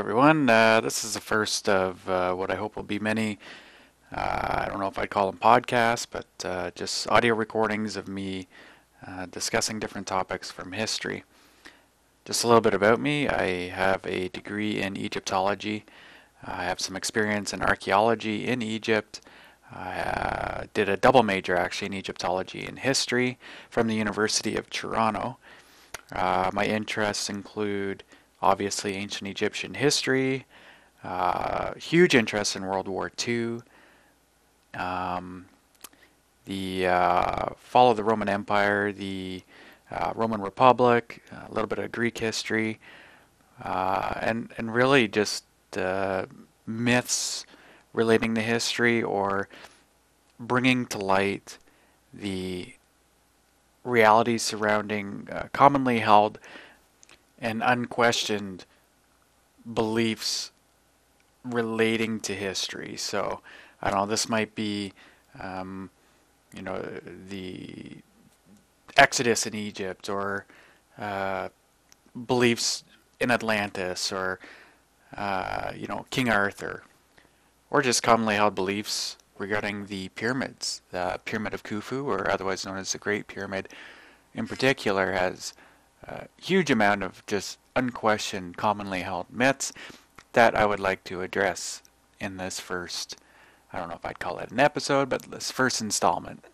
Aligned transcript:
everyone. 0.00 0.48
Uh, 0.48 0.80
this 0.80 1.04
is 1.04 1.12
the 1.12 1.20
first 1.20 1.68
of 1.68 2.08
uh, 2.08 2.32
what 2.32 2.50
I 2.50 2.54
hope 2.54 2.74
will 2.74 2.82
be 2.82 2.98
many. 2.98 3.38
Uh, 4.10 4.62
I 4.62 4.66
don't 4.66 4.80
know 4.80 4.86
if 4.86 4.98
I'd 4.98 5.10
call 5.10 5.30
them 5.30 5.38
podcasts, 5.38 6.06
but 6.10 6.24
uh, 6.42 6.70
just 6.74 7.06
audio 7.10 7.34
recordings 7.34 7.98
of 7.98 8.08
me 8.08 8.48
uh, 9.06 9.26
discussing 9.26 9.78
different 9.78 10.06
topics 10.06 10.50
from 10.50 10.72
history. 10.72 11.22
Just 12.24 12.44
a 12.44 12.46
little 12.46 12.62
bit 12.62 12.72
about 12.72 12.98
me. 12.98 13.28
I 13.28 13.68
have 13.68 14.00
a 14.06 14.28
degree 14.28 14.80
in 14.80 14.96
Egyptology. 14.96 15.84
I 16.46 16.64
have 16.64 16.80
some 16.80 16.96
experience 16.96 17.52
in 17.52 17.60
archaeology 17.60 18.48
in 18.48 18.62
Egypt. 18.62 19.20
I 19.70 19.98
uh, 19.98 20.64
did 20.72 20.88
a 20.88 20.96
double 20.96 21.22
major 21.22 21.56
actually 21.56 21.88
in 21.88 21.94
Egyptology 21.94 22.64
and 22.64 22.78
history 22.78 23.38
from 23.68 23.86
the 23.86 23.96
University 23.96 24.56
of 24.56 24.70
Toronto. 24.70 25.36
my 26.10 26.64
interests 26.64 27.28
include 27.28 28.02
obviously 28.42 28.94
ancient 28.94 29.28
Egyptian 29.28 29.74
history, 29.74 30.46
uh, 31.04 31.74
huge 31.74 32.14
interest 32.14 32.56
in 32.56 32.64
World 32.64 32.88
War 32.88 33.10
II, 33.26 33.60
um, 34.74 35.46
the 36.44 36.86
uh, 36.86 37.46
fall 37.58 37.90
of 37.90 37.96
the 37.96 38.04
Roman 38.04 38.28
Empire, 38.28 38.92
the 38.92 39.42
uh, 39.90 40.12
Roman 40.14 40.40
Republic, 40.40 41.22
a 41.32 41.52
little 41.52 41.66
bit 41.66 41.78
of 41.78 41.92
Greek 41.92 42.18
history, 42.18 42.78
uh, 43.62 44.14
and 44.20 44.52
and 44.56 44.72
really 44.72 45.08
just 45.08 45.44
uh, 45.76 46.26
myths 46.66 47.44
relating 47.92 48.34
to 48.34 48.40
history 48.40 49.02
or 49.02 49.48
bringing 50.38 50.86
to 50.86 50.98
light 50.98 51.58
the 52.12 52.74
realities 53.84 54.42
surrounding 54.42 55.28
uh, 55.30 55.48
commonly 55.52 56.00
held 56.00 56.38
and 57.40 57.62
unquestioned 57.64 58.64
beliefs 59.72 60.50
relating 61.44 62.20
to 62.20 62.34
history. 62.34 62.96
So 62.96 63.40
I 63.80 63.90
don't 63.90 64.00
know. 64.00 64.06
This 64.06 64.28
might 64.28 64.54
be, 64.54 64.92
um, 65.40 65.90
you 66.54 66.62
know, 66.62 66.82
the 67.28 67.96
Exodus 68.96 69.46
in 69.46 69.54
Egypt, 69.54 70.08
or 70.08 70.44
uh, 70.98 71.48
beliefs 72.26 72.84
in 73.20 73.30
Atlantis, 73.30 74.12
or 74.12 74.38
uh, 75.16 75.72
you 75.74 75.86
know, 75.86 76.06
King 76.10 76.28
Arthur, 76.28 76.82
or 77.70 77.82
just 77.82 78.02
commonly 78.02 78.34
held 78.34 78.54
beliefs 78.54 79.16
regarding 79.38 79.86
the 79.86 80.08
pyramids. 80.10 80.82
The 80.90 81.20
Pyramid 81.24 81.54
of 81.54 81.62
Khufu, 81.62 82.04
or 82.04 82.30
otherwise 82.30 82.66
known 82.66 82.76
as 82.76 82.92
the 82.92 82.98
Great 82.98 83.26
Pyramid, 83.26 83.68
in 84.34 84.46
particular, 84.46 85.12
has 85.12 85.54
a 86.06 86.26
huge 86.40 86.70
amount 86.70 87.02
of 87.02 87.24
just 87.26 87.58
unquestioned, 87.76 88.56
commonly 88.56 89.02
held 89.02 89.26
myths 89.30 89.72
that 90.32 90.54
I 90.54 90.66
would 90.66 90.80
like 90.80 91.04
to 91.04 91.22
address 91.22 91.82
in 92.20 92.36
this 92.36 92.60
first, 92.60 93.16
I 93.72 93.78
don't 93.78 93.88
know 93.88 93.94
if 93.94 94.04
I'd 94.04 94.18
call 94.18 94.38
it 94.38 94.50
an 94.50 94.60
episode, 94.60 95.08
but 95.08 95.22
this 95.22 95.50
first 95.50 95.80
installment. 95.80 96.44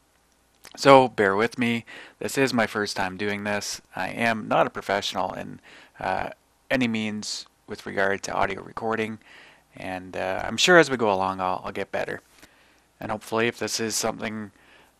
So 0.77 1.09
bear 1.09 1.35
with 1.35 1.59
me. 1.59 1.85
This 2.19 2.37
is 2.37 2.53
my 2.53 2.67
first 2.67 2.97
time 2.97 3.17
doing 3.17 3.45
this. 3.45 3.81
I 3.95 4.09
am 4.09 4.49
not 4.49 4.67
a 4.67 4.71
professional 4.71 5.33
in 5.33 5.61
uh, 5.99 6.31
any 6.71 6.89
means 6.89 7.47
with 7.67 7.87
regard 7.87 8.23
to 8.25 8.35
audio 8.35 8.63
recording, 8.63 9.19
and 9.75 10.17
uh, 10.17 10.43
I'm 10.45 10.57
sure 10.57 10.79
as 10.79 10.91
we 10.91 10.97
go 10.97 11.13
along 11.13 11.41
I'll, 11.41 11.63
I'll 11.65 11.73
get 11.73 11.91
better. 11.91 12.21
And 13.01 13.11
hopefully, 13.11 13.47
if 13.47 13.59
this 13.59 13.81
is 13.81 13.95
something 13.95 14.53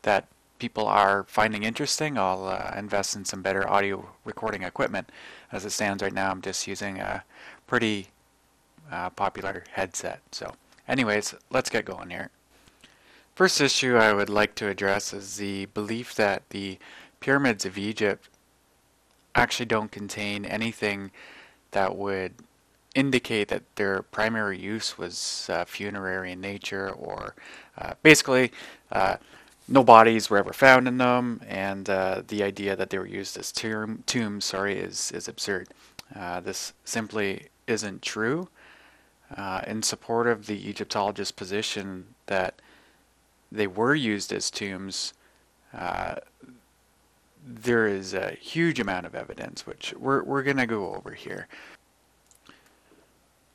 that 0.03 0.27
people 0.59 0.87
are 0.87 1.25
finding 1.29 1.63
interesting, 1.63 2.19
I'll 2.19 2.47
uh, 2.47 2.75
invest 2.77 3.17
in 3.17 3.25
some 3.25 3.43
better 3.43 3.69
audio 3.69 4.09
recording 4.25 4.63
equipment. 4.63 5.11
As 5.53 5.65
it 5.65 5.71
stands 5.71 6.03
right 6.03 6.13
now, 6.13 6.31
I'm 6.31 6.43
just 6.43 6.67
using 6.67 6.99
a 6.99 7.25
pretty 7.67 8.09
uh, 8.91 9.11
popular 9.11 9.65
headset. 9.73 10.21
So, 10.33 10.55
anyways, 10.89 11.35
let's 11.51 11.71
get 11.71 11.85
going 11.85 12.11
here. 12.11 12.31
First 13.35 13.61
issue 13.61 13.97
I 13.97 14.13
would 14.13 14.31
like 14.31 14.55
to 14.57 14.69
address 14.69 15.13
is 15.13 15.37
the 15.37 15.67
belief 15.67 16.15
that 16.15 16.49
the 16.51 16.79
pyramids 17.21 17.67
of 17.67 17.77
Egypt 17.77 18.29
actually 19.35 19.67
don't 19.67 19.91
contain 19.91 20.47
anything 20.47 21.11
that 21.73 21.97
would 21.97 22.33
indicate 22.95 23.49
that 23.49 23.63
their 23.77 24.01
primary 24.01 24.59
use 24.59 24.97
was 24.97 25.49
uh, 25.53 25.67
funerary 25.67 26.33
in 26.33 26.41
nature 26.41 26.89
or 26.89 27.35
uh, 27.77 27.93
basically 28.03 28.51
uh, 28.91 29.17
no 29.69 29.83
bodies 29.83 30.31
were 30.31 30.39
ever 30.39 30.53
found 30.53 30.87
in 30.87 30.99
them, 30.99 31.41
and 31.47 31.91
uh, 31.91 32.23
the 32.27 32.43
idea 32.43 32.77
that 32.77 32.91
they 32.91 32.99
were 32.99 33.07
used 33.07 33.37
as 33.37 33.51
tomb, 33.51 34.05
tombs, 34.07 34.45
sorry, 34.45 34.79
is 34.79 35.11
is 35.13 35.29
absurd. 35.29 35.69
Uh, 36.15 36.41
this 36.41 36.73
simply 36.85 37.49
isn't 37.67 38.03
true. 38.03 38.49
Uh, 39.37 39.61
in 39.67 39.83
support 39.83 40.29
of 40.29 40.47
the 40.47 40.57
Egyptologist's 40.69 41.33
position 41.33 42.07
that 42.27 42.61
they 43.51 43.67
were 43.67 43.95
used 43.95 44.33
as 44.33 44.51
tombs, 44.51 45.15
uh, 45.75 46.15
there 47.45 47.89
is 47.89 48.15
a 48.15 48.31
huge 48.41 48.79
amount 48.79 49.05
of 49.05 49.17
evidence, 49.17 49.67
which 49.67 49.95
we're 49.99 50.23
we're 50.23 50.43
gonna 50.45 50.67
go 50.67 50.95
over 50.95 51.13
here. 51.13 51.49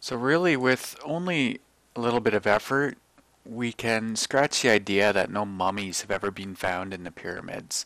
So 0.02 0.18
really, 0.18 0.58
with 0.58 0.98
only 1.06 1.62
a 1.96 2.02
little 2.02 2.20
bit 2.20 2.34
of 2.34 2.46
effort, 2.46 2.98
we 3.52 3.74
can 3.74 4.16
scratch 4.16 4.62
the 4.62 4.70
idea 4.70 5.12
that 5.12 5.30
no 5.30 5.46
mummies 5.46 6.02
have 6.02 6.12
ever 6.12 6.32
been 6.32 6.56
found 6.56 6.94
in 6.94 7.04
the 7.04 7.12
pyramids. 7.12 7.86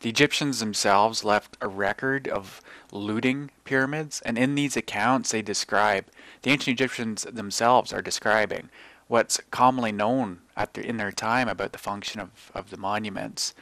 The 0.00 0.08
Egyptians 0.08 0.58
themselves 0.58 1.22
left 1.22 1.56
a 1.60 1.68
record 1.68 2.26
of 2.26 2.60
looting 2.90 3.50
pyramids, 3.64 4.20
and 4.22 4.36
in 4.36 4.56
these 4.56 4.76
accounts 4.76 5.30
they 5.30 5.40
describe, 5.40 6.06
the 6.42 6.50
ancient 6.50 6.74
Egyptians 6.74 7.22
themselves 7.22 7.92
are 7.92 8.02
describing 8.02 8.70
what's 9.06 9.40
commonly 9.52 9.92
known 9.92 10.40
at 10.56 10.76
in 10.76 10.96
their 10.96 11.12
time 11.12 11.48
about 11.48 11.72
the 11.72 11.78
function 11.78 12.20
of, 12.20 12.50
of 12.52 12.70
the 12.70 12.76
monuments. 12.76 13.54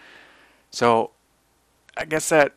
So 0.71 1.11
I 1.99 2.07
guess 2.07 2.31
that 2.31 2.55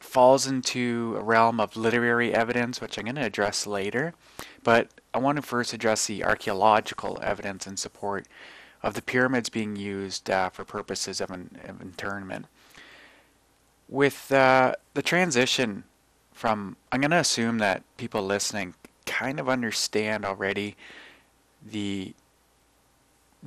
falls 0.00 0.46
into 0.46 1.14
a 1.18 1.22
realm 1.22 1.60
of 1.60 1.76
literary 1.76 2.34
evidence, 2.34 2.80
which 2.80 2.98
I'm 2.98 3.04
going 3.04 3.14
to 3.14 3.22
address 3.22 3.66
later. 3.66 4.14
But 4.64 4.88
I 5.14 5.18
want 5.18 5.36
to 5.36 5.42
first 5.42 5.72
address 5.72 6.06
the 6.06 6.24
archaeological 6.24 7.20
evidence 7.22 7.68
in 7.68 7.76
support 7.76 8.26
of 8.82 8.94
the 8.94 9.02
pyramids 9.02 9.48
being 9.48 9.76
used 9.76 10.28
uh, 10.28 10.50
for 10.50 10.64
purposes 10.64 11.20
of, 11.20 11.30
an, 11.30 11.58
of, 11.64 11.80
internment. 11.80 12.46
With 13.88 14.32
uh, 14.32 14.74
the 14.94 15.02
transition 15.02 15.84
from, 16.32 16.76
I'm 16.90 17.00
going 17.00 17.12
to 17.12 17.18
assume 17.18 17.58
that 17.58 17.84
people 17.96 18.22
listening 18.22 18.74
kind 19.06 19.38
of 19.38 19.48
understand 19.48 20.24
already 20.24 20.76
the 21.64 22.12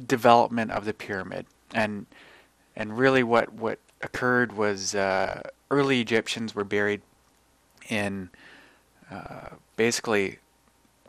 development 0.08 0.72
of 0.72 0.86
the 0.86 0.94
pyramid 0.94 1.46
and 1.74 2.06
and 2.76 2.98
really 2.98 3.24
what 3.24 3.52
what 3.52 3.80
occurred 4.02 4.56
was 4.56 4.94
uh, 4.94 5.42
early 5.72 6.00
Egyptians 6.00 6.54
were 6.54 6.64
buried 6.64 7.02
in 7.90 8.30
uh, 9.10 9.50
basically 9.76 10.38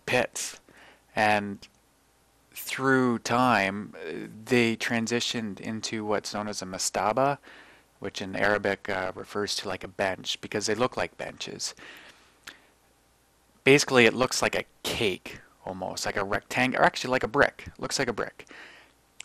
pits, 0.09 0.61
and 1.15 1.69
through 2.53 3.19
time 3.21 3.95
they 4.45 4.77
transitioned 4.77 5.61
into 5.61 6.05
what's 6.05 6.35
known 6.35 6.49
as 6.49 6.63
a 6.63 6.67
mastaba, 6.67 7.39
which 7.99 8.23
in 8.23 8.35
Arabic 8.35 8.89
uh, 8.89 9.13
refers 9.15 9.55
to 9.57 9.69
like 9.69 9.85
a 9.85 9.89
bench 9.89 10.41
because 10.41 10.67
they 10.67 10.75
look 10.75 10.97
like 10.97 11.17
benches. 11.19 11.75
Basically, 13.65 14.07
it 14.07 14.15
looks 14.15 14.41
like 14.41 14.55
a 14.55 14.65
cake 14.83 15.41
almost, 15.65 16.07
like 16.07 16.17
a 16.17 16.25
rectangle, 16.25 16.81
or 16.81 16.85
actually 16.85 17.11
like 17.11 17.23
a 17.23 17.29
brick. 17.29 17.67
looks 17.79 17.99
like 17.99 18.09
a 18.09 18.13
brick. 18.13 18.47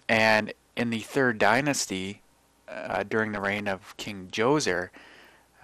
And 0.10 0.54
in 0.76 0.90
the 0.90 1.00
third 1.00 1.38
dynasty, 1.38 2.22
uh, 2.68 3.04
during 3.04 3.32
the 3.32 3.40
reign 3.40 3.68
of 3.68 3.96
King 3.98 4.28
Djoser, 4.32 4.90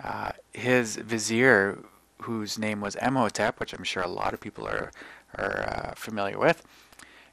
uh, 0.03 0.31
his 0.53 0.95
vizier, 0.95 1.79
whose 2.21 2.57
name 2.57 2.81
was 2.81 2.95
Imhotep, 2.95 3.59
which 3.59 3.73
I'm 3.73 3.83
sure 3.83 4.03
a 4.03 4.07
lot 4.07 4.33
of 4.33 4.41
people 4.41 4.67
are 4.67 4.91
are 5.37 5.69
uh, 5.69 5.93
familiar 5.95 6.39
with, 6.39 6.63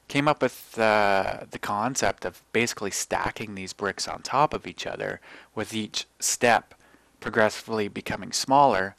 came 0.07 0.27
up 0.27 0.41
with 0.41 0.77
uh, 0.77 1.45
the 1.49 1.59
concept 1.59 2.25
of 2.25 2.43
basically 2.53 2.91
stacking 2.91 3.55
these 3.55 3.73
bricks 3.73 4.07
on 4.07 4.21
top 4.21 4.53
of 4.53 4.67
each 4.67 4.85
other, 4.85 5.19
with 5.55 5.73
each 5.73 6.05
step 6.19 6.73
progressively 7.19 7.87
becoming 7.87 8.31
smaller, 8.31 8.95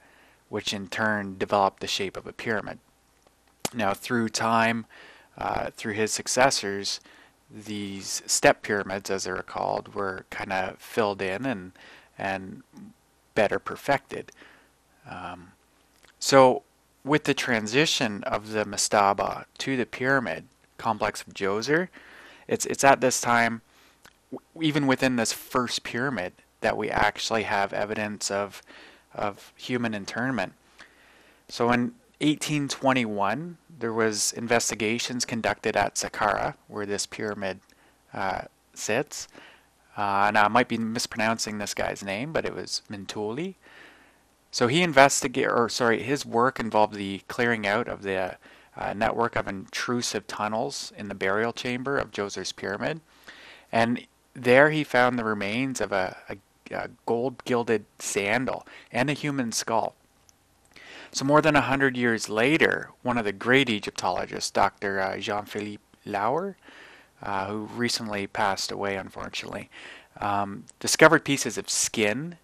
which 0.49 0.73
in 0.73 0.89
turn 0.89 1.39
developed 1.39 1.81
the 1.81 1.87
shape 1.87 2.17
of 2.17 2.27
a 2.27 2.33
pyramid. 2.33 2.79
Now, 3.73 3.95
through 3.95 4.31
time, 4.31 4.87
uh, 5.37 5.71
through 5.71 5.93
his 5.93 6.13
successors, 6.13 7.01
these 7.51 8.23
step 8.27 8.63
pyramids, 8.63 9.11
as 9.11 9.25
they're 9.25 9.43
called, 9.43 9.95
were 9.95 10.27
kind 10.31 10.53
of 10.53 10.79
filled 10.79 11.23
in 11.23 11.47
and 11.47 11.73
and 12.19 12.65
better 13.35 13.61
perfected. 13.61 14.33
Um, 15.09 15.53
so, 16.19 16.63
with 17.05 17.25
the 17.25 17.35
transition 17.35 18.25
of 18.25 18.53
the 18.53 18.65
mastaba 18.65 19.45
to 19.59 19.77
the 19.77 19.87
pyramid 19.87 20.45
complex 20.77 21.23
of 21.23 21.35
Djoser, 21.35 21.89
it's 22.47 22.67
it's 22.67 22.85
at 22.85 23.01
this 23.01 23.21
time, 23.21 23.63
even 24.61 24.87
within 24.87 25.17
this 25.17 25.33
first 25.33 25.85
pyramid, 25.85 26.33
that 26.61 26.77
we 26.77 26.91
actually 26.91 27.45
have 27.45 27.73
evidence 27.73 28.31
of 28.31 28.63
of 29.15 29.53
human 29.57 29.95
internment. 29.95 30.55
So 31.49 31.71
in 31.73 31.93
1821, 32.21 33.59
there 33.79 33.93
was 33.93 34.33
investigations 34.33 35.25
conducted 35.25 35.77
at 35.77 35.95
Saqqara, 35.95 36.55
where 36.67 36.85
this 36.85 37.07
pyramid 37.07 37.61
uh, 38.13 38.43
sits. 38.75 39.29
Uh, 39.97 40.31
now 40.33 40.45
I 40.45 40.49
might 40.49 40.69
be 40.69 40.79
mispronouncing 40.79 41.59
this 41.59 41.75
guy's 41.75 42.05
name, 42.05 42.33
but 42.33 42.45
it 42.45 42.55
was 42.55 42.83
Minutoli. 42.91 43.55
So 44.51 44.67
he 44.67 44.83
investigated, 44.83 45.51
or 45.51 45.69
sorry, 45.69 46.03
his 46.03 46.25
work 46.25 46.59
involved 46.59 46.95
the 46.95 47.23
clearing 47.29 47.67
out 47.67 47.89
of 47.89 48.03
the 48.03 48.37
uh, 48.77 48.95
network 48.95 49.37
of 49.37 49.47
intrusive 49.47 50.27
tunnels 50.27 50.93
in 50.97 51.09
the 51.09 51.15
burial 51.15 51.53
chamber 51.53 51.99
of 51.99 52.11
Djoser's 52.11 52.53
pyramid, 52.53 53.01
and 53.71 54.07
there 54.35 54.71
he 54.71 54.85
found 54.85 55.19
the 55.19 55.25
remains 55.25 55.81
of 55.81 55.93
a, 55.93 56.17
a, 56.29 56.37
a 56.75 56.89
gold-gilded 57.05 57.85
sandal 57.99 58.67
and 58.93 59.11
a 59.11 59.15
human 59.15 59.53
skull. 59.53 59.95
So 61.11 61.25
more 61.25 61.43
than 61.43 61.57
a 61.57 61.63
hundred 61.63 61.97
years 61.97 62.29
later, 62.29 62.91
one 63.03 63.19
of 63.19 63.25
the 63.25 63.33
great 63.33 63.69
Egyptologists, 63.69 64.51
Dr. 64.51 65.01
Uh, 65.01 65.19
Jean-Philippe 65.19 65.83
Lauer, 66.05 66.57
uh, 67.23 67.47
who 67.47 67.69
recently 67.75 68.27
passed 68.27 68.71
away, 68.71 68.97
unfortunately, 68.97 69.71
um, 70.21 70.65
discovered 70.81 71.25
pieces 71.25 71.59
of 71.59 71.71
skin, 71.71 72.37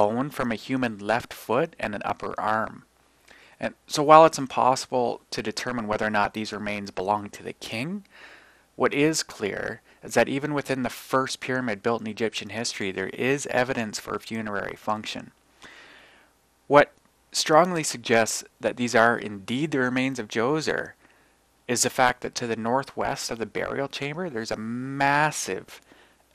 bone 0.00 0.30
from 0.30 0.50
a 0.50 0.54
human 0.54 0.98
left 0.98 1.34
foot, 1.34 1.76
and 1.78 1.94
an 1.94 2.00
upper 2.06 2.32
arm. 2.40 2.84
And 3.60 3.74
so 3.86 4.02
while 4.02 4.24
it's 4.24 4.38
impossible 4.38 5.20
to 5.30 5.42
determine 5.42 5.86
whether 5.86 6.06
or 6.06 6.10
not 6.10 6.32
these 6.32 6.54
remains 6.54 6.90
belong 6.90 7.28
to 7.28 7.42
the 7.42 7.52
king, 7.52 8.04
what 8.76 8.94
is 8.94 9.22
clear 9.22 9.82
is 10.02 10.14
that 10.14 10.26
even 10.26 10.54
within 10.54 10.84
the 10.84 10.88
first 10.88 11.40
pyramid 11.40 11.82
built 11.82 12.00
in 12.00 12.06
Egyptian 12.06 12.48
history, 12.48 12.90
there 12.90 13.08
is 13.08 13.46
evidence 13.48 13.98
for 13.98 14.18
funerary 14.18 14.74
function. 14.74 15.32
What 16.66 16.92
strongly 17.30 17.82
suggests 17.82 18.42
that 18.58 18.78
these 18.78 18.94
are 18.94 19.18
indeed 19.18 19.70
the 19.70 19.80
remains 19.80 20.18
of 20.18 20.28
Djoser 20.28 20.92
is 21.68 21.82
the 21.82 21.90
fact 21.90 22.22
that 22.22 22.34
to 22.36 22.46
the 22.46 22.56
northwest 22.56 23.30
of 23.30 23.38
the 23.38 23.44
burial 23.44 23.86
chamber 23.86 24.30
there's 24.30 24.50
a 24.50 24.56
massive 24.56 25.82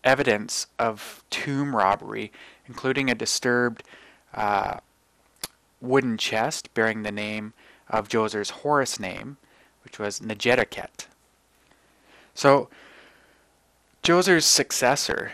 evidence 0.04 0.68
of 0.78 1.24
tomb 1.32 1.76
robbery, 1.76 2.32
including 2.68 3.10
a 3.10 3.16
disturbed 3.16 3.84
uh, 4.34 4.78
wooden 5.82 6.18
chest 6.18 6.74
bearing 6.74 7.04
the 7.04 7.12
name 7.12 7.54
of 7.90 8.08
Djoser's 8.08 8.50
Horus 8.50 9.00
name, 9.00 9.38
which 9.84 10.00
was 10.00 10.20
Netjerikhet. 10.20 11.08
So, 12.34 12.70
Djoser's 14.04 14.46
successor 14.46 15.32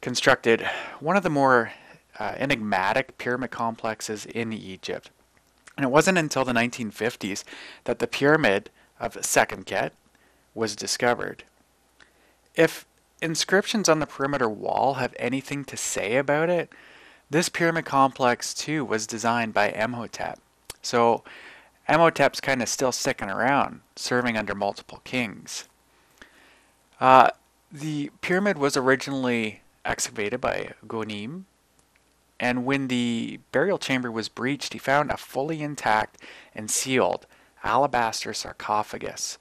constructed 0.00 0.68
one 1.00 1.16
of 1.16 1.22
the 1.22 1.30
more 1.30 1.72
uh, 2.18 2.34
enigmatic 2.36 3.16
pyramid 3.18 3.50
complexes 3.50 4.26
in 4.26 4.52
Egypt. 4.52 5.10
And 5.76 5.84
it 5.84 5.90
wasn't 5.90 6.18
until 6.18 6.44
the 6.44 6.52
1950s 6.52 7.44
that 7.84 7.98
the 7.98 8.06
pyramid 8.06 8.70
of 9.00 9.14
Sekhemkhet 9.14 9.92
was 10.54 10.76
discovered. 10.76 11.44
If 12.54 12.84
inscriptions 13.22 13.88
on 13.88 14.00
the 14.00 14.06
perimeter 14.06 14.48
wall 14.48 14.94
have 14.94 15.14
anything 15.18 15.64
to 15.66 15.76
say 15.76 16.16
about 16.16 16.50
it, 16.50 16.70
this 17.30 17.48
pyramid 17.48 17.84
complex 17.84 18.52
too 18.52 18.84
was 18.84 19.06
designed 19.06 19.54
by 19.54 19.70
Imhotep. 19.70 20.38
So 20.82 21.22
Imhotep's 21.88 22.40
kind 22.40 22.60
of 22.60 22.68
still 22.68 22.92
sticking 22.92 23.30
around, 23.30 23.80
serving 23.96 24.36
under 24.36 24.54
multiple 24.54 25.00
kings. 25.04 25.68
Uh, 27.00 27.30
the 27.70 28.10
pyramid 28.20 28.58
was 28.58 28.76
originally 28.76 29.60
excavated 29.84 30.40
by 30.40 30.72
Goneim, 30.86 31.44
and 32.38 32.64
when 32.64 32.88
the 32.88 33.40
burial 33.50 33.78
chamber 33.78 34.10
was 34.10 34.28
breached, 34.28 34.72
he 34.72 34.78
found 34.78 35.10
a 35.10 35.16
fully 35.16 35.62
intact 35.62 36.18
and 36.54 36.70
sealed 36.70 37.26
alabaster 37.64 38.34
sarcophagus. 38.34 39.38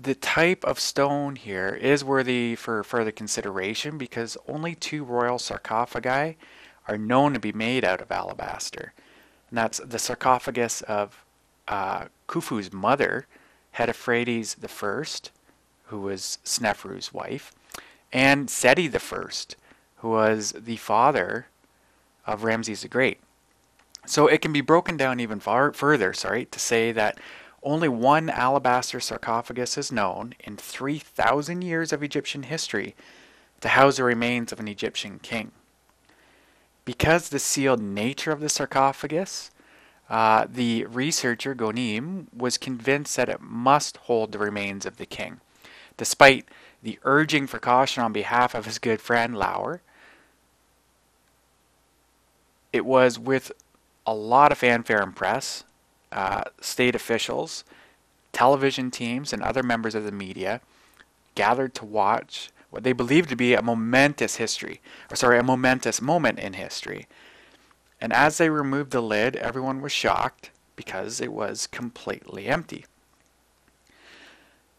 The 0.00 0.14
type 0.14 0.64
of 0.64 0.80
stone 0.80 1.36
here 1.36 1.68
is 1.68 2.04
worthy 2.04 2.56
for 2.56 2.82
further 2.82 3.12
consideration 3.12 3.96
because 3.96 4.36
only 4.48 4.74
two 4.74 5.04
royal 5.04 5.38
sarcophagi 5.38 6.36
are 6.88 6.98
known 6.98 7.32
to 7.34 7.40
be 7.40 7.52
made 7.52 7.84
out 7.84 8.00
of 8.00 8.10
alabaster. 8.10 8.92
And 9.50 9.58
that's 9.58 9.78
the 9.78 9.98
sarcophagus 9.98 10.82
of 10.82 11.24
uh, 11.68 12.06
Khufu's 12.28 12.72
mother, 12.72 13.26
Hetepheres 13.72 14.56
I, 14.62 15.04
who 15.84 16.00
was 16.00 16.38
Sneferu's 16.44 17.12
wife, 17.12 17.52
and 18.12 18.50
Seti 18.50 18.88
I, 18.88 19.28
who 19.96 20.10
was 20.10 20.52
the 20.52 20.76
father 20.76 21.46
of 22.26 22.44
Ramses 22.44 22.82
the 22.82 22.88
Great. 22.88 23.20
So 24.06 24.26
it 24.26 24.42
can 24.42 24.52
be 24.52 24.60
broken 24.60 24.96
down 24.96 25.20
even 25.20 25.40
far 25.40 25.72
further, 25.72 26.12
sorry, 26.12 26.44
to 26.46 26.58
say 26.58 26.92
that 26.92 27.18
only 27.64 27.88
one 27.88 28.28
alabaster 28.28 29.00
sarcophagus 29.00 29.76
is 29.78 29.90
known 29.90 30.34
in 30.40 30.56
3,000 30.56 31.62
years 31.62 31.92
of 31.92 32.02
Egyptian 32.02 32.44
history 32.44 32.94
to 33.60 33.68
house 33.68 33.96
the 33.96 34.04
remains 34.04 34.52
of 34.52 34.60
an 34.60 34.68
Egyptian 34.68 35.18
king. 35.18 35.50
Because 36.84 37.30
the 37.30 37.38
sealed 37.38 37.80
nature 37.80 38.30
of 38.30 38.40
the 38.40 38.50
sarcophagus, 38.50 39.50
uh, 40.10 40.46
the 40.48 40.84
researcher 40.84 41.54
Goneim 41.54 42.26
was 42.36 42.58
convinced 42.58 43.16
that 43.16 43.30
it 43.30 43.40
must 43.40 43.96
hold 43.96 44.32
the 44.32 44.38
remains 44.38 44.84
of 44.84 44.98
the 44.98 45.06
king, 45.06 45.40
despite 45.96 46.46
the 46.82 46.98
urging 47.04 47.46
for 47.46 47.58
caution 47.58 48.02
on 48.02 48.12
behalf 48.12 48.54
of 48.54 48.66
his 48.66 48.78
good 48.78 49.00
friend 49.00 49.34
Lauer. 49.34 49.80
It 52.70 52.84
was 52.84 53.18
with 53.18 53.50
a 54.06 54.12
lot 54.12 54.52
of 54.52 54.58
fanfare 54.58 55.00
and 55.00 55.16
press, 55.16 55.64
uh, 56.14 56.44
state 56.60 56.94
officials, 56.94 57.64
television 58.32 58.90
teams, 58.90 59.32
and 59.32 59.42
other 59.42 59.62
members 59.62 59.94
of 59.94 60.04
the 60.04 60.12
media 60.12 60.60
gathered 61.34 61.74
to 61.74 61.84
watch 61.84 62.50
what 62.70 62.84
they 62.84 62.92
believed 62.92 63.28
to 63.28 63.36
be 63.36 63.54
a 63.54 63.62
momentous 63.62 64.36
history, 64.36 64.80
or 65.10 65.16
sorry, 65.16 65.38
a 65.38 65.42
momentous 65.42 66.00
moment 66.00 66.38
in 66.38 66.54
history. 66.54 67.06
And 68.00 68.12
as 68.12 68.38
they 68.38 68.50
removed 68.50 68.90
the 68.90 69.00
lid, 69.00 69.36
everyone 69.36 69.80
was 69.80 69.92
shocked 69.92 70.50
because 70.76 71.20
it 71.20 71.32
was 71.32 71.66
completely 71.66 72.46
empty. 72.46 72.84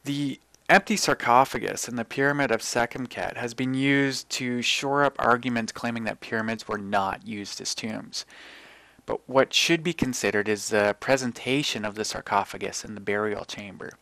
The 0.03 0.39
empty 0.69 0.97
sarcophagus 0.97 1.87
in 1.87 1.95
the 1.95 2.05
pyramid 2.05 2.51
of 2.51 2.61
Sekhemkhet 2.61 3.37
has 3.37 3.53
been 3.53 3.73
used 3.73 4.29
to 4.31 4.61
shore 4.61 5.03
up 5.03 5.15
arguments 5.19 5.71
claiming 5.71 6.03
that 6.03 6.19
pyramids 6.19 6.67
were 6.67 6.77
not 6.77 7.25
used 7.25 7.61
as 7.61 7.73
tombs. 7.73 8.25
But 9.05 9.27
what 9.29 9.53
should 9.53 9.83
be 9.83 9.93
considered 9.93 10.49
is 10.49 10.69
the 10.69 10.95
presentation 10.99 11.85
of 11.85 11.95
the 11.95 12.05
sarcophagus 12.05 12.83
in 12.83 12.95
the 12.95 13.01
burial 13.01 13.45
chamber, 13.45 13.93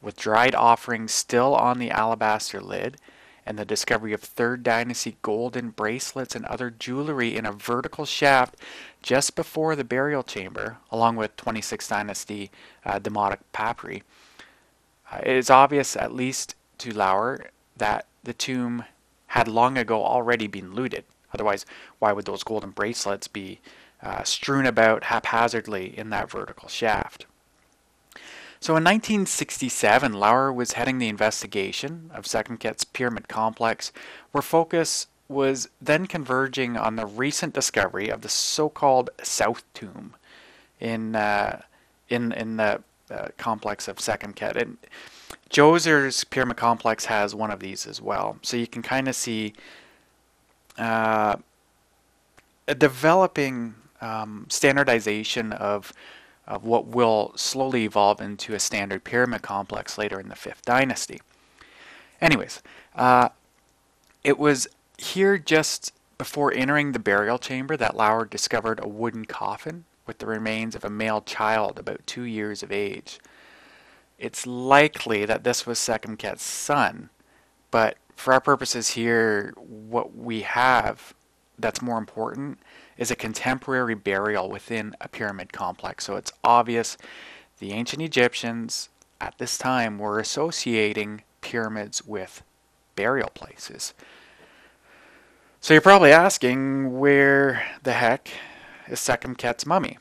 with 0.00 0.16
dried 0.16 0.54
offerings 0.54 1.12
still 1.12 1.54
on 1.54 1.78
the 1.78 1.90
alabaster 1.90 2.60
lid, 2.60 2.96
and 3.44 3.58
the 3.58 3.64
discovery 3.64 4.12
of 4.12 4.22
3rd 4.22 4.62
Dynasty 4.62 5.16
golden 5.22 5.70
bracelets 5.70 6.34
and 6.34 6.44
other 6.46 6.70
jewelry 6.70 7.36
in 7.36 7.44
a 7.44 7.52
vertical 7.52 8.04
shaft 8.04 8.56
just 9.02 9.34
before 9.34 9.74
the 9.74 9.84
burial 9.84 10.22
chamber, 10.22 10.78
along 10.90 11.16
with 11.16 11.36
26th 11.36 11.88
Dynasty 11.88 12.50
uh, 12.84 12.98
Demotic 12.98 13.38
papyri. 13.52 14.02
Uh, 15.10 15.18
it 15.24 15.36
is 15.36 15.50
obvious, 15.50 15.96
at 15.96 16.14
least 16.14 16.54
to 16.78 16.92
Lauer, 16.92 17.50
that 17.76 18.06
the 18.22 18.32
tomb 18.32 18.84
had 19.28 19.48
long 19.48 19.76
ago 19.76 20.04
already 20.04 20.46
been 20.46 20.72
looted. 20.72 21.04
Otherwise, 21.34 21.66
why 21.98 22.12
would 22.12 22.26
those 22.26 22.44
golden 22.44 22.70
bracelets 22.70 23.26
be 23.26 23.60
uh, 24.02 24.22
strewn 24.24 24.66
about 24.66 25.04
haphazardly 25.04 25.96
in 25.96 26.10
that 26.10 26.30
vertical 26.30 26.68
shaft. 26.68 27.26
So 28.62 28.74
in 28.74 28.84
1967, 28.84 30.12
Lauer 30.12 30.52
was 30.52 30.72
heading 30.72 30.98
the 30.98 31.08
investigation 31.08 32.10
of 32.14 32.24
Sekhemkhet's 32.24 32.84
pyramid 32.84 33.26
complex, 33.26 33.90
where 34.30 34.42
focus 34.42 35.08
was 35.28 35.68
then 35.80 36.06
converging 36.06 36.76
on 36.76 36.94
the 36.96 37.06
recent 37.06 37.54
discovery 37.54 38.08
of 38.08 38.20
the 38.20 38.28
so-called 38.28 39.10
South 39.22 39.64
Tomb 39.74 40.14
in 40.78 41.16
uh, 41.16 41.62
in 42.08 42.30
in 42.30 42.56
the 42.56 42.82
uh, 43.10 43.28
complex 43.36 43.88
of 43.88 43.96
Sekhemkhet. 43.96 44.54
And 44.54 44.78
Djoser's 45.50 46.22
pyramid 46.22 46.56
complex 46.56 47.06
has 47.06 47.34
one 47.34 47.50
of 47.50 47.58
these 47.58 47.86
as 47.86 48.00
well, 48.00 48.38
so 48.42 48.56
you 48.56 48.68
can 48.68 48.82
kind 48.82 49.08
of 49.08 49.16
see 49.16 49.54
uh, 50.78 51.34
a 52.68 52.74
developing 52.76 53.74
um, 54.02 54.46
standardization 54.50 55.52
of, 55.52 55.92
of 56.46 56.64
what 56.64 56.86
will 56.86 57.32
slowly 57.36 57.84
evolve 57.84 58.20
into 58.20 58.54
a 58.54 58.58
standard 58.58 59.04
pyramid 59.04 59.40
complex 59.40 59.96
later 59.96 60.20
in 60.20 60.28
the 60.28 60.36
Fifth 60.36 60.62
Dynasty. 60.62 61.20
Anyways, 62.20 62.62
uh, 62.94 63.30
it 64.22 64.38
was 64.38 64.68
here 64.98 65.38
just 65.38 65.92
before 66.18 66.52
entering 66.52 66.92
the 66.92 66.98
burial 66.98 67.38
chamber 67.38 67.76
that 67.76 67.96
Lauer 67.96 68.24
discovered 68.24 68.78
a 68.82 68.88
wooden 68.88 69.24
coffin 69.24 69.84
with 70.06 70.18
the 70.18 70.26
remains 70.26 70.74
of 70.74 70.84
a 70.84 70.90
male 70.90 71.20
child 71.20 71.78
about 71.78 72.06
two 72.06 72.22
years 72.22 72.62
of 72.62 72.70
age. 72.70 73.18
It's 74.18 74.46
likely 74.46 75.24
that 75.24 75.42
this 75.42 75.66
was 75.66 75.78
Sekhemkhet's 75.78 76.42
son, 76.42 77.10
but 77.70 77.96
for 78.14 78.32
our 78.32 78.40
purposes 78.40 78.90
here, 78.90 79.52
what 79.56 80.16
we 80.16 80.42
have 80.42 81.14
that's 81.58 81.82
more 81.82 81.98
important 81.98 82.58
is 83.02 83.10
a 83.10 83.16
contemporary 83.16 83.96
burial 83.96 84.48
within 84.48 84.94
a 85.00 85.08
pyramid 85.08 85.52
complex. 85.52 86.04
So 86.04 86.14
it's 86.14 86.32
obvious 86.44 86.96
the 87.58 87.72
ancient 87.72 88.00
Egyptians 88.00 88.88
at 89.20 89.36
this 89.38 89.58
time 89.58 89.98
were 89.98 90.20
associating 90.20 91.22
pyramids 91.40 92.06
with 92.06 92.42
burial 92.94 93.30
places. 93.34 93.92
So 95.60 95.74
you're 95.74 95.80
probably 95.80 96.12
asking 96.12 96.98
where 96.98 97.64
the 97.82 97.94
heck 97.94 98.28
is 98.86 99.00
Sekhemkhet's 99.00 99.66
mummy? 99.66 99.98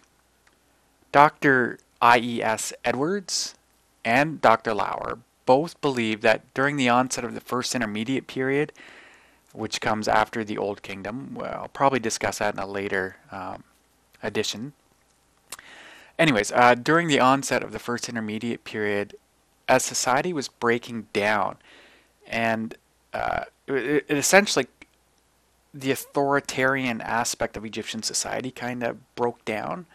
Dr. 1.11 1.79
I.E.S. 2.01 2.71
Edwards 2.85 3.55
and 4.05 4.39
Dr. 4.41 4.75
Lauer 4.75 5.17
both 5.47 5.79
believe 5.81 6.21
that 6.21 6.53
during 6.53 6.77
the 6.77 6.89
onset 6.89 7.23
of 7.23 7.33
the 7.33 7.41
first 7.41 7.73
intermediate 7.73 8.27
period, 8.27 8.71
which 9.53 9.81
comes 9.81 10.07
after 10.07 10.43
the 10.43 10.57
Old 10.57 10.81
Kingdom, 10.81 11.33
well, 11.33 11.61
I'll 11.61 11.67
probably 11.67 11.99
discuss 11.99 12.39
that 12.39 12.53
in 12.53 12.59
a 12.59 12.67
later 12.67 13.17
um, 13.31 13.63
edition. 14.23 14.73
Anyways, 16.17 16.51
uh, 16.51 16.75
during 16.75 17.07
the 17.07 17.19
onset 17.19 17.63
of 17.63 17.71
the 17.71 17.79
first 17.79 18.07
intermediate 18.07 18.63
period, 18.63 19.15
as 19.67 19.83
society 19.83 20.33
was 20.33 20.47
breaking 20.47 21.07
down, 21.13 21.57
and 22.27 22.75
uh, 23.13 23.45
it, 23.67 24.05
it 24.07 24.17
essentially 24.17 24.67
the 25.73 25.91
authoritarian 25.91 27.01
aspect 27.01 27.55
of 27.55 27.65
Egyptian 27.65 28.03
society 28.03 28.51
kind 28.51 28.83
of 28.83 29.15
broke 29.15 29.43
down. 29.45 29.85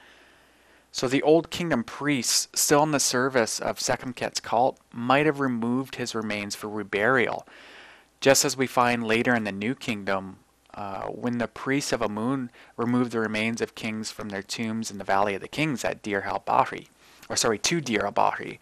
So 0.91 1.07
the 1.07 1.23
Old 1.23 1.51
Kingdom 1.51 1.85
priests, 1.85 2.49
still 2.55 2.83
in 2.83 2.91
the 2.91 3.01
service 3.01 3.61
of 3.61 3.79
Sekhemkhet's 3.79 4.41
cult, 4.41 4.79
might 4.93 5.27
have 5.27 5.41
removed 5.41 5.97
his 5.97 6.15
remains 6.15 6.55
for 6.55 6.69
reburial, 6.69 7.47
just 8.21 8.45
as 8.45 8.57
we 8.57 8.67
find 8.67 9.07
later 9.07 9.35
in 9.35 9.45
the 9.45 9.53
New 9.53 9.75
Kingdom 9.75 10.39
uh, 10.75 11.07
when 11.07 11.39
the 11.39 11.49
priests 11.49 11.93
of 11.93 12.03
Amun 12.03 12.51
removed 12.77 13.13
the 13.13 13.21
remains 13.21 13.61
of 13.61 13.75
kings 13.75 14.11
from 14.11 14.29
their 14.29 14.43
tombs 14.43 14.91
in 14.91 14.99
the 14.99 15.05
Valley 15.05 15.35
of 15.35 15.41
the 15.41 15.49
Kings 15.49 15.85
at 15.85 16.03
Deir 16.03 16.23
al-Bahri, 16.23 16.89
or 17.31 17.37
sorry, 17.37 17.59
to 17.59 17.81
Deir 17.81 18.05
al-Bahri, 18.05 18.59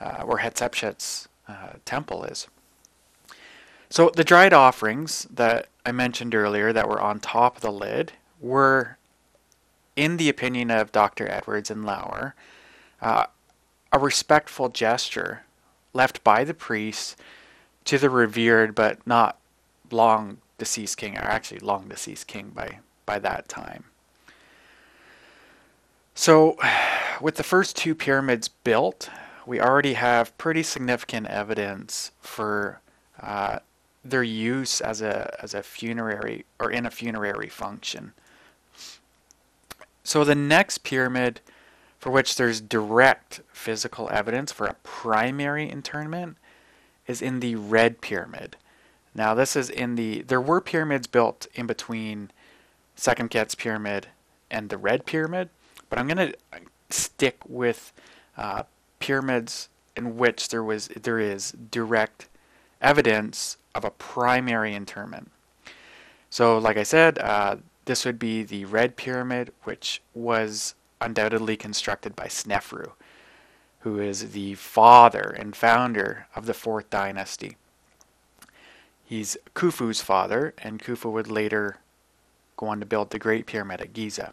uh, 0.00 0.22
where 0.22 0.38
Hatshepsut's 0.38 1.28
uh, 1.46 1.74
temple 1.84 2.24
is. 2.24 2.48
So 3.88 4.10
the 4.10 4.24
dried 4.24 4.52
offerings 4.52 5.28
that 5.30 5.68
I 5.86 5.92
mentioned 5.92 6.34
earlier 6.34 6.72
that 6.72 6.88
were 6.88 7.00
on 7.00 7.20
top 7.20 7.56
of 7.56 7.62
the 7.62 7.70
lid 7.70 8.12
were 8.40 8.98
in 9.94 10.16
the 10.16 10.28
opinion 10.28 10.70
of 10.70 10.90
Dr. 10.90 11.28
Edwards 11.28 11.70
and 11.70 11.84
Lauer, 11.84 12.34
uh, 13.00 13.26
a 13.92 13.98
respectful 13.98 14.68
gesture 14.68 15.44
left 15.92 16.24
by 16.24 16.42
the 16.42 16.54
priests 16.54 17.16
to 17.84 17.98
the 17.98 18.10
revered 18.10 18.74
but 18.74 19.06
not 19.06 19.38
long 19.90 20.38
deceased 20.58 20.96
king, 20.96 21.16
or 21.16 21.22
actually 21.22 21.60
long 21.60 21.88
deceased 21.88 22.26
king 22.26 22.50
by, 22.54 22.78
by 23.06 23.18
that 23.18 23.48
time. 23.48 23.84
So, 26.14 26.56
with 27.20 27.36
the 27.36 27.42
first 27.42 27.76
two 27.76 27.94
pyramids 27.94 28.48
built, 28.48 29.10
we 29.46 29.60
already 29.60 29.94
have 29.94 30.36
pretty 30.38 30.62
significant 30.62 31.26
evidence 31.26 32.12
for 32.20 32.80
uh, 33.20 33.58
their 34.04 34.22
use 34.22 34.80
as 34.80 35.00
a 35.00 35.34
as 35.42 35.54
a 35.54 35.62
funerary 35.62 36.44
or 36.60 36.70
in 36.70 36.84
a 36.86 36.90
funerary 36.90 37.48
function. 37.48 38.12
So 40.02 40.24
the 40.24 40.34
next 40.34 40.78
pyramid 40.78 41.40
for 41.98 42.10
which 42.10 42.36
there's 42.36 42.60
direct 42.60 43.40
physical 43.52 44.10
evidence 44.10 44.52
for 44.52 44.66
a 44.66 44.76
primary 44.82 45.68
internment 45.68 46.36
is 47.06 47.22
in 47.22 47.40
the 47.40 47.56
Red 47.56 48.00
Pyramid. 48.00 48.56
Now 49.14 49.34
this 49.34 49.56
is 49.56 49.70
in 49.70 49.94
the 49.94 50.22
there 50.22 50.40
were 50.40 50.60
pyramids 50.60 51.06
built 51.06 51.46
in 51.54 51.66
between 51.66 52.30
Sekhemkhet's 52.96 53.54
pyramid 53.54 54.08
and 54.50 54.68
the 54.68 54.78
Red 54.78 55.06
Pyramid, 55.06 55.50
but 55.88 55.98
I'm 55.98 56.06
going 56.06 56.32
to 56.32 56.34
stick 56.90 57.38
with 57.46 57.92
uh, 58.36 58.64
pyramids 58.98 59.68
in 59.96 60.16
which 60.16 60.48
there 60.48 60.62
was 60.62 60.88
there 60.88 61.18
is 61.18 61.52
direct 61.52 62.28
evidence 62.80 63.56
of 63.74 63.84
a 63.84 63.90
primary 63.90 64.74
interment. 64.74 65.30
So, 66.30 66.58
like 66.58 66.76
I 66.76 66.82
said, 66.82 67.18
uh, 67.18 67.56
this 67.84 68.04
would 68.04 68.18
be 68.18 68.42
the 68.42 68.64
Red 68.64 68.96
Pyramid, 68.96 69.52
which 69.64 70.02
was 70.14 70.74
undoubtedly 71.00 71.56
constructed 71.56 72.16
by 72.16 72.26
Snefru, 72.26 72.92
who 73.84 74.00
is 74.00 74.32
the 74.32 74.54
father 74.54 75.36
and 75.38 75.54
founder 75.54 76.26
of 76.34 76.46
the 76.46 76.54
fourth 76.54 76.88
dynasty. 76.88 77.58
He's 79.04 79.36
Khufu's 79.54 80.00
father, 80.00 80.54
and 80.56 80.82
Khufu 80.82 81.12
would 81.12 81.30
later 81.30 81.76
go 82.56 82.68
on 82.68 82.80
to 82.80 82.86
build 82.86 83.10
the 83.10 83.18
Great 83.18 83.44
Pyramid 83.44 83.82
at 83.82 83.92
Giza. 83.92 84.32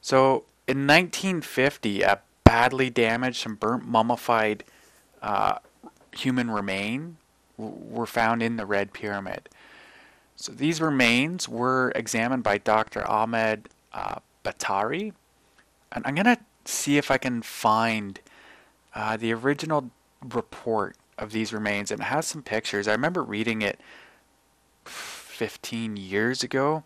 So, 0.00 0.44
in 0.66 0.86
1950, 0.86 2.00
a 2.00 2.20
badly 2.42 2.88
damaged 2.88 3.46
and 3.46 3.60
burnt 3.60 3.86
mummified 3.86 4.64
uh, 5.20 5.58
human 6.12 6.50
remain 6.50 7.18
were 7.58 8.06
found 8.06 8.42
in 8.42 8.56
the 8.56 8.64
Red 8.64 8.94
Pyramid. 8.94 9.50
So 10.36 10.52
these 10.52 10.80
remains 10.80 11.50
were 11.50 11.92
examined 11.94 12.44
by 12.44 12.56
Dr. 12.56 13.06
Ahmed 13.06 13.68
uh, 13.92 14.20
Batrawi. 14.42 15.12
And 15.92 16.06
I'm 16.06 16.14
going 16.14 16.24
to 16.24 16.38
see 16.64 16.96
if 16.96 17.10
I 17.10 17.18
can 17.18 17.42
find 17.42 18.20
uh, 18.98 19.16
the 19.16 19.32
original 19.32 19.90
report 20.34 20.96
of 21.16 21.30
these 21.30 21.52
remains. 21.52 21.92
And 21.92 22.00
it 22.00 22.04
has 22.04 22.26
some 22.26 22.42
pictures. 22.42 22.88
I 22.88 22.92
remember 22.92 23.22
reading 23.22 23.62
it 23.62 23.78
15 24.84 25.96
years 25.96 26.42
ago. 26.42 26.82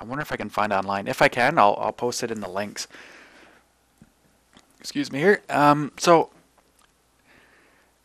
I 0.00 0.04
wonder 0.04 0.22
if 0.22 0.30
I 0.30 0.36
can 0.36 0.48
find 0.48 0.72
online. 0.72 1.08
If 1.08 1.20
I 1.20 1.28
can, 1.28 1.58
I'll, 1.58 1.76
I'll 1.80 1.92
post 1.92 2.22
it 2.22 2.30
in 2.30 2.40
the 2.40 2.48
links. 2.48 2.86
Excuse 4.78 5.10
me 5.10 5.18
here. 5.18 5.42
Um, 5.48 5.90
so 5.98 6.30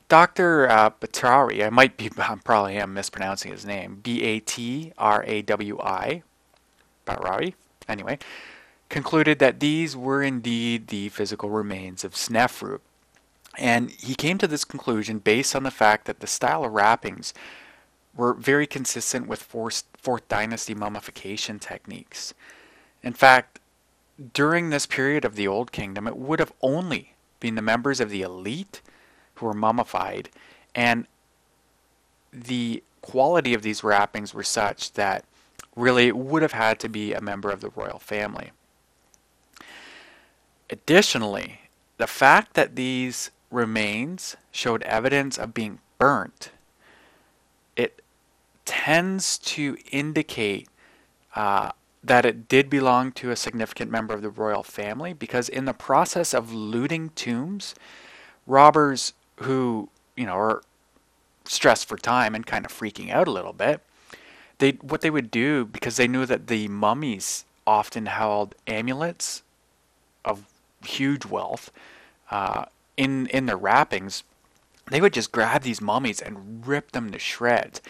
Dr. 0.10 0.68
Uh, 0.68 0.90
Batrawi, 0.90 1.64
I 1.64 1.70
might 1.70 1.98
be, 1.98 2.10
I 2.18 2.36
probably 2.44 2.78
am 2.78 2.96
mispronouncing 2.96 3.52
his 3.52 3.64
name, 3.64 4.00
B 4.02 4.24
A 4.24 4.40
T 4.40 4.92
R 4.98 5.24
A 5.28 5.44
W 5.44 5.80
I, 5.80 6.24
Batrawi, 7.06 7.54
anyway, 7.88 8.18
concluded 8.90 9.38
that 9.38 9.60
these 9.60 9.96
were 9.96 10.24
indeed 10.24 10.88
the 10.88 11.10
physical 11.10 11.52
remains 11.52 12.04
of 12.04 12.14
Snefru. 12.14 12.80
And 13.58 13.92
he 13.92 14.16
came 14.16 14.38
to 14.38 14.48
this 14.48 14.64
conclusion 14.64 15.20
based 15.20 15.56
on 15.56 15.64
the 15.64 15.72
fact 15.72 16.06
that 16.06 16.20
the 16.20 16.28
style 16.28 16.64
of 16.64 16.72
wrappings 16.72 17.34
were 18.16 18.34
very 18.34 18.68
consistent 18.68 19.28
with 19.28 19.42
fourth, 19.42 19.84
fourth 19.98 20.28
dynasty 20.28 20.74
mummification 20.74 21.60
techniques. 21.60 22.34
In 23.04 23.14
fact, 23.14 23.60
during 24.34 24.70
this 24.70 24.86
period 24.86 25.26
of 25.26 25.36
the 25.36 25.48
Old 25.48 25.72
Kingdom, 25.72 26.08
it 26.08 26.18
would 26.18 26.40
have 26.40 26.54
only 26.62 27.14
been 27.40 27.56
the 27.56 27.62
members 27.62 28.00
of 28.00 28.10
the 28.10 28.22
elite 28.22 28.82
who 29.36 29.46
were 29.46 29.54
mummified, 29.54 30.30
and 30.76 31.08
the 32.32 32.84
quality 33.02 33.54
of 33.54 33.64
these 33.64 33.84
wrappings 33.84 34.34
were 34.34 34.44
such 34.44 34.94
that 34.94 35.26
really 35.76 36.08
it 36.08 36.18
would 36.18 36.42
have 36.42 36.52
had 36.52 36.80
to 36.80 36.90
be 36.90 37.14
a 37.14 37.22
member 37.22 37.50
of 37.50 37.62
the 37.62 37.70
royal 37.70 38.00
family. 38.00 38.52
Additionally, 40.70 41.62
the 41.98 42.08
fact 42.08 42.54
that 42.54 42.76
these 42.76 43.32
remains 43.52 44.38
showed 44.52 44.82
evidence 44.84 45.38
of 45.38 45.54
being 45.54 45.80
burnt, 46.00 46.52
it 47.76 48.02
tends 48.66 49.38
to 49.38 49.78
indicate 49.92 50.68
uh, 51.36 51.72
that 52.04 52.26
it 52.26 52.48
did 52.48 52.70
belong 52.70 53.12
to 53.12 53.30
a 53.30 53.36
significant 53.36 53.92
member 53.92 54.14
of 54.14 54.22
the 54.22 54.30
royal 54.30 54.64
family 54.64 55.14
because 55.14 55.48
in 55.48 55.66
the 55.66 55.74
process 55.74 56.34
of 56.34 56.52
looting 56.52 57.10
tombs, 57.10 57.76
robbers 58.48 59.14
who, 59.38 59.90
you 60.16 60.26
know, 60.26 60.34
are 60.34 60.62
stressed 61.46 61.88
for 61.88 61.98
time 61.98 62.34
and 62.34 62.46
kind 62.46 62.66
of 62.66 62.72
freaking 62.72 63.12
out 63.12 63.28
a 63.28 63.32
little 63.32 63.54
bit, 63.54 63.82
they 64.58 64.72
what 64.82 65.02
they 65.02 65.10
would 65.10 65.30
do 65.30 65.66
because 65.66 65.98
they 65.98 66.08
knew 66.08 66.26
that 66.26 66.48
the 66.48 66.68
mummies 66.68 67.46
often 67.68 68.08
held 68.08 68.56
amulets 68.68 69.44
of 70.26 70.46
huge 70.84 71.26
wealth 71.26 71.72
uh, 72.32 72.66
in 73.02 73.26
in 73.28 73.48
their 73.48 73.58
wrappings. 73.58 74.24
They 74.90 75.02
would 75.02 75.14
just 75.14 75.32
grab 75.32 75.64
these 75.64 75.82
mummies 75.82 76.22
and 76.22 76.66
rip 76.66 76.92
them 76.92 77.12
to 77.12 77.20
shreds. 77.20 77.82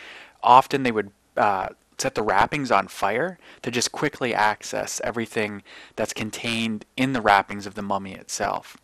Often 0.42 0.84
they 0.84 0.92
would 0.92 1.12
uh, 1.36 1.70
set 1.98 2.16
the 2.16 2.24
wrappings 2.24 2.72
on 2.72 2.88
fire 2.88 3.38
to 3.62 3.72
just 3.72 3.92
quickly 3.92 4.34
access 4.34 5.02
everything 5.04 5.64
that's 5.96 6.14
contained 6.14 6.86
in 6.96 7.14
the 7.14 7.22
wrappings 7.22 7.66
of 7.66 7.76
the 7.76 7.82
mummy 7.82 8.14
itself. 8.14 8.78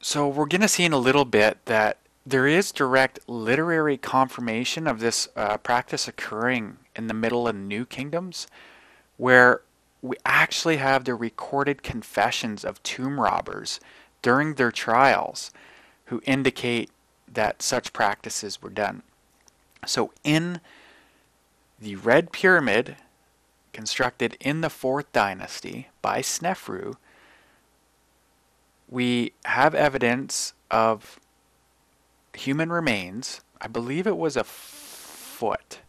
So 0.00 0.28
we're 0.28 0.46
going 0.46 0.62
to 0.62 0.68
see 0.68 0.84
in 0.84 0.92
a 0.92 0.98
little 0.98 1.26
bit 1.26 1.58
that 1.66 1.98
there 2.24 2.46
is 2.46 2.72
direct 2.72 3.18
literary 3.26 3.96
confirmation 3.96 4.86
of 4.86 5.00
this 5.00 5.28
uh, 5.36 5.56
practice 5.58 6.06
occurring 6.06 6.78
in 6.94 7.06
the 7.06 7.14
Middle 7.14 7.48
and 7.48 7.68
New 7.68 7.84
Kingdoms, 7.84 8.46
where 9.16 9.62
we 10.02 10.16
actually 10.24 10.78
have 10.78 11.04
the 11.04 11.14
recorded 11.14 11.82
confessions 11.82 12.64
of 12.64 12.82
tomb 12.82 13.20
robbers 13.20 13.80
during 14.22 14.54
their 14.54 14.70
trials 14.70 15.50
who 16.06 16.20
indicate 16.24 16.90
that 17.32 17.62
such 17.62 17.92
practices 17.92 18.60
were 18.62 18.70
done. 18.70 19.02
So 19.86 20.12
in 20.24 20.60
the 21.78 21.96
Red 21.96 22.32
Pyramid, 22.32 22.96
constructed 23.72 24.36
in 24.40 24.60
the 24.60 24.68
4th 24.68 25.06
dynasty 25.12 25.88
by 26.02 26.20
Snefru, 26.20 26.94
we 28.88 29.32
have 29.44 29.74
evidence 29.74 30.52
of 30.70 31.20
human 32.34 32.70
remains. 32.70 33.40
I 33.60 33.68
believe 33.68 34.06
it 34.06 34.16
was 34.16 34.36
a 34.36 34.44
foot. 34.44 35.80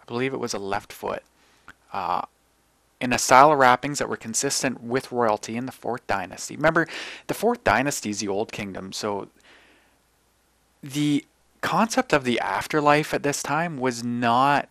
I 0.00 0.04
believe 0.06 0.32
it 0.32 0.40
was 0.40 0.54
a 0.54 0.58
left 0.58 0.92
foot. 0.92 1.22
Uh, 1.92 2.22
in 3.00 3.12
a 3.12 3.18
style 3.18 3.52
of 3.52 3.58
wrappings 3.58 3.98
that 3.98 4.08
were 4.08 4.16
consistent 4.16 4.82
with 4.82 5.12
royalty 5.12 5.56
in 5.56 5.66
the 5.66 5.72
Fourth 5.72 6.06
Dynasty. 6.06 6.56
Remember, 6.56 6.86
the 7.26 7.34
Fourth 7.34 7.62
Dynasty 7.64 8.10
is 8.10 8.20
the 8.20 8.28
Old 8.28 8.52
Kingdom, 8.52 8.92
so 8.92 9.28
the 10.82 11.24
concept 11.60 12.12
of 12.12 12.24
the 12.24 12.40
afterlife 12.40 13.14
at 13.14 13.22
this 13.22 13.42
time 13.42 13.78
was 13.78 14.02
not 14.02 14.68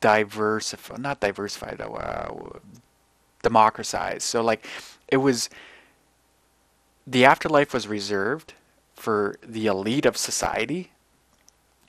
diversified, 0.00 1.00
not 1.00 1.20
diversified, 1.20 1.80
uh, 1.80 2.30
democratized. 3.42 4.22
So 4.22 4.42
like, 4.42 4.66
it 5.08 5.18
was 5.18 5.50
the 7.06 7.24
afterlife 7.24 7.74
was 7.74 7.88
reserved 7.88 8.54
for 8.94 9.36
the 9.42 9.66
elite 9.66 10.06
of 10.06 10.16
society. 10.16 10.92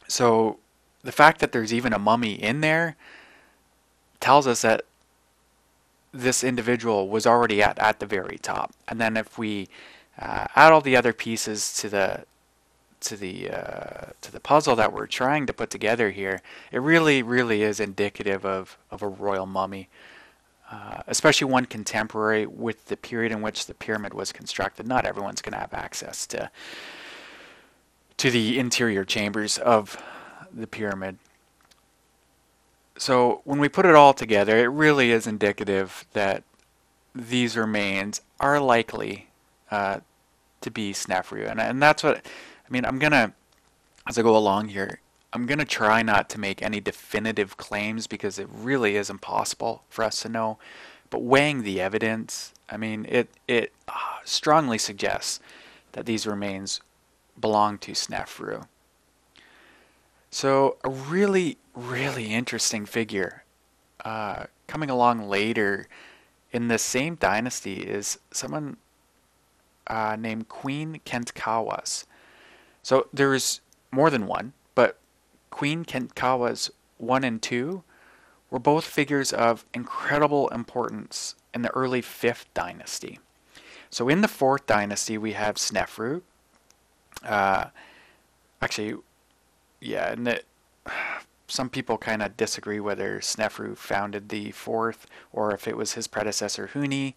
So 0.07 0.57
the 1.03 1.11
fact 1.11 1.39
that 1.39 1.51
there's 1.51 1.73
even 1.73 1.93
a 1.93 1.99
mummy 1.99 2.33
in 2.33 2.61
there 2.61 2.95
tells 4.19 4.47
us 4.47 4.61
that 4.61 4.83
this 6.13 6.43
individual 6.43 7.07
was 7.07 7.25
already 7.25 7.63
at, 7.63 7.79
at 7.79 7.99
the 7.99 8.05
very 8.05 8.37
top. 8.37 8.73
And 8.87 8.99
then 8.99 9.17
if 9.17 9.37
we 9.37 9.69
uh, 10.19 10.47
add 10.55 10.71
all 10.71 10.81
the 10.81 10.95
other 10.95 11.13
pieces 11.13 11.73
to 11.75 11.89
the 11.89 12.25
to 13.01 13.17
the 13.17 13.49
uh, 13.49 14.11
to 14.21 14.31
the 14.31 14.39
puzzle 14.39 14.75
that 14.75 14.93
we're 14.93 15.07
trying 15.07 15.47
to 15.47 15.53
put 15.53 15.69
together 15.69 16.11
here, 16.11 16.41
it 16.71 16.79
really 16.79 17.23
really 17.23 17.63
is 17.63 17.79
indicative 17.79 18.45
of 18.45 18.77
of 18.91 19.01
a 19.01 19.07
royal 19.07 19.45
mummy, 19.45 19.89
uh, 20.71 21.01
especially 21.07 21.51
one 21.51 21.65
contemporary 21.65 22.45
with 22.45 22.85
the 22.87 22.97
period 22.97 23.31
in 23.31 23.41
which 23.41 23.65
the 23.65 23.73
pyramid 23.73 24.13
was 24.13 24.31
constructed. 24.31 24.87
Not 24.87 25.05
everyone's 25.05 25.41
going 25.41 25.53
to 25.53 25.59
have 25.59 25.73
access 25.73 26.27
to 26.27 26.51
to 28.17 28.29
the 28.29 28.59
interior 28.59 29.03
chambers 29.03 29.57
of 29.57 30.01
the 30.53 30.67
pyramid. 30.67 31.17
So 32.98 33.41
when 33.45 33.60
we 33.60 33.69
put 33.69 33.86
it 33.86 33.95
all 33.95 34.13
together, 34.13 34.57
it 34.57 34.67
really 34.67 35.12
is 35.12 35.25
indicative 35.25 36.05
that 36.13 36.43
these 37.15 37.57
remains 37.57 38.21
are 38.39 38.60
likely 38.60 39.29
uh, 39.69 40.00
to 40.62 40.71
be 40.71 40.93
Snefru, 40.93 41.50
and 41.50 41.60
and 41.60 41.81
that's 41.81 42.03
what 42.03 42.17
I 42.17 42.69
mean. 42.69 42.86
I'm 42.86 43.00
gonna 43.00 43.33
as 44.07 44.17
I 44.17 44.21
go 44.21 44.36
along 44.36 44.69
here. 44.69 45.00
I'm 45.33 45.45
gonna 45.45 45.65
try 45.65 46.01
not 46.03 46.29
to 46.29 46.39
make 46.39 46.62
any 46.62 46.79
definitive 46.81 47.57
claims 47.57 48.05
because 48.07 48.38
it 48.38 48.48
really 48.51 48.95
is 48.98 49.10
impossible 49.10 49.83
for 49.89 50.03
us 50.03 50.21
to 50.21 50.29
know. 50.29 50.57
But 51.10 51.24
weighing 51.24 51.63
the 51.63 51.81
evidence, 51.81 52.53
I 52.69 52.77
mean, 52.77 53.05
it 53.10 53.29
it 53.48 53.74
uh, 53.88 53.93
strongly 54.24 54.77
suggests 54.77 55.39
that 55.93 56.05
these 56.05 56.27
remains 56.27 56.81
belong 57.39 57.77
to 57.79 57.93
Snefru. 57.93 58.67
So 60.29 60.77
a 60.83 60.89
really, 60.89 61.57
really 61.75 62.33
interesting 62.33 62.85
figure. 62.85 63.43
Uh, 64.03 64.45
coming 64.67 64.89
along 64.89 65.27
later 65.27 65.87
in 66.51 66.67
the 66.67 66.77
same 66.77 67.15
dynasty 67.15 67.75
is 67.81 68.19
someone 68.31 68.77
uh, 69.87 70.15
named 70.17 70.49
Queen 70.49 70.99
Khentkaus. 71.05 72.05
So 72.83 73.07
there's 73.13 73.61
more 73.91 74.09
than 74.09 74.27
one, 74.27 74.53
but 74.75 74.97
Queen 75.49 75.85
Khentkaus 75.85 76.71
1 76.97 77.23
and 77.23 77.41
2 77.41 77.83
were 78.49 78.59
both 78.59 78.85
figures 78.85 79.31
of 79.31 79.65
incredible 79.74 80.48
importance 80.50 81.35
in 81.53 81.61
the 81.61 81.72
early 81.72 82.01
5th 82.01 82.46
dynasty. 82.53 83.19
So 83.89 84.07
in 84.07 84.22
the 84.22 84.27
4th 84.27 84.65
dynasty, 84.65 85.17
we 85.17 85.33
have 85.33 85.55
Snefru. 85.55 86.22
Uh, 87.24 87.65
actually, 88.61 88.96
yeah, 89.79 90.11
and 90.11 90.25
the, 90.27 90.41
some 91.51 91.70
people 91.70 91.98
kind 91.98 92.22
of 92.22 92.37
disagree 92.37 92.79
whether 92.79 93.20
Snefru 93.20 93.75
founded 93.75 94.29
the 94.29 94.51
fourth 94.51 95.05
or 95.33 95.53
if 95.53 95.68
it 95.68 95.75
was 95.75 95.94
his 95.94 96.07
predecessor 96.07 96.70
Huni. 96.74 97.14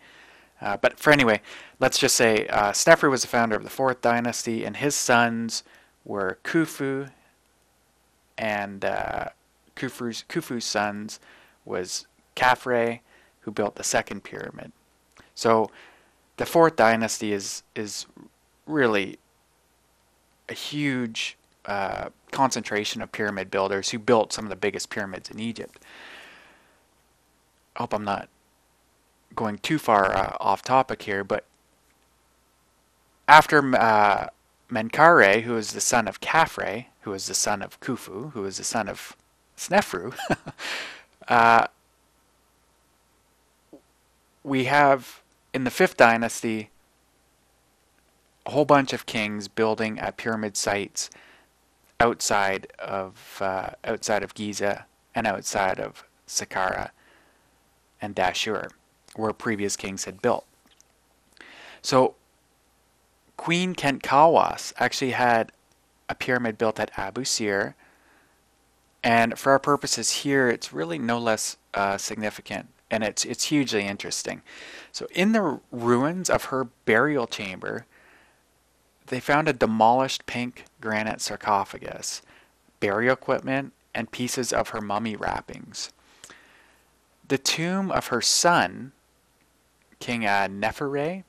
Uh, 0.61 0.77
but 0.77 0.99
for 0.99 1.13
anyway, 1.13 1.41
let's 1.79 1.99
just 1.99 2.17
say 2.17 2.47
uh, 2.49 2.73
Snefru 2.73 3.11
was 3.11 3.23
the 3.23 3.29
founder 3.29 3.55
of 3.57 3.63
the 3.63 3.71
fourth 3.71 4.01
dynasty, 4.01 4.65
and 4.65 4.77
his 4.77 4.95
sons 4.95 5.63
were 6.05 6.39
Khufu, 6.43 7.11
and 8.37 8.85
uh, 8.85 9.27
Khufu's, 9.77 10.25
Khufu's 10.29 10.65
sons 10.65 11.21
was 11.65 12.07
Khafre, 12.35 13.01
who 13.41 13.51
built 13.51 13.77
the 13.77 13.85
second 13.85 14.25
pyramid. 14.25 14.73
So 15.35 15.71
the 16.39 16.47
fourth 16.47 16.77
dynasty 16.77 17.33
is 17.33 17.63
is 17.75 18.07
really 18.67 19.19
a 20.49 20.55
huge 20.55 21.37
uh, 21.67 22.09
concentration 22.35 23.01
of 23.01 23.13
pyramid 23.13 23.49
builders 23.51 23.91
who 23.91 23.99
built 23.99 24.33
some 24.33 24.45
of 24.45 24.51
the 24.51 24.57
biggest 24.57 24.91
pyramids 24.91 25.31
in 25.31 25.39
Egypt. 25.39 25.79
I 27.77 27.81
hope 27.81 27.95
I'm 27.95 28.05
not 28.05 28.29
going 29.35 29.59
too 29.59 29.79
far 29.79 30.15
uh, 30.15 30.37
off 30.41 30.63
topic 30.63 31.03
here, 31.03 31.23
but 31.23 31.45
after 33.29 33.59
uh, 33.77 34.29
Menkaure, 34.71 35.43
who 35.43 35.57
is 35.57 35.73
the 35.73 35.81
son 35.81 36.09
of 36.09 36.21
Khafre, 36.21 36.87
who 37.03 37.13
is 37.13 37.27
the 37.27 37.35
son 37.35 37.63
of 37.63 37.79
Khufu, 37.81 38.33
who 38.33 38.45
is 38.45 38.59
the 38.59 38.65
son 38.65 38.89
of 38.89 39.17
Snefru, 39.57 40.15
uh, 41.29 41.69
we 44.43 44.65
have 44.65 45.23
in 45.53 45.63
the 45.63 45.71
fifth 45.71 45.97
dynasty 45.97 46.71
a 48.45 48.51
whole 48.51 48.65
bunch 48.65 48.93
of 48.93 49.07
kings 49.07 49.47
building 49.47 50.01
at 50.01 50.17
pyramid 50.17 50.57
sites 50.57 51.11
outside 52.01 52.67
of 52.79 53.39
uh, 53.41 53.71
outside 53.85 54.23
of 54.23 54.35
Giza 54.35 54.87
and 55.15 55.27
outside 55.27 55.79
of 55.79 56.05
Saqqara 56.27 56.91
and 58.01 58.15
Dashur, 58.15 58.71
where 59.17 59.33
previous 59.33 59.77
kings 59.77 60.05
had 60.05 60.21
built. 60.21 60.45
So 61.83 62.15
Queen 63.37 63.75
Khentkaus 63.75 64.73
actually 64.79 65.13
had 65.13 65.53
a 66.09 66.15
pyramid 66.15 66.59
built 66.59 66.79
at 66.81 66.91
Abu 66.97 67.25
Sir, 67.25 67.75
and 69.03 69.39
for 69.39 69.53
our 69.53 69.59
purposes 69.59 70.11
here, 70.11 70.49
it's 70.49 70.73
really 70.73 70.99
no 70.99 71.19
less 71.19 71.57
uh, 71.75 71.99
significant, 71.99 72.69
and 72.91 73.05
it's 73.05 73.25
it's 73.25 73.45
hugely 73.45 73.87
interesting. 73.87 74.43
So 74.93 75.07
in 75.15 75.33
the 75.33 75.61
ruins 75.71 76.31
of 76.31 76.45
her 76.47 76.65
burial 76.85 77.27
chamber, 77.27 77.87
they 79.07 79.21
found 79.21 79.49
a 79.49 79.53
demolished 79.53 80.27
pink 80.27 80.65
granite 80.81 81.21
sarcophagus, 81.21 82.23
burial 82.81 83.13
equipment, 83.13 83.73
and 83.95 84.11
pieces 84.11 84.53
of 84.53 84.71
her 84.71 84.81
mummy 84.81 85.17
wrappings. 85.17 85.93
The 87.27 87.39
tomb 87.39 87.91
of 87.91 88.09
her 88.09 88.21
son, 88.21 88.93
King 89.99 90.27
uh, 90.27 90.49
Neferre, 90.49 91.25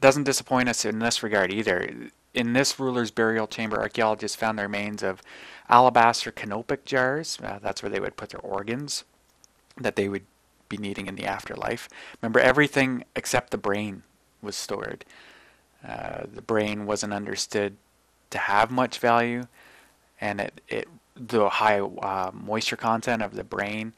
doesn't 0.00 0.24
disappoint 0.24 0.68
us 0.68 0.84
in 0.84 0.98
this 0.98 1.22
regard 1.22 1.52
either. 1.52 2.10
In 2.34 2.52
this 2.52 2.78
ruler's 2.78 3.10
burial 3.10 3.46
chamber, 3.46 3.80
archaeologists 3.80 4.36
found 4.36 4.58
the 4.58 4.62
remains 4.62 5.02
of 5.02 5.22
alabaster 5.68 6.30
canopic 6.30 6.84
jars. 6.84 7.38
Uh, 7.42 7.58
that's 7.60 7.82
where 7.82 7.90
they 7.90 8.00
would 8.00 8.16
put 8.16 8.30
their 8.30 8.40
organs 8.40 9.04
that 9.76 9.96
they 9.96 10.08
would 10.08 10.24
be 10.68 10.76
needing 10.76 11.06
in 11.06 11.16
the 11.16 11.24
afterlife. 11.26 11.88
Remember, 12.20 12.40
everything 12.40 13.04
except 13.16 13.50
the 13.50 13.58
brain 13.58 14.02
was 14.42 14.54
stored. 14.54 15.04
Uh, 15.86 16.24
the 16.32 16.42
brain 16.42 16.86
wasn't 16.86 17.12
understood 17.12 17.76
to 18.30 18.38
have 18.38 18.70
much 18.70 18.98
value, 18.98 19.44
and 20.20 20.40
it, 20.40 20.60
it 20.68 20.88
the 21.16 21.48
high 21.48 21.80
uh, 21.80 22.30
moisture 22.32 22.76
content 22.76 23.22
of 23.22 23.34
the 23.34 23.44
brain 23.44 23.92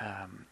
um, 0.00 0.46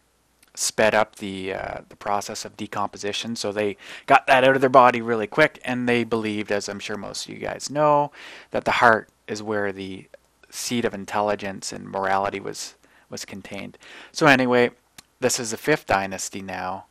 sped 0.55 0.93
up 0.93 1.15
the 1.17 1.53
uh, 1.53 1.81
the 1.89 1.95
process 1.95 2.45
of 2.45 2.57
decomposition. 2.57 3.35
So 3.35 3.51
they 3.51 3.77
got 4.05 4.27
that 4.27 4.43
out 4.43 4.55
of 4.55 4.61
their 4.61 4.69
body 4.69 5.01
really 5.01 5.27
quick, 5.27 5.59
and 5.65 5.87
they 5.87 6.03
believed, 6.03 6.51
as 6.51 6.69
I'm 6.69 6.79
sure 6.79 6.97
most 6.97 7.27
of 7.27 7.33
you 7.33 7.39
guys 7.39 7.69
know, 7.69 8.11
that 8.51 8.65
the 8.65 8.71
heart 8.71 9.09
is 9.27 9.41
where 9.41 9.71
the 9.71 10.07
seat 10.49 10.85
of 10.85 10.93
intelligence 10.93 11.71
and 11.71 11.85
morality 11.85 12.39
was 12.39 12.75
was 13.09 13.25
contained. 13.25 13.77
So 14.11 14.27
anyway, 14.27 14.71
this 15.19 15.39
is 15.39 15.51
the 15.51 15.57
fifth 15.57 15.85
dynasty 15.85 16.41
now, 16.41 16.85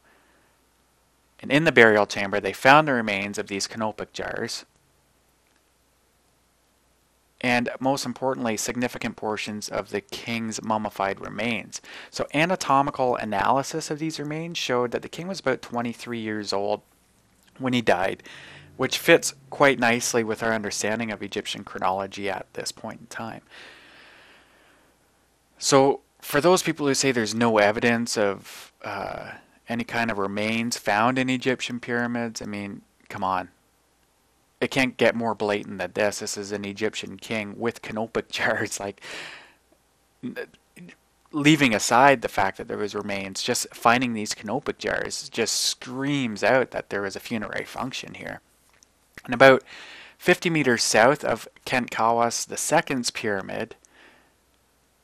and 1.41 1.51
in 1.51 1.65
the 1.65 1.73
burial 1.73 2.07
chamber, 2.07 2.39
they 2.39 2.53
found 2.53 2.87
the 2.87 2.93
remains 2.93 3.39
of 3.39 3.49
these 3.49 3.67
canopic 3.67 4.13
jars. 4.13 4.65
And 7.41 7.71
most 7.81 8.05
importantly, 8.05 8.59
significant 8.59 9.17
portions 9.17 9.71
of 9.71 9.91
the 9.91 10.03
king's 10.03 10.63
mummified 10.63 11.21
remains. 11.21 11.81
So, 12.11 12.27
anatomical 12.35 13.17
analysis 13.17 13.91
of 13.91 13.99
these 13.99 14.21
remains 14.21 14.59
showed 14.59 14.91
that 14.91 15.01
the 15.01 15.09
king 15.09 15.27
was 15.27 15.41
about 15.41 15.63
23 15.63 16.19
years 16.19 16.53
old 16.53 16.83
when 17.59 17.73
he 17.73 17.81
died, 17.81 18.23
which 18.77 18.99
fits 18.99 19.33
quite 19.49 19.79
nicely 19.79 20.23
with 20.23 20.43
our 20.43 20.53
understanding 20.53 21.11
of 21.11 21.23
Egyptian 21.23 21.65
chronology 21.65 22.29
at 22.29 22.47
this 22.53 22.73
point 22.73 23.01
in 23.01 23.07
time. 23.07 23.43
So, 25.57 26.01
for 26.21 26.43
those 26.43 26.63
people 26.63 26.87
who 26.87 26.95
say 26.95 27.11
there's 27.11 27.35
no 27.35 27.57
evidence 27.57 28.19
of 28.19 28.73
uh, 28.85 29.33
any 29.71 29.85
kind 29.85 30.11
of 30.11 30.19
remains 30.19 30.77
found 30.77 31.17
in 31.17 31.31
Egyptian 31.31 31.79
pyramids. 31.79 32.43
I 32.43 32.45
mean, 32.45 32.83
come 33.09 33.23
on. 33.23 33.51
It 34.61 34.73
can't 34.73 34.97
get 34.97 35.15
more 35.15 35.35
blatant 35.35 35.79
than 35.79 35.93
this. 35.93 36.19
This 36.19 36.37
is 36.37 36.51
an 36.51 36.65
Egyptian 36.65 37.17
king 37.17 37.55
with 37.57 37.81
canopic 37.81 38.29
jars. 38.33 38.81
Like, 38.81 39.01
leaving 41.33 41.73
aside 41.73 42.21
the 42.21 42.29
fact 42.29 42.59
that 42.59 42.67
there 42.67 42.77
was 42.77 42.97
remains, 42.97 43.43
just 43.43 43.73
finding 43.73 44.13
these 44.13 44.35
canopic 44.35 44.79
jars 44.79 45.29
just 45.29 45.55
screams 45.55 46.43
out 46.43 46.73
that 46.73 46.91
there 46.91 47.03
was 47.03 47.15
a 47.15 47.21
funerary 47.21 47.65
function 47.65 48.15
here. 48.15 48.41
And 49.25 49.33
about 49.33 49.63
50 50.19 50.51
meters 50.51 50.83
south 50.83 51.25
of 51.25 51.47
Khentkaus 51.65 52.51
II's 52.51 53.11
pyramid 53.13 53.77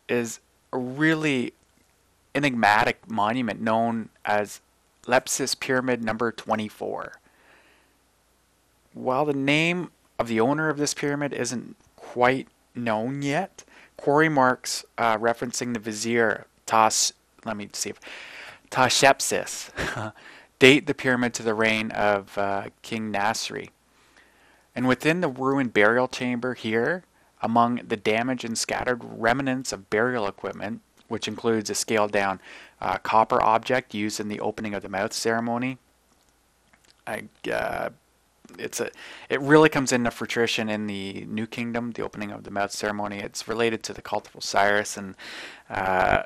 is 0.09 0.41
a 0.73 0.79
really 0.79 1.53
enigmatic 2.37 3.11
monument 3.11 3.61
known 3.61 4.11
as 4.25 4.61
Lepsius 5.07 5.59
Pyramid 5.59 6.05
number 6.05 6.31
24. 6.31 7.15
While 8.93 9.25
the 9.25 9.33
name 9.33 9.91
of 10.19 10.29
the 10.29 10.41
owner 10.41 10.69
of 10.69 10.79
this 10.79 10.95
pyramid 10.95 11.33
isn't 11.33 11.77
quite 11.97 12.49
known 12.75 13.23
yet, 13.23 13.65
quarry 13.97 14.29
marks 14.29 14.85
uh, 14.99 15.17
referencing 15.19 15.73
the 15.73 15.81
vizier 15.81 16.47
Tas, 16.67 17.13
let 17.45 17.57
me 17.57 17.69
see, 17.73 17.91
if 17.91 18.01
Tashepsis, 18.71 20.13
date 20.59 20.87
the 20.87 20.95
pyramid 20.95 21.33
to 21.35 21.43
the 21.43 21.55
reign 21.55 21.91
of 21.93 22.37
uh, 22.37 22.65
King 22.83 23.13
Nasri. 23.13 23.71
And 24.75 24.87
within 24.89 25.21
the 25.21 25.29
ruined 25.29 25.73
burial 25.73 26.09
chamber 26.09 26.55
here, 26.55 27.05
among 27.41 27.77
the 27.87 27.97
damaged 27.97 28.45
and 28.45 28.59
scattered 28.59 29.01
remnants 29.03 29.73
of 29.73 29.89
burial 29.89 30.27
equipment, 30.27 30.83
which 31.09 31.29
includes 31.29 31.71
a 31.71 31.75
scaled 31.75 32.13
down 32.13 32.41
uh, 32.81 32.99
copper 32.99 33.43
object 33.43 33.95
used 33.95 34.21
in 34.21 34.29
the 34.29 34.41
opening 34.41 34.75
of 34.75 34.83
the 34.83 34.89
mouth 34.89 35.13
ceremony. 35.13 35.79
I, 37.07 37.25
uh, 37.51 37.91
it's 38.59 38.81
a, 38.81 38.91
it 39.29 39.41
really 39.41 39.69
comes 39.69 39.93
into 39.93 40.11
fruition 40.11 40.69
in 40.69 40.87
the 40.87 41.25
New 41.29 41.47
Kingdom, 41.47 41.93
the 41.93 42.03
opening 42.03 42.31
of 42.31 42.45
the 42.45 42.51
mouth 42.51 42.73
ceremony. 42.73 43.19
It's 43.19 43.49
related 43.49 43.83
to 43.85 43.93
the 43.93 44.03
cult 44.03 44.29
of 44.29 44.37
Osiris, 44.37 44.97
and 44.97 45.15
uh, 45.71 46.23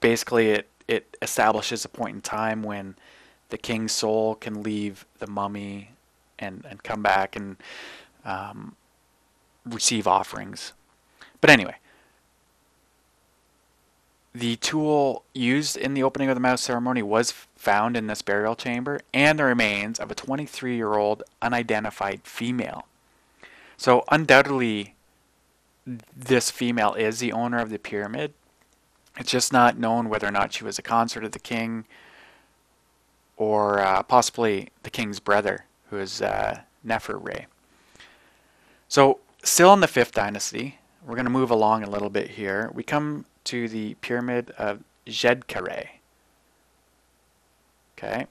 basically 0.00 0.50
it 0.50 0.68
it 0.88 1.16
establishes 1.22 1.84
a 1.84 1.88
point 1.88 2.16
in 2.16 2.20
time 2.20 2.62
when 2.62 2.96
the 3.50 3.58
king's 3.58 3.92
soul 3.92 4.34
can 4.34 4.62
leave 4.62 5.06
the 5.18 5.26
mummy 5.26 5.90
and 6.38 6.64
and 6.68 6.82
come 6.82 7.02
back 7.02 7.36
and 7.36 7.56
um, 8.24 8.76
receive 9.64 10.06
offerings. 10.06 10.72
But 11.40 11.50
anyway, 11.50 11.76
the 14.34 14.56
tool 14.56 15.24
used 15.34 15.76
in 15.76 15.94
the 15.94 16.02
opening 16.02 16.28
of 16.28 16.36
the 16.36 16.40
mouth 16.40 16.60
ceremony 16.60 17.02
was 17.02 17.32
found 17.56 17.96
in 17.96 18.06
this 18.06 18.22
burial 18.22 18.56
chamber 18.56 19.00
and 19.12 19.38
the 19.38 19.44
remains 19.44 20.00
of 20.00 20.10
a 20.10 20.14
23 20.14 20.74
year 20.74 20.94
old 20.94 21.22
unidentified 21.42 22.22
female. 22.24 22.86
So, 23.76 24.04
undoubtedly, 24.10 24.94
this 26.16 26.50
female 26.50 26.94
is 26.94 27.18
the 27.18 27.32
owner 27.32 27.58
of 27.58 27.70
the 27.70 27.78
pyramid. 27.78 28.32
It's 29.18 29.30
just 29.30 29.52
not 29.52 29.78
known 29.78 30.08
whether 30.08 30.26
or 30.26 30.30
not 30.30 30.52
she 30.52 30.64
was 30.64 30.78
a 30.78 30.82
consort 30.82 31.24
of 31.24 31.32
the 31.32 31.38
king 31.38 31.84
or 33.36 33.80
uh, 33.80 34.02
possibly 34.02 34.68
the 34.82 34.90
king's 34.90 35.20
brother, 35.20 35.64
who 35.90 35.98
is 35.98 36.22
uh, 36.22 36.60
Nefer 36.84 37.20
So, 38.88 39.18
still 39.42 39.72
in 39.74 39.80
the 39.80 39.88
fifth 39.88 40.12
dynasty, 40.12 40.78
we're 41.04 41.16
going 41.16 41.26
to 41.26 41.30
move 41.30 41.50
along 41.50 41.82
a 41.82 41.90
little 41.90 42.10
bit 42.10 42.30
here. 42.30 42.70
We 42.72 42.82
come 42.82 43.24
to 43.44 43.68
the 43.68 43.94
pyramid 43.94 44.50
of 44.58 44.82
Djedkare. 45.06 45.88
Okay. 47.98 48.26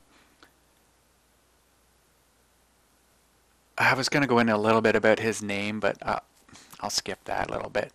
I 3.77 3.93
was 3.93 4.09
going 4.09 4.21
to 4.21 4.27
go 4.27 4.39
into 4.39 4.55
a 4.55 4.57
little 4.57 4.81
bit 4.81 4.95
about 4.95 5.19
his 5.19 5.41
name, 5.41 5.79
but 5.79 5.97
uh, 6.01 6.19
I'll 6.81 6.89
skip 6.89 7.23
that 7.25 7.49
a 7.49 7.53
little 7.53 7.69
bit. 7.69 7.91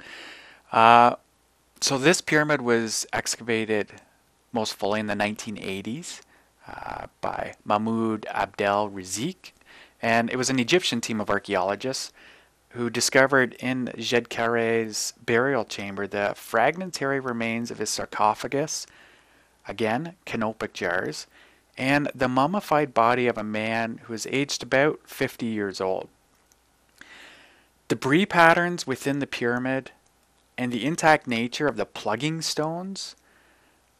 Uh, 0.72 1.16
so 1.80 1.98
this 1.98 2.20
pyramid 2.20 2.62
was 2.62 3.06
excavated 3.12 3.92
most 4.52 4.74
fully 4.74 5.00
in 5.00 5.06
the 5.06 5.14
1980s 5.14 6.22
uh, 6.66 7.06
by 7.20 7.54
Mahmoud 7.64 8.26
Abdel 8.30 8.90
Rizik, 8.90 9.52
and 10.00 10.30
it 10.30 10.36
was 10.36 10.50
an 10.50 10.58
Egyptian 10.58 11.00
team 11.00 11.20
of 11.20 11.30
archaeologists 11.30 12.12
who 12.76 12.90
discovered 12.90 13.54
in 13.54 13.86
Djedkare's 13.96 15.14
burial 15.24 15.64
chamber 15.64 16.06
the 16.06 16.34
fragmentary 16.36 17.18
remains 17.18 17.70
of 17.70 17.78
his 17.78 17.88
sarcophagus, 17.88 18.86
again, 19.66 20.14
canopic 20.26 20.74
jars, 20.74 21.26
and 21.78 22.10
the 22.14 22.28
mummified 22.28 22.92
body 22.92 23.26
of 23.26 23.38
a 23.38 23.42
man 23.42 24.00
who 24.04 24.12
was 24.12 24.26
aged 24.26 24.62
about 24.62 25.00
50 25.04 25.46
years 25.46 25.80
old. 25.80 26.08
Debris 27.88 28.26
patterns 28.26 28.86
within 28.86 29.20
the 29.20 29.26
pyramid 29.26 29.90
and 30.58 30.72
the 30.72 30.84
intact 30.84 31.26
nature 31.26 31.66
of 31.66 31.76
the 31.76 31.86
plugging 31.86 32.42
stones 32.42 33.16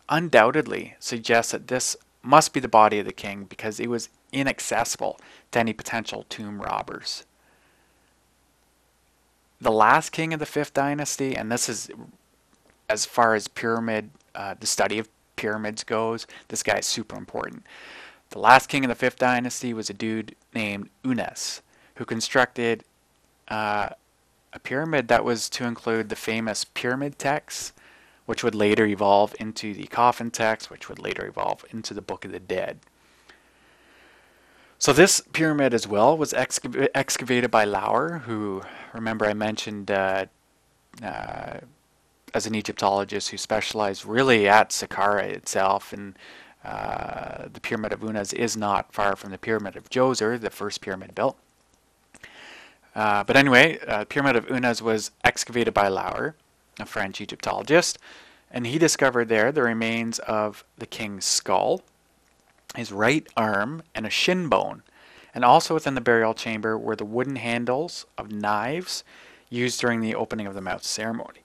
undoubtedly 0.09 0.97
suggest 0.99 1.53
that 1.53 1.69
this 1.69 1.97
must 2.23 2.53
be 2.53 2.61
the 2.61 2.69
body 2.69 2.99
of 2.99 3.07
the 3.07 3.13
king 3.13 3.45
because 3.45 3.81
it 3.81 3.89
was 3.89 4.09
inaccessible 4.33 5.19
to 5.53 5.59
any 5.59 5.73
potential 5.73 6.27
tomb 6.29 6.61
robbers 6.61 7.25
the 9.61 9.73
last 9.73 10.11
king 10.11 10.33
of 10.33 10.41
the 10.41 10.47
fifth 10.47 10.75
dynasty, 10.75 11.37
and 11.37 11.51
this 11.51 11.69
is 11.69 11.91
as 12.89 13.05
far 13.05 13.35
as 13.35 13.49
pyramid, 13.49 14.11
uh, 14.35 14.55
the 14.59 14.67
study 14.67 14.99
of 14.99 15.09
pyramids 15.37 15.85
goes, 15.85 16.27
this 16.49 16.63
guy 16.63 16.79
is 16.79 16.87
super 16.87 17.17
important. 17.17 17.65
The 18.31 18.39
last 18.39 18.69
king 18.69 18.85
of 18.85 18.89
the 18.89 18.95
fifth 18.95 19.19
dynasty 19.19 19.73
was 19.73 19.89
a 19.89 19.95
dude 19.95 20.35
named 20.55 20.91
Unas, 21.05 21.63
who 21.97 22.05
constructed 22.05 22.85
uh, 23.49 23.91
a 24.53 24.59
pyramid 24.59 25.09
that 25.09 25.25
was 25.25 25.49
to 25.51 25.65
include 25.65 26.09
the 26.09 26.17
famous 26.17 26.65
pyramid 26.65 27.19
texts, 27.19 27.73
which 28.25 28.43
would 28.43 28.55
later 28.55 28.87
evolve 28.87 29.35
into 29.39 29.73
the 29.73 29.87
coffin 29.87 30.31
text, 30.31 30.71
which 30.71 30.89
would 30.89 30.99
later 30.99 31.27
evolve 31.27 31.65
into 31.71 31.95
the 31.95 32.03
Book 32.03 32.25
of 32.25 32.33
the 32.33 32.41
Dead. 32.41 32.81
So 34.79 34.93
this 34.93 35.21
pyramid 35.33 35.73
as 35.73 35.89
well 35.89 36.17
was 36.17 36.33
excav- 36.33 36.89
excavated 36.95 37.51
by 37.51 37.65
Lauer, 37.65 38.19
who 38.27 38.63
remember 38.93 39.25
I 39.25 39.33
mentioned 39.33 39.91
uh, 39.91 40.27
uh, 41.03 41.59
as 42.35 42.47
an 42.47 42.55
Egyptologist 42.55 43.31
who 43.31 43.39
specialized 43.39 44.05
really 44.05 44.47
at 44.47 44.71
Saqqara 44.71 45.25
itself, 45.25 45.95
and 45.95 46.19
uh, 46.63 47.49
the 47.51 47.61
Pyramid 47.61 47.93
of 47.93 48.03
Unas 48.03 48.35
is 48.35 48.57
not 48.57 48.93
far 48.93 49.17
from 49.17 49.31
the 49.31 49.39
Pyramid 49.39 49.77
of 49.77 49.89
Djoser, 49.89 50.39
the 50.39 50.51
first 50.51 50.83
pyramid 50.83 51.15
built. 51.15 51.39
Uh, 52.95 53.25
but 53.25 53.37
anyway, 53.37 53.79
uh, 53.87 54.05
Pyramid 54.05 54.37
of 54.37 54.51
Unas 54.51 54.83
was 54.83 55.11
excavated 55.25 55.73
by 55.73 55.89
Lauer, 55.89 56.35
a 56.79 56.85
French 56.85 57.21
Egyptologist, 57.21 57.99
and 58.51 58.67
he 58.67 58.79
discovered 58.79 59.29
there 59.29 59.53
the 59.53 59.63
remains 59.63 60.19
of 60.21 60.65
the 60.77 60.87
king's 60.87 61.25
skull, 61.25 61.83
his 62.77 62.93
right 62.93 63.27
arm, 63.37 63.83
and 63.95 64.07
a 64.07 64.11
shin 64.11 64.49
bone. 64.49 64.83
And 65.35 65.45
also 65.45 65.75
within 65.75 65.95
the 65.95 66.01
burial 66.01 66.35
chamber 66.35 66.79
were 66.79 66.97
the 66.97 67.05
wooden 67.05 67.37
handles 67.37 68.07
of 68.17 68.33
knives 68.33 69.05
used 69.51 69.81
during 69.81 70.01
the 70.01 70.15
opening 70.15 70.47
of 70.47 70.55
the 70.55 70.61
mouth 70.61 70.83
ceremony. 70.83 71.41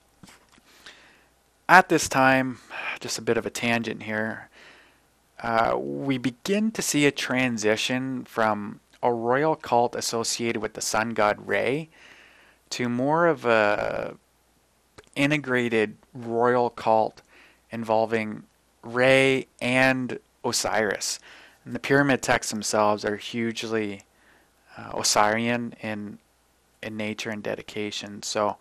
At 1.67 1.89
this 1.89 2.07
time, 2.09 2.59
just 2.99 3.17
a 3.17 3.21
bit 3.21 3.37
of 3.37 3.45
a 3.45 3.49
tangent 3.49 4.03
here, 4.03 4.49
uh, 5.41 5.75
we 5.77 6.17
begin 6.17 6.71
to 6.71 6.81
see 6.81 7.05
a 7.05 7.11
transition 7.11 8.25
from 8.25 8.79
a 9.01 9.11
royal 9.11 9.55
cult 9.55 9.95
associated 9.95 10.61
with 10.61 10.73
the 10.73 10.81
sun 10.81 11.11
god 11.11 11.47
Re 11.47 11.89
to 12.69 12.87
more 12.87 13.27
of 13.27 13.45
a 13.45 14.15
integrated 15.15 15.97
royal 16.13 16.69
cult 16.69 17.21
involving 17.71 18.43
Re 18.83 19.47
and 19.59 20.19
Osiris. 20.43 21.19
And 21.65 21.75
the 21.75 21.79
pyramid 21.79 22.21
texts 22.21 22.51
themselves 22.51 23.05
are 23.05 23.17
hugely 23.17 24.03
uh, 24.77 24.91
Osirian 24.93 25.75
in 25.81 26.19
in 26.81 26.97
nature 26.97 27.29
and 27.29 27.43
dedication. 27.43 28.23
So 28.23 28.57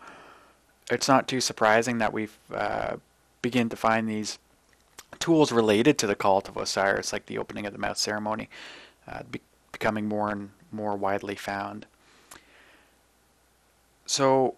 it's 0.91 1.07
not 1.07 1.27
too 1.27 1.41
surprising 1.41 1.97
that 1.97 2.13
we 2.13 2.27
uh, 2.53 2.97
begin 3.41 3.69
to 3.69 3.75
find 3.75 4.07
these 4.07 4.37
tools 5.19 5.51
related 5.51 5.97
to 5.99 6.07
the 6.07 6.15
cult 6.15 6.47
of 6.47 6.57
Osiris, 6.57 7.11
like 7.11 7.25
the 7.25 7.37
opening 7.37 7.65
of 7.65 7.73
the 7.73 7.79
mouth 7.79 7.97
ceremony, 7.97 8.49
uh, 9.07 9.23
be- 9.29 9.41
becoming 9.71 10.07
more 10.07 10.29
and 10.29 10.51
more 10.71 10.95
widely 10.95 11.35
found. 11.35 11.85
So, 14.05 14.55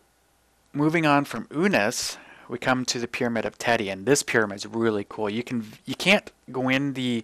moving 0.73 1.05
on 1.05 1.25
from 1.25 1.47
Unas, 1.51 2.17
we 2.47 2.57
come 2.57 2.85
to 2.85 2.99
the 2.99 3.07
pyramid 3.07 3.45
of 3.45 3.57
Teti, 3.57 3.91
and 3.91 4.05
this 4.05 4.23
pyramid 4.23 4.57
is 4.57 4.65
really 4.65 5.05
cool. 5.07 5.29
You 5.29 5.43
can 5.43 5.65
you 5.85 5.95
can't 5.95 6.31
go 6.51 6.69
in 6.69 6.93
the 6.93 7.23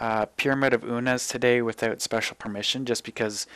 uh, 0.00 0.26
pyramid 0.36 0.74
of 0.74 0.82
Unas 0.82 1.28
today 1.28 1.62
without 1.62 2.00
special 2.00 2.36
permission, 2.36 2.84
just 2.84 3.04
because 3.04 3.46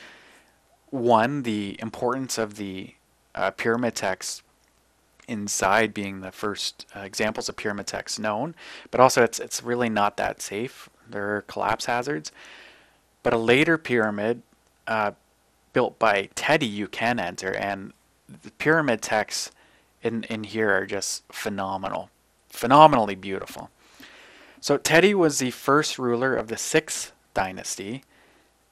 one 0.91 1.43
the 1.43 1.77
importance 1.81 2.39
of 2.39 2.57
the 2.57 2.95
uh, 3.35 3.51
pyramid 3.53 3.95
text 3.95 4.43
inside 5.29 5.95
being 5.95 6.21
the 6.21 6.33
first 6.33 6.87
uh, 6.97 7.01
examples 7.01 7.49
of 7.49 7.57
pyramid 7.57 7.87
texts 7.87 8.19
known, 8.19 8.55
but 8.91 9.01
also 9.01 9.23
it's 9.23 9.39
it's 9.39 9.63
really 9.63 9.89
not 9.89 10.17
that 10.17 10.43
safe. 10.43 10.89
There 11.09 11.37
are 11.37 11.43
collapse 11.43 11.87
hazards. 11.87 12.33
But 13.23 13.35
a 13.35 13.39
later 13.39 13.77
pyramid 13.77 14.43
uh, 14.87 15.13
built 15.73 15.99
by 15.99 16.31
Teti 16.35 16.71
you 16.71 16.89
can 16.89 17.21
enter, 17.21 17.55
and 17.55 17.93
the 18.43 18.51
pyramid 18.53 19.03
texts 19.03 19.53
in 20.03 20.25
in 20.25 20.45
here 20.45 20.71
are 20.71 20.87
just 20.87 21.25
phenomenal, 21.33 22.11
phenomenally 22.49 23.15
beautiful. 23.15 23.71
So 24.61 24.77
Teti 24.77 25.15
was 25.15 25.39
the 25.39 25.51
first 25.51 25.99
ruler 25.99 26.37
of 26.37 26.49
the 26.49 26.57
sixth 26.57 27.13
dynasty, 27.33 28.05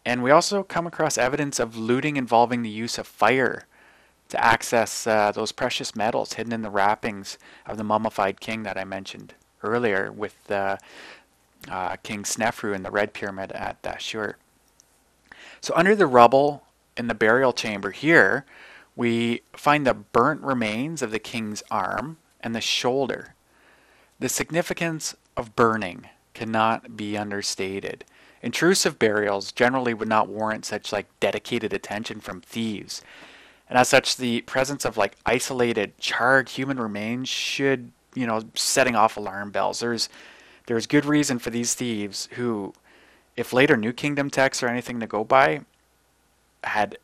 and 0.04 0.22
we 0.22 0.30
also 0.30 0.62
come 0.62 0.86
across 0.86 1.16
evidence 1.16 1.58
of 1.58 1.76
looting 1.76 2.16
involving 2.16 2.62
the 2.62 2.70
use 2.70 2.98
of 2.98 3.06
fire 3.06 3.66
to 4.28 4.44
access 4.44 5.06
uh, 5.06 5.32
those 5.32 5.52
precious 5.52 5.96
metals 5.96 6.34
hidden 6.34 6.52
in 6.52 6.62
the 6.62 6.70
wrappings 6.70 7.38
of 7.66 7.78
the 7.78 7.84
mummified 7.84 8.40
king 8.40 8.62
that 8.64 8.76
I 8.76 8.84
mentioned 8.84 9.34
earlier 9.62 10.12
with 10.12 10.50
uh, 10.50 10.76
uh, 11.70 11.96
King 12.02 12.22
Snefru 12.22 12.74
in 12.74 12.82
the 12.82 12.90
Red 12.90 13.12
Pyramid 13.12 13.52
at 13.52 13.82
Dashur. 13.82 14.34
So 15.60 15.72
under 15.74 15.96
the 15.96 16.06
rubble 16.06 16.62
in 16.96 17.08
the 17.08 17.14
burial 17.14 17.52
chamber 17.52 17.90
here, 17.90 18.44
we 18.98 19.42
find 19.56 19.86
the 19.86 19.94
burnt 19.94 20.40
remains 20.40 21.02
of 21.02 21.12
the 21.12 21.20
king's 21.20 21.62
arm 21.70 22.16
and 22.40 22.52
the 22.52 22.60
shoulder. 22.60 23.36
The 24.18 24.28
significance 24.28 25.14
of 25.36 25.54
burning 25.54 26.08
cannot 26.34 26.96
be 26.96 27.16
understated. 27.16 28.04
Intrusive 28.42 28.98
burials 28.98 29.52
generally 29.52 29.94
would 29.94 30.08
not 30.08 30.28
warrant 30.28 30.64
such 30.64 30.92
like 30.92 31.06
dedicated 31.20 31.72
attention 31.72 32.18
from 32.18 32.40
thieves. 32.40 33.00
And 33.68 33.78
as 33.78 33.88
such, 33.88 34.16
the 34.16 34.40
presence 34.42 34.84
of 34.84 34.96
like 34.96 35.14
isolated 35.24 35.96
charred 35.98 36.48
human 36.48 36.80
remains 36.80 37.28
should, 37.28 37.92
you 38.16 38.26
know, 38.26 38.42
setting 38.54 38.96
off 38.96 39.16
alarm 39.16 39.52
bells. 39.52 39.78
There's 39.78 40.08
there's 40.66 40.88
good 40.88 41.04
reason 41.04 41.38
for 41.38 41.50
these 41.50 41.74
thieves 41.74 42.28
who, 42.32 42.74
if 43.36 43.52
later 43.52 43.76
New 43.76 43.92
Kingdom 43.92 44.28
texts 44.28 44.60
or 44.60 44.66
anything 44.66 44.98
to 44.98 45.06
go 45.06 45.22
by, 45.22 45.60
had 46.64 46.98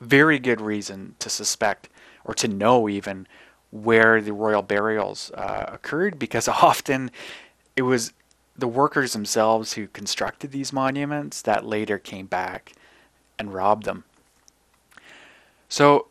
very 0.00 0.38
good 0.38 0.60
reason 0.60 1.14
to 1.18 1.30
suspect 1.30 1.88
or 2.24 2.34
to 2.34 2.48
know 2.48 2.88
even 2.88 3.26
where 3.70 4.20
the 4.20 4.32
royal 4.32 4.62
burials 4.62 5.30
uh, 5.32 5.64
occurred 5.68 6.18
because 6.18 6.48
often 6.62 7.10
it 7.76 7.82
was 7.82 8.12
the 8.56 8.68
workers 8.68 9.12
themselves 9.12 9.74
who 9.74 9.86
constructed 9.86 10.50
these 10.50 10.72
monuments 10.72 11.42
that 11.42 11.64
later 11.64 11.98
came 11.98 12.26
back 12.26 12.72
and 13.38 13.54
robbed 13.54 13.84
them. 13.84 14.04
So, 15.68 16.08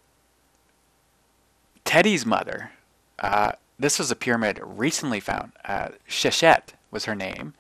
Teti's 1.84 2.26
mother, 2.26 2.72
uh, 3.20 3.54
this 3.78 4.00
was 4.00 4.12
a 4.12 4.16
pyramid 4.16 4.62
recently 4.64 5.20
found. 5.20 5.52
Uh, 5.66 5.90
Sheshet 6.08 6.70
was 6.90 7.06
her 7.06 7.16
name. 7.16 7.54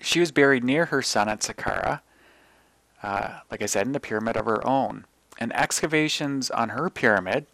She 0.00 0.20
was 0.20 0.32
buried 0.32 0.64
near 0.64 0.86
her 0.86 1.00
son 1.00 1.28
at 1.28 1.40
Saqqara, 1.40 2.00
uh, 3.02 3.38
like 3.50 3.62
I 3.62 3.66
said, 3.66 3.86
in 3.86 3.94
a 3.94 4.00
pyramid 4.00 4.36
of 4.36 4.46
her 4.46 4.66
own. 4.66 5.04
And 5.38 5.54
excavations 5.54 6.50
on 6.50 6.70
her 6.70 6.88
pyramid 6.88 7.46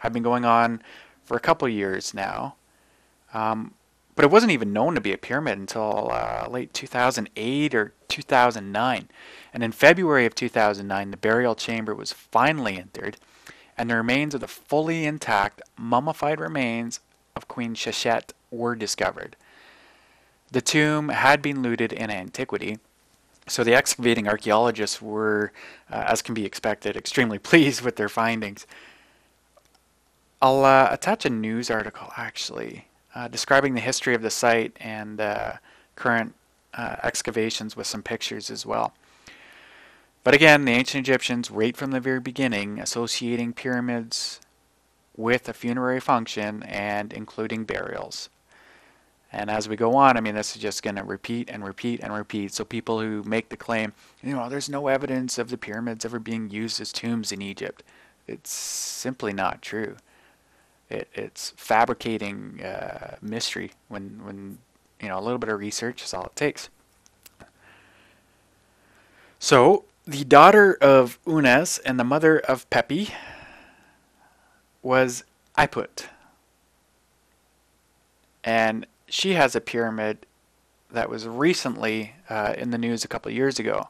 have 0.00 0.12
been 0.12 0.22
going 0.22 0.44
on 0.44 0.82
for 1.24 1.36
a 1.36 1.40
couple 1.40 1.68
years 1.68 2.12
now. 2.12 2.56
Um, 3.32 3.74
but 4.14 4.24
it 4.24 4.30
wasn't 4.30 4.52
even 4.52 4.72
known 4.72 4.94
to 4.94 5.00
be 5.00 5.12
a 5.12 5.18
pyramid 5.18 5.58
until 5.58 6.10
uh, 6.12 6.46
late 6.50 6.74
2008 6.74 7.74
or 7.74 7.92
2009. 8.08 9.08
And 9.54 9.62
in 9.62 9.72
February 9.72 10.26
of 10.26 10.34
2009, 10.34 11.10
the 11.10 11.16
burial 11.16 11.54
chamber 11.54 11.94
was 11.94 12.12
finally 12.12 12.76
entered 12.76 13.16
and 13.80 13.88
the 13.88 13.96
remains 13.96 14.34
of 14.34 14.42
the 14.42 14.46
fully 14.46 15.06
intact, 15.06 15.62
mummified 15.78 16.38
remains 16.38 17.00
of 17.34 17.48
Queen 17.48 17.74
Sheshet 17.74 18.34
were 18.50 18.74
discovered. 18.74 19.36
The 20.52 20.60
tomb 20.60 21.08
had 21.08 21.40
been 21.40 21.62
looted 21.62 21.90
in 21.90 22.10
antiquity, 22.10 22.78
so 23.50 23.64
the 23.64 23.74
excavating 23.74 24.28
archaeologists 24.28 25.02
were, 25.02 25.52
uh, 25.90 26.04
as 26.06 26.22
can 26.22 26.34
be 26.34 26.44
expected, 26.44 26.96
extremely 26.96 27.38
pleased 27.50 27.82
with 27.82 27.96
their 27.96 28.08
findings. 28.08 28.66
I'll 30.40 30.64
uh, 30.64 30.88
attach 30.90 31.24
a 31.24 31.30
news 31.30 31.70
article 31.70 32.12
actually 32.16 32.86
uh, 33.14 33.28
describing 33.28 33.74
the 33.74 33.80
history 33.80 34.14
of 34.14 34.22
the 34.22 34.30
site 34.30 34.76
and 34.80 35.20
uh, 35.20 35.54
current 35.96 36.34
uh, 36.74 36.96
excavations 37.02 37.76
with 37.76 37.86
some 37.86 38.02
pictures 38.02 38.50
as 38.50 38.64
well. 38.64 38.94
But 40.22 40.34
again, 40.34 40.64
the 40.64 40.72
ancient 40.72 41.06
Egyptians, 41.06 41.50
right 41.50 41.76
from 41.76 41.90
the 41.90 42.00
very 42.00 42.20
beginning, 42.20 42.78
associating 42.78 43.52
pyramids 43.52 44.40
with 45.16 45.48
a 45.48 45.52
funerary 45.52 46.00
function 46.00 46.62
and 46.62 47.12
including 47.12 47.64
burials. 47.64 48.28
And 49.32 49.48
as 49.48 49.68
we 49.68 49.76
go 49.76 49.94
on, 49.94 50.16
I 50.16 50.20
mean, 50.20 50.34
this 50.34 50.56
is 50.56 50.62
just 50.62 50.82
going 50.82 50.96
to 50.96 51.04
repeat 51.04 51.48
and 51.50 51.64
repeat 51.64 52.00
and 52.00 52.12
repeat. 52.12 52.52
So 52.52 52.64
people 52.64 53.00
who 53.00 53.22
make 53.22 53.48
the 53.48 53.56
claim, 53.56 53.92
you 54.22 54.34
know, 54.34 54.48
there's 54.48 54.68
no 54.68 54.88
evidence 54.88 55.38
of 55.38 55.50
the 55.50 55.58
pyramids 55.58 56.04
ever 56.04 56.18
being 56.18 56.50
used 56.50 56.80
as 56.80 56.92
tombs 56.92 57.30
in 57.30 57.40
Egypt, 57.40 57.84
it's 58.26 58.50
simply 58.50 59.32
not 59.32 59.62
true. 59.62 59.96
It, 60.88 61.08
it's 61.14 61.52
fabricating 61.56 62.60
uh, 62.64 63.16
mystery 63.22 63.70
when, 63.88 64.20
when, 64.24 64.58
you 65.00 65.08
know, 65.08 65.18
a 65.18 65.22
little 65.22 65.38
bit 65.38 65.48
of 65.48 65.60
research 65.60 66.02
is 66.02 66.12
all 66.12 66.24
it 66.24 66.34
takes. 66.34 66.68
So 69.38 69.84
the 70.06 70.24
daughter 70.24 70.76
of 70.80 71.18
Unas 71.26 71.78
and 71.78 72.00
the 72.00 72.04
mother 72.04 72.38
of 72.40 72.68
Pepi 72.68 73.10
was 74.82 75.24
Iput. 75.56 76.06
And 78.42 78.86
she 79.10 79.34
has 79.34 79.54
a 79.54 79.60
pyramid 79.60 80.26
that 80.90 81.10
was 81.10 81.26
recently 81.26 82.14
uh, 82.28 82.54
in 82.56 82.70
the 82.70 82.78
news 82.78 83.04
a 83.04 83.08
couple 83.08 83.30
years 83.30 83.58
ago. 83.58 83.88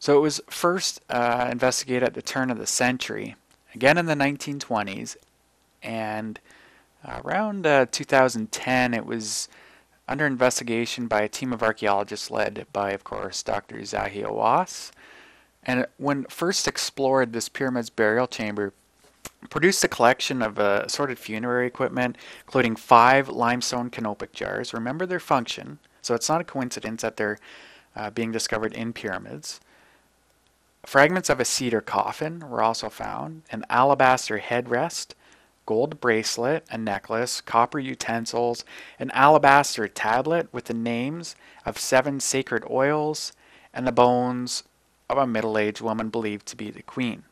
So 0.00 0.16
it 0.16 0.20
was 0.20 0.40
first 0.48 1.00
uh, 1.10 1.48
investigated 1.50 2.04
at 2.04 2.14
the 2.14 2.22
turn 2.22 2.50
of 2.50 2.58
the 2.58 2.66
century, 2.66 3.36
again 3.74 3.98
in 3.98 4.06
the 4.06 4.14
1920s, 4.14 5.16
and 5.82 6.40
around 7.06 7.66
uh, 7.66 7.86
2010 7.90 8.94
it 8.94 9.06
was 9.06 9.48
under 10.08 10.26
investigation 10.26 11.06
by 11.06 11.20
a 11.22 11.28
team 11.28 11.52
of 11.52 11.62
archaeologists 11.62 12.30
led 12.30 12.66
by, 12.72 12.92
of 12.92 13.04
course, 13.04 13.42
Dr. 13.42 13.76
Zahi 13.76 14.24
Hawass 14.24 14.90
and 15.68 15.86
when 15.98 16.24
first 16.24 16.66
explored 16.66 17.34
this 17.34 17.50
pyramid's 17.50 17.90
burial 17.90 18.26
chamber, 18.26 18.72
produced 19.50 19.84
a 19.84 19.88
collection 19.88 20.42
of 20.42 20.58
uh, 20.58 20.82
assorted 20.84 21.18
funerary 21.18 21.66
equipment, 21.66 22.16
including 22.44 22.76
five 22.76 23.28
limestone 23.28 23.90
canopic 23.90 24.32
jars. 24.32 24.74
Remember 24.74 25.06
their 25.06 25.20
function, 25.20 25.78
so 26.02 26.14
it's 26.14 26.28
not 26.28 26.40
a 26.40 26.44
coincidence 26.44 27.02
that 27.02 27.16
they're 27.16 27.38
uh, 27.94 28.10
being 28.10 28.32
discovered 28.32 28.72
in 28.72 28.92
pyramids. 28.92 29.60
Fragments 30.84 31.28
of 31.28 31.40
a 31.40 31.44
cedar 31.44 31.80
coffin 31.80 32.40
were 32.48 32.62
also 32.62 32.88
found, 32.88 33.42
an 33.50 33.64
alabaster 33.68 34.38
headrest, 34.38 35.14
gold 35.66 36.00
bracelet, 36.00 36.64
a 36.70 36.78
necklace, 36.78 37.40
copper 37.40 37.78
utensils, 37.78 38.64
an 38.98 39.10
alabaster 39.10 39.86
tablet 39.86 40.48
with 40.52 40.64
the 40.64 40.74
names 40.74 41.36
of 41.66 41.78
seven 41.78 42.20
sacred 42.20 42.64
oils, 42.70 43.32
and 43.74 43.86
the 43.86 43.92
bones 43.92 44.64
of 45.10 45.18
a 45.18 45.26
middle 45.26 45.58
aged 45.58 45.82
woman 45.82 46.08
believed 46.08 46.46
to 46.46 46.56
be 46.56 46.70
the 46.70 46.82
queen. 46.82 47.24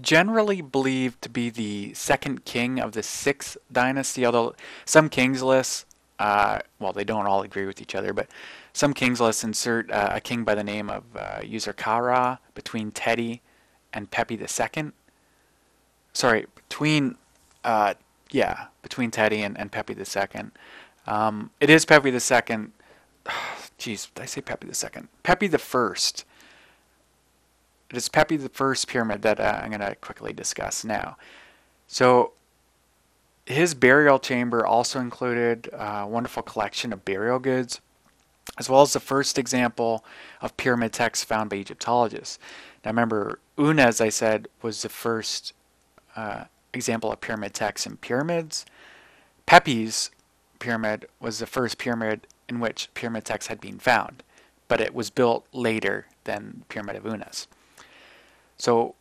Generally 0.00 0.62
believed 0.62 1.20
to 1.22 1.28
be 1.28 1.50
the 1.50 1.94
second 1.94 2.44
king 2.44 2.78
of 2.78 2.92
the 2.92 3.02
sixth 3.02 3.56
dynasty, 3.72 4.24
although 4.24 4.54
some 4.84 5.08
kings 5.08 5.42
lists, 5.42 5.84
uh, 6.18 6.60
well, 6.78 6.92
they 6.92 7.04
don't 7.04 7.26
all 7.26 7.42
agree 7.42 7.66
with 7.66 7.80
each 7.80 7.94
other, 7.94 8.12
but 8.12 8.28
some 8.72 8.92
kings 8.92 9.20
lists 9.20 9.42
insert 9.42 9.90
uh, 9.90 10.10
a 10.12 10.20
king 10.20 10.44
by 10.44 10.54
the 10.54 10.62
name 10.62 10.90
of 10.90 11.04
uh, 11.16 11.40
Userkare 11.40 12.38
between 12.54 12.92
Teti 12.92 13.40
and 13.92 14.10
Pepi 14.10 14.38
II. 14.38 14.92
Sorry, 16.12 16.46
between, 16.54 17.16
uh, 17.64 17.94
yeah, 18.30 18.66
between 18.82 19.10
Teti 19.10 19.38
and, 19.38 19.58
and 19.58 19.72
Pepi 19.72 19.94
II. 19.94 20.50
Um, 21.06 21.50
it 21.58 21.70
is 21.70 21.84
Pepi 21.84 22.10
II 22.10 22.68
Jeez, 23.78 24.12
did 24.14 24.22
I 24.22 24.26
say 24.26 24.40
Pepi 24.40 24.72
second? 24.72 25.08
Pepi 25.22 25.46
the 25.46 25.58
first. 25.58 26.24
It 27.90 27.96
is 27.96 28.08
Pepi 28.08 28.36
the 28.36 28.48
first 28.48 28.86
pyramid 28.86 29.22
that 29.22 29.40
uh, 29.40 29.60
I'm 29.62 29.70
going 29.70 29.80
to 29.80 29.96
quickly 29.96 30.32
discuss 30.32 30.84
now. 30.84 31.16
So 31.88 32.32
his 33.46 33.74
burial 33.74 34.20
chamber 34.20 34.64
also 34.64 35.00
included 35.00 35.68
a 35.72 36.06
wonderful 36.06 36.44
collection 36.44 36.92
of 36.92 37.04
burial 37.04 37.40
goods, 37.40 37.80
as 38.58 38.70
well 38.70 38.82
as 38.82 38.92
the 38.92 39.00
first 39.00 39.38
example 39.38 40.04
of 40.40 40.56
pyramid 40.56 40.92
texts 40.92 41.24
found 41.24 41.50
by 41.50 41.56
Egyptologists. 41.56 42.38
Now 42.84 42.92
remember, 42.92 43.40
Una, 43.58 43.82
as 43.82 44.00
I 44.00 44.08
said, 44.08 44.46
was 44.62 44.82
the 44.82 44.88
first 44.88 45.52
uh, 46.14 46.44
example 46.72 47.10
of 47.10 47.20
pyramid 47.20 47.54
texts 47.54 47.86
in 47.86 47.96
pyramids. 47.96 48.64
Pepi's 49.46 50.10
pyramid 50.60 51.06
was 51.18 51.40
the 51.40 51.46
first 51.46 51.76
pyramid 51.76 52.28
in 52.48 52.60
which 52.60 52.88
pyramid 52.94 53.24
texts 53.24 53.48
had 53.48 53.60
been 53.60 53.80
found, 53.80 54.22
but 54.68 54.80
it 54.80 54.94
was 54.94 55.10
built 55.10 55.44
later 55.52 56.06
than 56.24 56.56
the 56.60 56.64
Pyramid 56.66 56.96
of 56.96 57.06
Unas. 57.06 57.48
So 58.60 58.94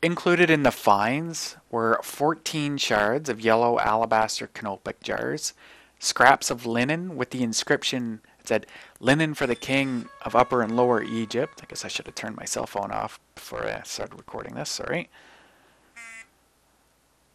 included 0.00 0.48
in 0.48 0.62
the 0.62 0.70
finds 0.70 1.56
were 1.72 1.98
14 2.04 2.76
shards 2.76 3.28
of 3.28 3.40
yellow 3.40 3.80
alabaster 3.80 4.46
canopic 4.46 5.02
jars, 5.02 5.54
scraps 5.98 6.52
of 6.52 6.66
linen 6.66 7.16
with 7.16 7.30
the 7.30 7.42
inscription 7.42 8.20
it 8.38 8.48
said 8.48 8.66
linen 9.00 9.34
for 9.34 9.48
the 9.48 9.56
king 9.56 10.08
of 10.24 10.36
upper 10.36 10.62
and 10.62 10.76
lower 10.76 11.02
Egypt. 11.02 11.60
I 11.62 11.66
guess 11.66 11.84
I 11.84 11.88
should 11.88 12.06
have 12.06 12.14
turned 12.14 12.36
my 12.36 12.44
cell 12.44 12.66
phone 12.66 12.92
off 12.92 13.18
before 13.34 13.66
I 13.66 13.82
started 13.82 14.16
recording 14.16 14.54
this, 14.54 14.70
sorry. 14.70 15.10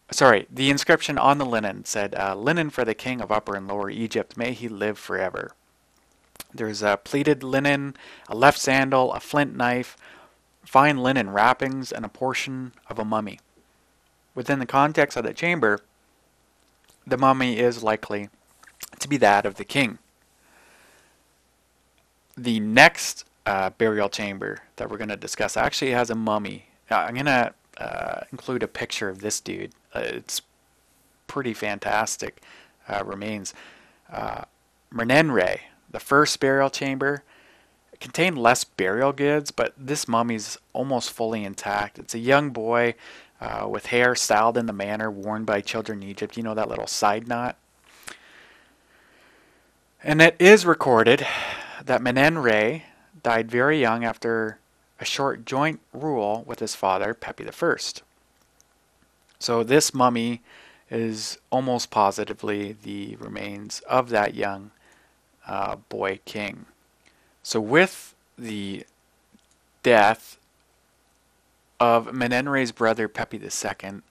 Sorry, 0.10 0.48
the 0.50 0.70
inscription 0.70 1.18
on 1.18 1.38
the 1.38 1.46
linen 1.46 1.84
said, 1.84 2.16
uh, 2.16 2.34
Linen 2.34 2.70
for 2.70 2.86
the 2.86 2.94
king 2.94 3.20
of 3.20 3.30
upper 3.30 3.58
and 3.58 3.68
lower 3.68 3.90
Egypt, 3.90 4.38
may 4.38 4.54
he 4.54 4.70
live 4.70 4.98
forever. 4.98 5.52
There's 6.54 6.82
a 6.82 6.96
pleated 6.96 7.44
linen, 7.44 7.98
a 8.30 8.36
left 8.36 8.58
sandal, 8.58 9.12
a 9.12 9.20
flint 9.20 9.56
knife, 9.58 9.98
fine 10.68 10.98
linen 10.98 11.30
wrappings, 11.30 11.92
and 11.92 12.06
a 12.06 12.10
portion 12.10 12.74
of 12.90 13.00
a 13.00 13.06
mummy. 13.06 13.40
Within 14.36 14.60
the 14.60 14.66
context 14.66 15.18
of 15.18 15.24
the 15.24 15.34
chamber, 15.34 15.80
the 17.06 17.18
mummy 17.18 17.58
is 17.58 17.82
likely 17.82 18.30
to 19.00 19.08
be 19.08 19.18
that 19.18 19.46
of 19.46 19.56
the 19.56 19.66
king 19.66 19.98
the 22.38 22.60
next 22.60 23.26
uh, 23.46 23.72
burial 23.72 24.10
chamber 24.10 24.60
that 24.76 24.90
we're 24.90 24.98
going 24.98 25.10
to 25.10 25.18
discuss 25.18 25.58
actually 25.58 25.92
has 25.92 26.10
a 26.10 26.16
mummy. 26.16 26.68
Uh, 26.90 26.96
I'm 26.96 27.16
going 27.16 27.26
to 27.26 27.54
uh, 27.78 28.22
include 28.32 28.64
a 28.64 28.68
picture 28.68 29.10
of 29.10 29.22
this 29.22 29.42
dude. 29.42 29.72
Uh, 29.94 30.02
it's 30.04 30.42
pretty 31.26 31.54
fantastic 31.54 32.42
uh, 32.88 33.04
remains. 33.04 33.54
Uh, 34.12 34.44
Menenre, 34.94 35.60
the 35.90 36.00
first 36.00 36.40
burial 36.40 36.70
chamber, 36.70 37.24
contained 38.00 38.38
less 38.38 38.64
burial 38.64 39.12
goods, 39.12 39.52
but 39.52 39.74
this 39.78 40.08
mummy's 40.08 40.58
almost 40.74 41.12
fully 41.12 41.44
intact. 41.44 42.00
It's 42.00 42.14
a 42.14 42.20
young 42.20 42.52
boy 42.52 42.96
uh, 43.42 43.68
with 43.70 43.88
hair 43.88 44.16
styled 44.16 44.58
in 44.58 44.66
the 44.66 44.74
manner 44.74 45.12
worn 45.12 45.46
by 45.46 45.62
children 45.62 46.02
in 46.02 46.10
Egypt. 46.10 46.38
You 46.38 46.44
know 46.44 46.54
that 46.54 46.70
little 46.70 46.88
side 46.88 47.28
knot? 47.28 47.58
And 50.04 50.22
it 50.22 50.36
is 50.40 50.66
recorded 50.66 51.26
that 51.84 52.02
Menenre 52.02 52.84
died 53.24 53.50
very 53.50 53.80
young 53.80 54.06
after 54.06 54.60
a 55.00 55.06
short 55.06 55.46
joint 55.46 55.80
rule 55.94 56.44
with 56.46 56.60
his 56.60 56.76
father, 56.76 57.14
Pepi 57.14 57.48
I. 57.48 57.76
So 59.40 59.64
this 59.64 59.94
mummy 59.94 60.42
is 60.90 61.38
almost 61.50 61.92
positively 61.92 62.76
the 62.82 63.16
remains 63.18 63.82
of 63.82 64.10
that 64.10 64.34
young 64.34 64.72
uh, 65.46 65.76
boy 65.90 66.20
king. 66.26 66.66
So 67.48 67.62
with 67.62 68.14
the 68.38 68.86
death 69.82 70.38
of 71.80 72.08
Menenre's 72.08 72.74
brother 72.74 73.08
Pepi 73.08 73.38
II, 73.38 74.02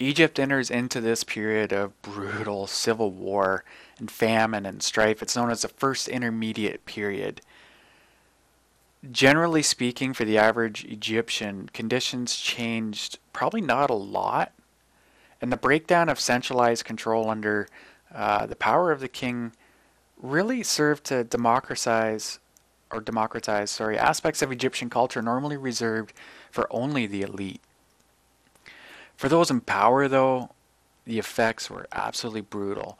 Egypt 0.00 0.40
enters 0.40 0.68
into 0.68 1.00
this 1.00 1.22
period 1.22 1.72
of 1.72 2.02
brutal 2.02 2.66
civil 2.66 3.12
war 3.12 3.62
and 4.00 4.10
famine 4.10 4.66
and 4.66 4.82
strife. 4.82 5.22
It's 5.22 5.36
known 5.36 5.52
as 5.52 5.62
the 5.62 5.68
first 5.68 6.08
intermediate 6.08 6.84
period. 6.86 7.40
Generally 9.12 9.62
speaking, 9.62 10.12
for 10.12 10.24
the 10.24 10.36
average 10.36 10.84
Egyptian, 10.86 11.70
conditions 11.72 12.34
changed 12.34 13.20
probably 13.32 13.60
not 13.60 13.90
a 13.90 13.94
lot. 13.94 14.50
And 15.40 15.52
the 15.52 15.56
breakdown 15.56 16.08
of 16.08 16.18
centralized 16.18 16.84
control 16.84 17.30
under 17.30 17.68
uh, 18.12 18.44
the 18.46 18.56
power 18.56 18.90
of 18.90 18.98
the 18.98 19.06
king 19.06 19.52
really 20.20 20.64
served 20.64 21.04
to 21.04 21.22
democratize 21.22 22.40
or 22.90 23.00
democratize, 23.00 23.70
sorry, 23.70 23.98
aspects 23.98 24.42
of 24.42 24.52
Egyptian 24.52 24.88
culture 24.88 25.22
normally 25.22 25.56
reserved 25.56 26.12
for 26.50 26.66
only 26.70 27.06
the 27.06 27.22
elite. 27.22 27.60
For 29.16 29.28
those 29.28 29.50
in 29.50 29.60
power, 29.60 30.08
though, 30.08 30.50
the 31.04 31.18
effects 31.18 31.70
were 31.70 31.86
absolutely 31.92 32.42
brutal. 32.42 32.98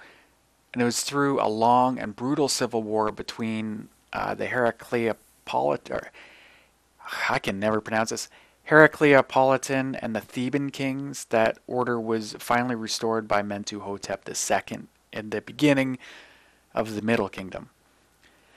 And 0.72 0.83
it 0.83 0.85
was 0.85 1.03
through 1.03 1.40
a 1.40 1.49
long 1.49 1.99
and 1.99 2.16
brutal 2.16 2.49
civil 2.49 2.83
war 2.83 3.11
between 3.12 3.88
uh, 4.12 4.35
the 4.35 4.46
Heracleopolitan, 4.46 6.09
I 7.29 7.38
can 7.38 7.59
never 7.59 7.81
pronounce 7.81 8.11
this, 8.11 8.29
Heracleopolitan 8.68 9.96
and 10.03 10.14
the 10.14 10.20
Theban 10.20 10.70
kings 10.70 11.27
that 11.27 11.59
order 11.66 12.01
was 12.01 12.35
finally 12.38 12.75
restored 12.75 13.29
by 13.29 13.42
Mentuhotep 13.42 14.29
II 14.29 14.87
in 15.12 15.31
the 15.31 15.40
beginning 15.40 15.99
of 16.75 16.94
the 16.94 17.03
Middle 17.03 17.29
Kingdom. 17.29 17.70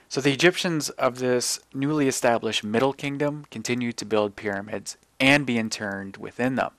So 0.10 0.22
the 0.22 0.34
Egyptians 0.34 0.90
of 0.90 1.20
this 1.20 1.60
newly 1.72 2.08
established 2.08 2.64
Middle 2.64 2.94
Kingdom 2.94 3.46
continued 3.52 3.96
to 3.98 4.06
build 4.06 4.36
pyramids 4.36 4.98
and 5.20 5.46
be 5.46 5.60
interned 5.60 6.18
within 6.18 6.56
them. 6.56 6.72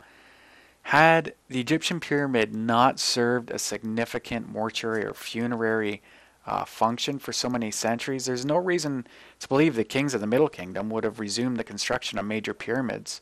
Had 0.82 1.34
the 1.48 1.60
Egyptian 1.60 2.00
pyramid 2.00 2.52
not 2.52 2.98
served 2.98 3.52
a 3.52 3.58
significant 3.60 4.48
mortuary 4.48 5.04
or 5.04 5.14
funerary 5.14 6.02
uh, 6.44 6.64
function 6.64 7.20
for 7.20 7.32
so 7.32 7.48
many 7.48 7.70
centuries, 7.70 8.26
there's 8.26 8.44
no 8.44 8.56
reason 8.56 9.06
to 9.38 9.46
believe 9.46 9.76
the 9.76 9.84
kings 9.84 10.12
of 10.12 10.20
the 10.20 10.26
Middle 10.26 10.48
Kingdom 10.48 10.90
would 10.90 11.04
have 11.04 11.20
resumed 11.20 11.56
the 11.56 11.62
construction 11.62 12.18
of 12.18 12.24
major 12.24 12.52
pyramids 12.52 13.20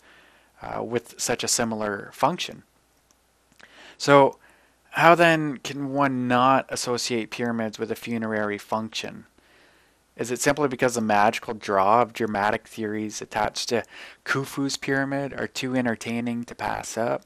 uh, 0.62 0.83
with 0.83 1.21
such 1.21 1.44
a 1.44 1.49
similar 1.49 2.09
function. 2.14 2.62
So, 3.99 4.38
how 4.92 5.14
then 5.14 5.59
can 5.59 5.92
one 5.92 6.27
not 6.27 6.64
associate 6.71 7.31
pyramids 7.31 7.79
with 7.79 7.90
a 7.90 7.94
funerary 7.94 8.57
function? 8.57 9.27
Is 10.18 10.33
it 10.33 10.40
simply 10.40 10.66
because 10.66 10.96
the 10.96 11.00
magical 11.00 11.54
draw 11.54 12.02
of 12.02 12.12
dramatic 12.12 12.66
theories 12.66 13.22
attached 13.22 13.68
to 13.68 13.85
Khufu's 14.24 14.76
pyramid 14.76 15.33
are 15.33 15.46
too 15.46 15.76
entertaining 15.76 16.42
to 16.44 16.57
pass 16.57 16.98
up? 16.98 17.22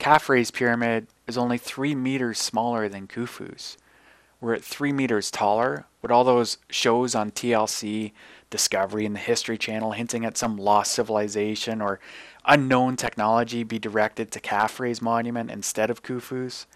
Khafre's 0.00 0.50
pyramid 0.50 1.06
is 1.28 1.38
only 1.38 1.56
3 1.56 1.94
meters 1.94 2.40
smaller 2.40 2.88
than 2.88 3.06
Khufu's. 3.06 3.78
We're 4.40 4.54
at 4.54 4.64
3 4.64 4.92
meters 4.92 5.30
taller. 5.30 5.86
Would 6.02 6.10
all 6.10 6.24
those 6.24 6.58
shows 6.68 7.14
on 7.14 7.30
TLC, 7.30 8.10
Discovery, 8.50 9.06
and 9.06 9.14
the 9.14 9.20
History 9.20 9.56
Channel 9.56 9.92
hinting 9.92 10.24
at 10.24 10.36
some 10.36 10.56
lost 10.56 10.92
civilization 10.92 11.80
or 11.80 12.00
unknown 12.44 12.96
technology 12.96 13.62
be 13.62 13.78
directed 13.78 14.32
to 14.32 14.40
Khafre's 14.40 15.00
monument 15.00 15.50
instead 15.50 15.90
of 15.90 16.02
Khufu's? 16.02 16.66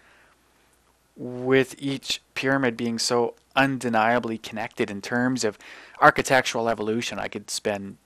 With 1.21 1.75
each 1.77 2.21
pyramid 2.33 2.77
being 2.77 2.97
so 2.97 3.35
undeniably 3.53 4.37
connected 4.37 4.89
in 4.89 5.01
terms 5.01 5.43
of 5.43 5.57
architectural 5.99 6.69
evolution, 6.69 7.19
I 7.19 7.27
could 7.27 7.49
spend 7.49 7.97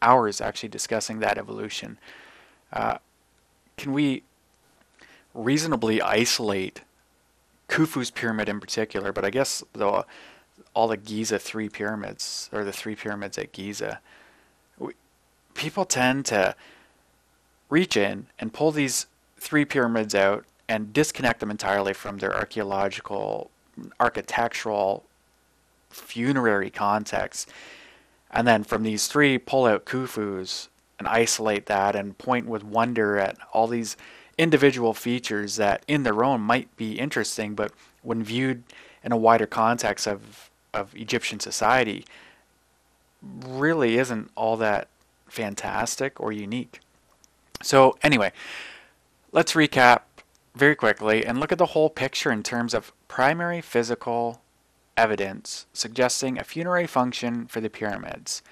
hours 0.00 0.40
actually 0.40 0.68
discussing 0.68 1.18
that 1.18 1.36
evolution. 1.36 1.98
Uh, 2.72 2.98
can 3.76 3.92
we 3.92 4.22
reasonably 5.34 6.00
isolate 6.00 6.82
Khufu's 7.68 8.12
pyramid 8.12 8.48
in 8.48 8.60
particular, 8.60 9.12
but 9.12 9.24
I 9.24 9.30
guess 9.30 9.64
the, 9.72 10.04
all 10.74 10.86
the 10.86 10.96
Giza 10.96 11.40
three 11.40 11.68
pyramids, 11.68 12.48
or 12.52 12.62
the 12.62 12.72
three 12.72 12.94
pyramids 12.94 13.36
at 13.36 13.50
Giza, 13.50 14.00
we, 14.78 14.92
people 15.54 15.84
tend 15.84 16.24
to 16.26 16.54
reach 17.68 17.96
in 17.96 18.26
and 18.38 18.52
pull 18.52 18.70
these 18.70 19.06
three 19.38 19.64
pyramids 19.64 20.14
out 20.14 20.44
and 20.68 20.92
disconnect 20.92 21.40
them 21.40 21.50
entirely 21.50 21.92
from 21.92 22.18
their 22.18 22.34
archaeological, 22.34 23.50
architectural, 24.00 25.04
funerary 25.90 26.70
context. 26.70 27.50
And 28.30 28.46
then 28.46 28.64
from 28.64 28.82
these 28.82 29.06
three, 29.06 29.38
pull 29.38 29.66
out 29.66 29.84
Khufu's 29.84 30.68
and 30.98 31.08
isolate 31.08 31.66
that 31.66 31.94
and 31.94 32.16
point 32.18 32.46
with 32.46 32.64
wonder 32.64 33.18
at 33.18 33.36
all 33.52 33.66
these 33.66 33.96
individual 34.38 34.94
features 34.94 35.56
that 35.56 35.84
in 35.86 36.02
their 36.02 36.24
own 36.24 36.40
might 36.40 36.74
be 36.76 36.98
interesting, 36.98 37.54
but 37.54 37.72
when 38.02 38.22
viewed 38.22 38.62
in 39.02 39.12
a 39.12 39.16
wider 39.16 39.46
context 39.46 40.06
of, 40.06 40.50
of 40.72 40.94
Egyptian 40.96 41.38
society, 41.40 42.04
really 43.22 43.98
isn't 43.98 44.30
all 44.34 44.56
that 44.56 44.88
fantastic 45.28 46.20
or 46.20 46.32
unique. 46.32 46.80
So, 47.62 47.96
anyway, 48.02 48.32
let's 49.32 49.52
recap 49.52 50.00
very 50.54 50.76
quickly 50.76 51.24
and 51.24 51.38
look 51.38 51.52
at 51.52 51.58
the 51.58 51.66
whole 51.66 51.90
picture 51.90 52.30
in 52.30 52.42
terms 52.42 52.74
of 52.74 52.92
primary 53.08 53.60
physical 53.60 54.40
evidence 54.96 55.66
suggesting 55.72 56.38
a 56.38 56.44
funerary 56.44 56.86
function 56.86 57.46
for 57.46 57.60
the 57.60 57.70
pyramids. 57.70 58.42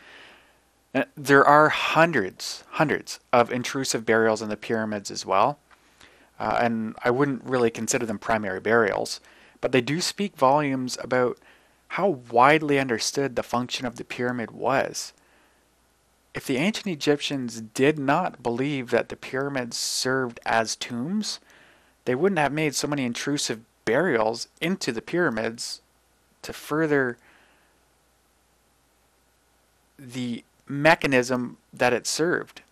There 1.16 1.44
are 1.44 1.68
hundreds, 1.70 2.64
hundreds 2.70 3.20
of 3.32 3.50
intrusive 3.50 4.04
burials 4.04 4.42
in 4.42 4.48
the 4.48 4.56
pyramids 4.56 5.10
as 5.10 5.24
well 5.24 5.58
uh, 6.42 6.58
and 6.60 6.96
I 7.04 7.10
wouldn't 7.10 7.44
really 7.44 7.70
consider 7.70 8.04
them 8.04 8.18
primary 8.18 8.58
burials, 8.58 9.20
but 9.60 9.70
they 9.70 9.80
do 9.80 10.00
speak 10.00 10.36
volumes 10.36 10.98
about 11.00 11.38
how 11.88 12.08
widely 12.08 12.80
understood 12.80 13.36
the 13.36 13.44
function 13.44 13.86
of 13.86 13.94
the 13.94 14.04
pyramid 14.04 14.50
was. 14.50 15.12
If 16.34 16.46
the 16.46 16.56
ancient 16.56 16.88
Egyptians 16.88 17.60
did 17.60 17.96
not 17.96 18.42
believe 18.42 18.90
that 18.90 19.08
the 19.08 19.14
pyramids 19.14 19.76
served 19.76 20.40
as 20.44 20.74
tombs, 20.74 21.38
they 22.04 22.14
wouldn't 22.14 22.38
have 22.38 22.52
made 22.52 22.74
so 22.74 22.88
many 22.88 23.04
intrusive 23.04 23.60
burials 23.84 24.48
into 24.60 24.92
the 24.92 25.02
pyramids 25.02 25.80
to 26.42 26.52
further 26.52 27.16
the 29.98 30.44
mechanism 30.66 31.58
that 31.72 31.92
it 31.92 32.06
served. 32.06 32.62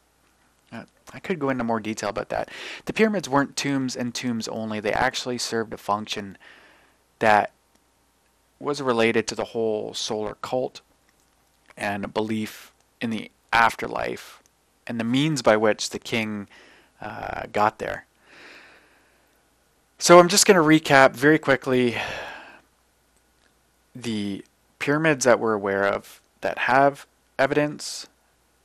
uh, 0.72 0.84
I 1.12 1.18
could 1.18 1.38
go 1.38 1.50
into 1.50 1.64
more 1.64 1.80
detail 1.80 2.08
about 2.08 2.28
that. 2.30 2.48
The 2.86 2.92
pyramids 2.92 3.28
weren't 3.28 3.56
tombs 3.56 3.96
and 3.96 4.14
tombs 4.14 4.48
only. 4.48 4.80
They 4.80 4.92
actually 4.92 5.38
served 5.38 5.72
a 5.72 5.76
function 5.76 6.38
that 7.18 7.52
was 8.58 8.82
related 8.82 9.26
to 9.28 9.34
the 9.34 9.46
whole 9.46 9.94
solar 9.94 10.34
cult 10.42 10.80
and 11.76 12.12
belief 12.12 12.72
in 13.00 13.10
the 13.10 13.30
afterlife 13.52 14.42
and 14.86 15.00
the 15.00 15.04
means 15.04 15.42
by 15.42 15.56
which 15.56 15.90
the 15.90 15.98
king 15.98 16.48
uh, 17.00 17.44
got 17.52 17.78
there. 17.78 18.06
So 20.02 20.18
I'm 20.18 20.28
just 20.28 20.46
going 20.46 20.56
to 20.56 20.62
recap 20.62 21.14
very 21.14 21.38
quickly 21.38 21.94
the 23.94 24.42
pyramids 24.78 25.26
that 25.26 25.38
we're 25.38 25.52
aware 25.52 25.84
of 25.84 26.22
that 26.40 26.56
have 26.56 27.06
evidence 27.38 28.06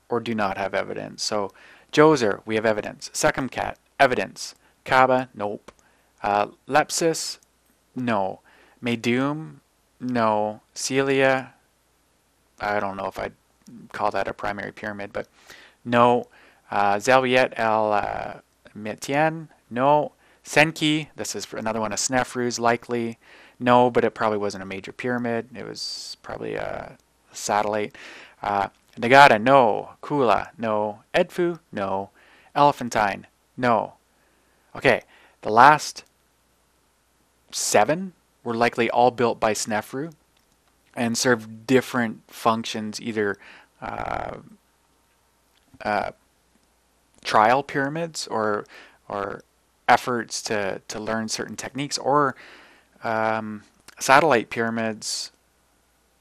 or 0.08 0.22
do 0.22 0.34
not 0.34 0.58
have 0.58 0.74
evidence. 0.74 1.24
So 1.24 1.52
Djoser, 1.92 2.40
we 2.46 2.56
have 2.56 2.66
evidence. 2.66 3.12
Kat, 3.52 3.78
evidence. 4.00 4.56
Khaba, 4.86 5.28
nope. 5.36 5.74
Uh, 6.24 6.48
Lepsius, 6.70 7.40
no. 7.98 8.40
Meidum, 8.82 9.56
no. 10.00 10.62
Seila, 10.74 11.50
I 12.62 12.80
don't 12.80 12.96
know 12.96 13.08
if 13.08 13.20
I'd 13.20 13.34
call 13.92 14.10
that 14.12 14.30
a 14.30 14.34
primary 14.34 14.72
pyramid, 14.72 15.12
but 15.12 15.28
no. 15.84 16.28
Uh, 16.72 16.98
el 17.06 17.92
uh, 17.92 18.40
no. 19.70 20.12
Sinki, 20.46 21.08
this 21.16 21.36
is 21.36 21.48
another 21.54 21.82
one 21.82 21.92
of 21.92 22.00
Snefru's, 22.00 22.60
likely. 22.60 23.18
No, 23.60 23.90
but 23.90 24.04
it 24.04 24.14
probably 24.14 24.38
wasn't 24.38 24.64
a 24.64 24.66
major 24.66 24.92
pyramid. 24.92 25.48
It 25.56 25.68
was 25.68 26.18
probably 26.22 26.54
a 26.54 26.98
satellite. 27.32 27.96
Uh, 28.44 28.68
Naqada, 29.00 29.42
no. 29.42 29.92
Kula, 30.04 30.50
no. 30.58 31.00
Edfu, 31.14 31.60
no. 31.72 32.12
Elephantine, 32.56 33.26
no. 33.58 33.94
Okay, 34.76 35.02
the 35.42 35.50
last 35.50 36.04
seven 37.52 38.14
were 38.44 38.54
likely 38.54 38.90
all 38.90 39.12
built 39.12 39.40
by 39.40 39.54
Snefru 39.54 40.14
and 40.96 41.18
served 41.18 41.66
different 41.66 42.22
functions, 42.28 43.02
either 43.02 43.38
uh, 43.82 44.38
uh, 45.84 46.12
trial 47.24 47.64
pyramids 47.64 48.28
or 48.28 48.66
or 49.10 49.44
efforts 49.88 50.42
to, 50.44 50.82
to 50.88 51.00
learn 51.00 51.28
certain 51.28 51.56
techniques, 51.56 51.98
or 51.98 52.36
um, 53.04 53.64
satellite 54.00 54.50
pyramids 54.50 55.32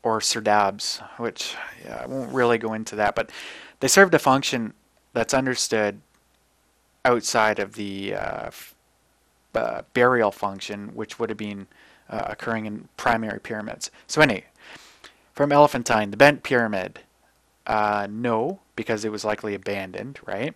or 0.03 0.21
serdabs, 0.21 1.01
which 1.17 1.57
yeah, 1.85 2.03
I 2.03 2.07
won't 2.07 2.33
really 2.33 2.59
go 2.59 2.75
into 2.75 2.95
that, 2.97 3.15
but 3.15 3.31
they 3.81 3.89
served 3.89 4.15
a 4.15 4.19
function 4.19 4.75
that's 5.15 5.33
understood 5.33 6.01
outside 7.05 7.59
of 7.59 7.75
the 7.75 8.15
uh, 8.15 8.51
uh, 9.55 9.83
burial 9.95 10.31
function, 10.31 10.89
which 10.95 11.19
would 11.19 11.31
have 11.31 11.39
been 11.39 11.67
uh, 12.11 12.27
occurring 12.27 12.67
in 12.67 12.89
primary 12.97 13.41
pyramids. 13.41 13.91
So 14.07 14.21
anyway, 14.21 14.45
from 15.33 15.53
Elephantine, 15.53 16.11
the 16.11 16.17
bent 16.17 16.43
pyramid, 16.43 17.01
uh, 17.67 18.07
no, 18.11 18.61
because 18.77 19.05
it 19.05 19.13
was 19.13 19.25
likely 19.25 19.55
abandoned, 19.55 20.21
right? 20.27 20.55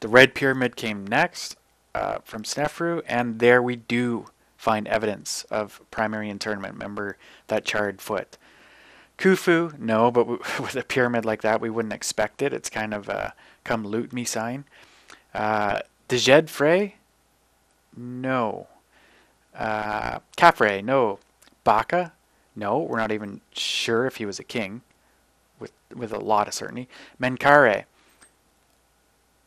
The 0.00 0.08
red 0.08 0.34
pyramid 0.34 0.76
came 0.76 1.06
next 1.06 1.56
uh, 1.96 2.18
from 2.24 2.42
Snefru, 2.42 3.02
and 3.06 3.38
there 3.38 3.62
we 3.62 3.76
do 3.76 4.26
find 4.58 4.86
evidence 4.86 5.44
of 5.44 5.80
primary 5.90 6.28
internment. 6.28 6.74
Remember 6.74 7.16
that 7.46 7.64
charred 7.64 8.02
foot. 8.02 8.36
Khufu, 9.16 9.78
no, 9.78 10.10
but 10.10 10.28
with 10.60 10.76
a 10.76 10.82
pyramid 10.82 11.24
like 11.24 11.40
that, 11.40 11.60
we 11.60 11.70
wouldn't 11.70 11.94
expect 11.94 12.42
it. 12.42 12.52
It's 12.52 12.68
kind 12.68 12.92
of 12.92 13.08
a 13.08 13.34
come 13.64 13.86
loot 13.86 14.12
me 14.12 14.24
sign. 14.24 14.64
Uh, 15.32 15.80
Djedefre, 16.10 16.92
no. 17.96 18.68
Uh, 19.54 20.18
Khafre, 20.36 20.84
no. 20.84 21.18
Baka, 21.64 22.12
no. 22.54 22.78
We're 22.78 22.98
not 22.98 23.10
even 23.10 23.40
sure 23.52 24.06
if 24.06 24.16
he 24.16 24.26
was 24.26 24.38
a 24.38 24.44
king, 24.44 24.82
with 25.58 25.72
with 25.94 26.12
a 26.12 26.20
lot 26.20 26.46
of 26.46 26.52
certainty. 26.52 26.88
Menkaure, 27.18 27.84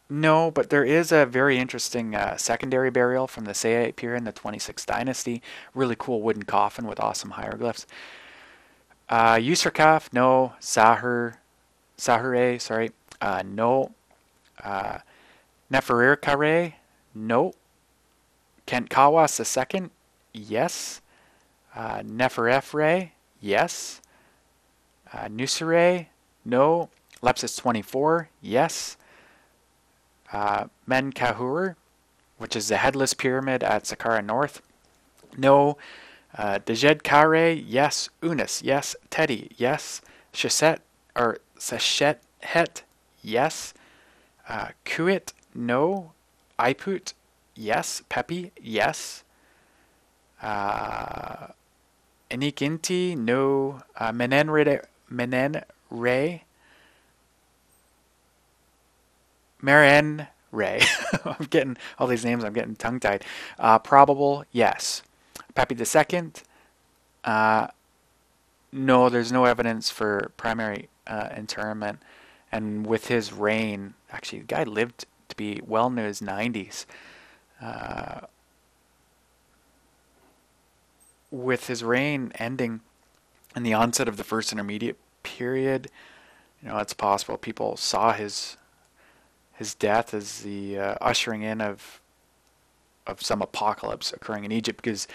no, 0.10 0.50
but 0.50 0.72
there 0.72 0.84
is 0.84 1.12
a 1.12 1.26
very 1.28 1.60
interesting 1.60 2.16
uh, 2.16 2.36
secondary 2.36 2.90
burial 2.90 3.28
from 3.28 3.46
the 3.46 3.54
Saite 3.54 3.96
period 3.96 4.18
in 4.18 4.24
the 4.24 4.34
26th 4.34 4.86
dynasty. 4.88 5.42
Really 5.76 5.96
cool 5.96 6.24
wooden 6.24 6.44
coffin 6.44 6.88
with 6.88 7.00
awesome 7.00 7.32
hieroglyphs. 7.32 7.86
Uh, 9.08 9.40
no. 10.12 10.54
Sahur, 10.60 11.36
Sahure, 11.98 12.60
sorry, 12.60 12.92
uh, 13.22 13.44
no. 13.46 13.92
Uh, 14.64 15.00
Neferirkare, 15.72 16.74
no. 17.14 17.54
Khentkaus 18.66 19.74
II, 19.74 19.90
yes. 20.34 21.02
Uh, 21.76 22.00
Neferefre, 22.00 23.12
yes. 23.40 24.02
Uh, 25.14 25.28
Nyuserre, 25.28 26.08
no. 26.44 26.90
Lepsius 27.22 27.58
24, 27.58 28.30
yes 28.42 28.98
uh, 30.32 30.66
Menkauhor, 30.88 31.76
which 32.38 32.56
is 32.56 32.68
the 32.68 32.78
headless 32.78 33.14
pyramid 33.14 33.64
at 33.64 33.84
Saqqara 33.84 34.24
North. 34.26 34.62
No. 35.38 35.78
Uh, 36.38 36.60
Djedkare, 36.60 37.64
yes. 37.66 38.10
Unis, 38.22 38.62
yes. 38.64 38.96
Teti, 39.10 39.52
yes. 39.58 40.02
Shashet, 40.34 40.80
or 41.16 41.40
Sachet 41.58 42.18
Het, 42.42 42.84
yes. 43.22 43.74
Uh, 44.48 44.70
Khuit, 44.86 45.34
no. 45.54 46.12
Iput, 46.58 47.14
yes. 47.56 48.04
Pepi, 48.10 48.52
yes. 48.62 49.24
Uh, 50.42 51.48
Enikinti, 52.30 53.18
no. 53.18 53.82
Uh, 53.98 54.12
Menenre, 54.12 54.86
Menenre, 55.12 56.42
Marianne 59.62 60.28
Ray. 60.52 60.82
I'm 61.26 61.48
getting 61.50 61.78
all 61.98 62.08
these 62.08 62.26
names. 62.26 62.44
I'm 62.44 62.54
getting 62.54 62.76
tongue 62.76 63.00
tied. 63.00 63.24
Uh, 63.58 63.80
probable, 63.80 64.46
yes. 64.52 65.04
Pepi 65.56 65.76
II. 65.76 66.32
Uh, 67.24 67.68
no, 68.72 69.10
there's 69.10 69.32
no 69.32 69.46
evidence 69.46 69.90
for 69.90 70.32
primary 70.38 70.90
uh, 71.08 71.30
interment. 71.36 72.02
And 72.52 72.86
with 72.86 73.08
his 73.08 73.32
reign, 73.34 73.94
actually, 74.12 74.40
the 74.40 74.46
guy 74.46 74.64
lived 74.64 75.06
to 75.28 75.36
be 75.36 75.62
well 75.66 75.88
into 75.88 76.02
his 76.02 76.22
90s. 76.22 76.86
Uh, 77.62 78.22
with 81.32 81.68
his 81.68 81.84
reign 81.84 82.32
ending 82.36 82.82
in 83.56 83.64
the 83.64 83.74
onset 83.74 84.08
of 84.08 84.18
the 84.18 84.24
first 84.24 84.52
intermediate 84.52 84.98
period, 85.22 85.90
you 86.62 86.70
know, 86.70 86.78
it's 86.78 86.94
possible 86.94 87.38
people 87.38 87.78
saw 87.78 88.14
his 88.14 88.58
his 89.60 89.76
death 89.76 90.14
as 90.14 90.40
the 90.40 90.80
uh, 90.80 90.96
ushering 91.02 91.42
in 91.42 91.60
of 91.60 92.00
of 93.06 93.22
some 93.22 93.42
apocalypse 93.42 94.14
occurring 94.14 94.46
in 94.46 94.54
Egypt 94.54 94.82
because 94.82 95.06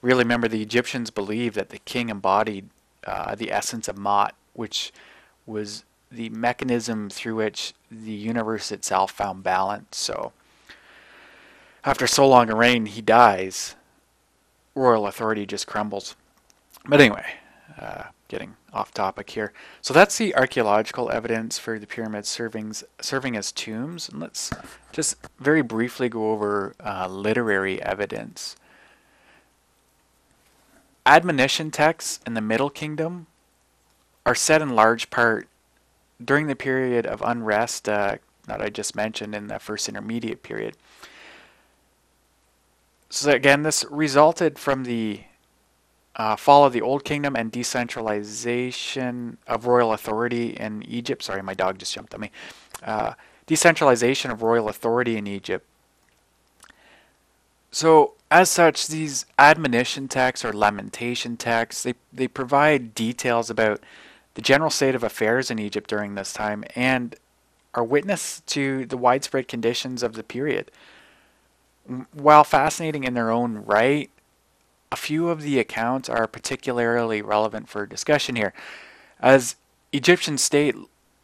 really 0.00 0.24
remember 0.24 0.48
the 0.48 0.62
Egyptians 0.62 1.10
believed 1.10 1.54
that 1.56 1.68
the 1.68 1.80
king 1.80 2.08
embodied 2.08 2.70
uh, 3.06 3.34
the 3.34 3.52
essence 3.52 3.88
of 3.88 3.98
Maat, 3.98 4.34
which 4.54 4.90
was 5.44 5.84
the 6.10 6.30
mechanism 6.30 7.10
through 7.10 7.34
which 7.34 7.74
the 7.90 8.12
universe 8.12 8.72
itself 8.72 9.10
found 9.10 9.42
balance. 9.42 9.98
So 9.98 10.32
after 11.84 12.06
so 12.06 12.26
long 12.26 12.48
a 12.48 12.56
reign, 12.56 12.86
he 12.86 13.02
dies. 13.02 13.74
Royal 14.74 15.06
authority 15.06 15.44
just 15.44 15.66
crumbles. 15.66 16.16
But 16.86 17.02
anyway, 17.02 17.34
uh, 17.78 18.04
getting 18.28 18.56
off 18.72 18.92
topic 18.92 19.30
here. 19.30 19.52
So 19.82 19.92
that's 19.92 20.18
the 20.18 20.34
archaeological 20.34 21.10
evidence 21.10 21.58
for 21.58 21.78
the 21.78 21.86
pyramids 21.86 22.28
serving, 22.28 22.74
serving 23.00 23.36
as 23.36 23.52
tombs. 23.52 24.08
And 24.08 24.20
let's 24.20 24.50
just 24.92 25.16
very 25.38 25.62
briefly 25.62 26.08
go 26.08 26.30
over 26.30 26.74
uh, 26.84 27.08
literary 27.08 27.82
evidence. 27.82 28.56
Admonition 31.06 31.70
texts 31.70 32.20
in 32.26 32.34
the 32.34 32.40
Middle 32.40 32.70
Kingdom 32.70 33.26
are 34.26 34.34
set 34.34 34.62
in 34.62 34.70
large 34.70 35.10
part 35.10 35.48
during 36.22 36.46
the 36.46 36.54
period 36.54 37.06
of 37.06 37.22
unrest 37.22 37.88
uh, 37.88 38.16
that 38.46 38.60
I 38.60 38.68
just 38.68 38.94
mentioned 38.94 39.34
in 39.34 39.46
the 39.48 39.58
first 39.58 39.88
intermediate 39.88 40.42
period. 40.42 40.76
So 43.08 43.32
again, 43.32 43.62
this 43.62 43.84
resulted 43.90 44.58
from 44.58 44.84
the 44.84 45.22
uh, 46.16 46.36
fall 46.36 46.64
of 46.64 46.72
the 46.72 46.82
Old 46.82 47.04
Kingdom 47.04 47.36
and 47.36 47.52
decentralization 47.52 49.38
of 49.46 49.66
royal 49.66 49.92
authority 49.92 50.50
in 50.50 50.82
Egypt. 50.82 51.22
Sorry, 51.22 51.42
my 51.42 51.54
dog 51.54 51.78
just 51.78 51.94
jumped 51.94 52.14
at 52.14 52.20
me. 52.20 52.30
Uh, 52.82 53.14
decentralization 53.46 54.30
of 54.30 54.42
royal 54.42 54.68
authority 54.68 55.16
in 55.16 55.26
Egypt. 55.26 55.66
So, 57.70 58.14
as 58.30 58.50
such, 58.50 58.88
these 58.88 59.26
admonition 59.38 60.08
texts 60.08 60.44
or 60.44 60.52
lamentation 60.52 61.36
texts, 61.36 61.82
they, 61.82 61.94
they 62.12 62.28
provide 62.28 62.94
details 62.94 63.50
about 63.50 63.80
the 64.34 64.42
general 64.42 64.70
state 64.70 64.94
of 64.94 65.02
affairs 65.02 65.50
in 65.50 65.58
Egypt 65.58 65.88
during 65.88 66.14
this 66.14 66.32
time 66.32 66.64
and 66.74 67.16
are 67.74 67.84
witness 67.84 68.40
to 68.46 68.86
the 68.86 68.96
widespread 68.96 69.48
conditions 69.48 70.02
of 70.02 70.14
the 70.14 70.22
period. 70.22 70.70
While 72.12 72.44
fascinating 72.44 73.04
in 73.04 73.14
their 73.14 73.30
own 73.30 73.64
right, 73.64 74.10
a 74.92 74.96
few 74.96 75.28
of 75.28 75.42
the 75.42 75.58
accounts 75.58 76.08
are 76.08 76.26
particularly 76.26 77.22
relevant 77.22 77.68
for 77.68 77.86
discussion 77.86 78.36
here. 78.36 78.52
As 79.20 79.56
Egyptian 79.92 80.36
state 80.36 80.74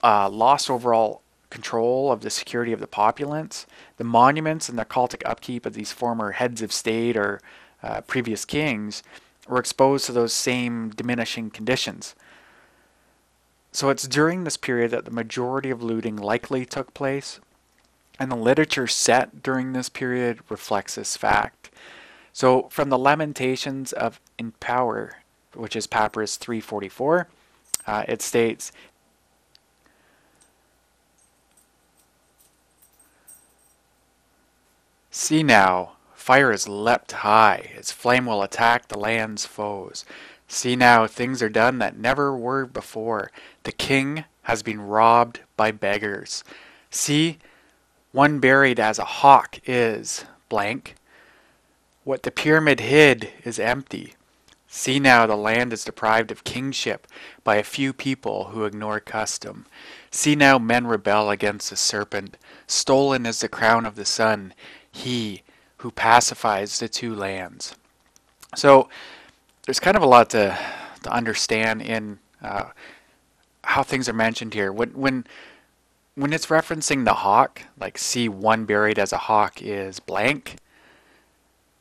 uh, 0.02 0.28
lost 0.28 0.70
overall 0.70 1.22
control 1.50 2.12
of 2.12 2.20
the 2.20 2.30
security 2.30 2.72
of 2.72 2.80
the 2.80 2.86
populace, 2.86 3.66
the 3.96 4.04
monuments 4.04 4.68
and 4.68 4.78
the 4.78 4.84
cultic 4.84 5.22
upkeep 5.24 5.66
of 5.66 5.74
these 5.74 5.92
former 5.92 6.32
heads 6.32 6.62
of 6.62 6.72
state 6.72 7.16
or 7.16 7.40
uh, 7.82 8.00
previous 8.02 8.44
kings 8.44 9.02
were 9.48 9.58
exposed 9.58 10.06
to 10.06 10.12
those 10.12 10.32
same 10.32 10.90
diminishing 10.90 11.50
conditions. 11.50 12.14
So 13.72 13.90
it's 13.90 14.08
during 14.08 14.44
this 14.44 14.56
period 14.56 14.90
that 14.92 15.04
the 15.04 15.10
majority 15.10 15.70
of 15.70 15.82
looting 15.82 16.16
likely 16.16 16.64
took 16.64 16.94
place, 16.94 17.40
and 18.18 18.30
the 18.30 18.36
literature 18.36 18.86
set 18.86 19.42
during 19.42 19.72
this 19.72 19.88
period 19.88 20.38
reflects 20.48 20.94
this 20.94 21.16
fact. 21.16 21.70
So 22.36 22.68
from 22.68 22.90
the 22.90 22.98
Lamentations 22.98 23.94
of 23.94 24.20
Ipuwer, 24.38 25.12
which 25.54 25.74
is 25.74 25.86
Papyrus 25.86 26.36
344, 26.36 27.28
uh, 27.86 28.04
it 28.06 28.20
states, 28.20 28.72
See 35.10 35.42
now, 35.42 35.92
fire 36.14 36.50
has 36.50 36.68
leapt 36.68 37.12
high, 37.12 37.70
its 37.74 37.90
flame 37.90 38.26
will 38.26 38.42
attack 38.42 38.88
the 38.88 38.98
land's 38.98 39.46
foes. 39.46 40.04
See 40.46 40.76
now, 40.76 41.06
things 41.06 41.40
are 41.40 41.48
done 41.48 41.78
that 41.78 41.96
never 41.96 42.36
were 42.36 42.66
before. 42.66 43.30
The 43.62 43.72
king 43.72 44.24
has 44.42 44.62
been 44.62 44.82
robbed 44.82 45.40
by 45.56 45.70
beggars. 45.70 46.44
See, 46.90 47.38
one 48.12 48.40
buried 48.40 48.78
as 48.78 48.98
a 48.98 49.06
hawk 49.06 49.58
is 49.64 50.26
blank. 50.50 50.96
What 52.06 52.22
the 52.22 52.30
pyramid 52.30 52.78
hid 52.78 53.30
is 53.42 53.58
empty. 53.58 54.14
See 54.68 55.00
now, 55.00 55.26
the 55.26 55.34
land 55.34 55.72
is 55.72 55.84
deprived 55.84 56.30
of 56.30 56.44
kingship 56.44 57.08
by 57.42 57.56
a 57.56 57.64
few 57.64 57.92
people 57.92 58.50
who 58.52 58.64
ignore 58.64 59.00
custom. 59.00 59.66
See 60.12 60.36
now, 60.36 60.56
men 60.56 60.86
rebel 60.86 61.30
against 61.30 61.68
the 61.68 61.74
serpent. 61.74 62.36
Stolen 62.68 63.26
is 63.26 63.40
the 63.40 63.48
crown 63.48 63.84
of 63.84 63.96
the 63.96 64.04
sun, 64.04 64.54
he 64.88 65.42
who 65.78 65.90
pacifies 65.90 66.78
the 66.78 66.88
two 66.88 67.12
lands. 67.12 67.74
So, 68.54 68.88
there's 69.64 69.80
kind 69.80 69.96
of 69.96 70.02
a 70.04 70.06
lot 70.06 70.30
to 70.30 70.56
to 71.02 71.10
understand 71.10 71.82
in 71.82 72.20
uh, 72.40 72.66
how 73.64 73.82
things 73.82 74.08
are 74.08 74.12
mentioned 74.12 74.54
here. 74.54 74.72
When 74.72 74.90
when 74.90 75.26
when 76.14 76.32
it's 76.32 76.46
referencing 76.46 77.04
the 77.04 77.14
hawk, 77.14 77.62
like 77.80 77.98
see 77.98 78.28
one 78.28 78.64
buried 78.64 79.00
as 79.00 79.12
a 79.12 79.18
hawk 79.26 79.60
is 79.60 79.98
blank. 79.98 80.58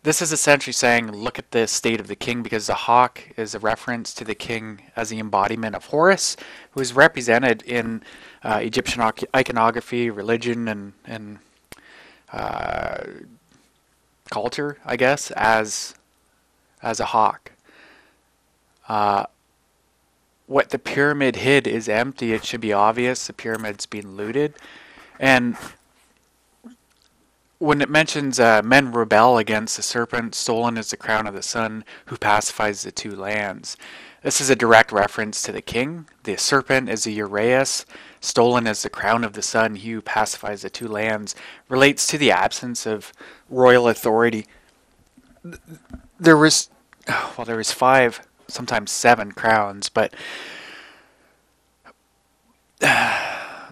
This 0.06 0.22
is 0.22 0.32
essentially 0.32 0.72
saying, 0.72 1.12
look 1.12 1.40
at 1.40 1.50
the 1.50 1.66
state 1.66 2.00
of 2.00 2.06
the 2.06 2.16
king, 2.16 2.44
because 2.44 2.68
the 2.68 2.76
hawk 2.76 3.22
is 3.38 3.56
a 3.56 3.60
reference 3.60 4.14
to 4.14 4.24
the 4.24 4.36
king 4.36 4.84
as 4.96 5.10
the 5.10 5.18
embodiment 5.18 5.76
of 5.76 5.86
Horus, 5.86 6.38
who 6.70 6.80
is 6.82 6.94
represented 6.94 7.64
in 7.64 8.04
uh, 8.44 8.60
Egyptian 8.62 9.02
iconography, 9.36 10.12
religion, 10.12 10.68
and 10.68 10.94
and 11.06 11.40
uh, 12.32 12.98
culture, 14.30 14.78
I 14.86 14.96
guess, 14.96 15.32
as 15.32 15.96
as 16.84 17.00
a 17.00 17.06
hawk. 17.06 17.54
Uh, 18.88 19.26
what 20.46 20.70
the 20.70 20.78
pyramid 20.78 21.38
hid 21.38 21.66
is 21.66 21.90
empty. 21.90 22.32
It 22.32 22.46
should 22.46 22.62
be 22.62 22.74
obvious 22.74 23.26
the 23.26 23.34
pyramid's 23.34 23.88
been 23.88 24.16
looted. 24.16 24.54
And 25.20 25.58
when 27.58 27.82
it 27.82 27.90
mentions 27.90 28.40
uh, 28.40 28.62
men 28.64 28.92
rebel 28.92 29.38
against 29.38 29.78
the 29.78 29.84
serpent, 29.84 30.36
stolen 30.36 30.78
is 30.78 30.90
the 30.90 30.98
crown 30.98 31.28
of 31.28 31.34
the 31.34 31.42
sun, 31.42 31.86
who 32.06 32.18
pacifies 32.18 32.84
the 32.84 32.92
two 32.92 33.16
lands. 33.16 33.78
This 34.24 34.42
is 34.42 34.50
a 34.50 34.56
direct 34.56 34.92
reference 34.92 35.42
to 35.44 35.52
the 35.52 35.62
king. 35.62 36.08
The 36.24 36.36
serpent 36.36 36.90
is 36.90 37.04
the 37.04 37.18
Uraeus, 37.20 37.86
stolen 38.20 38.68
is 38.68 38.82
the 38.84 38.90
crown 38.90 39.24
of 39.24 39.34
the 39.34 39.42
sun, 39.42 39.76
who 39.76 40.02
pacifies 40.02 40.64
the 40.64 40.70
two 40.70 40.88
lands, 40.88 41.36
relates 41.70 42.08
to 42.08 42.18
the 42.18 42.32
absence 42.32 42.86
of 42.86 43.14
royal 43.50 43.88
authority. 43.88 44.48
There 46.20 46.38
was, 46.38 46.70
well, 47.08 47.46
there 47.46 47.58
was 47.58 47.72
five 47.72 48.22
sometimes 48.48 48.92
seven 48.92 49.32
crowns, 49.32 49.90
but 49.90 50.14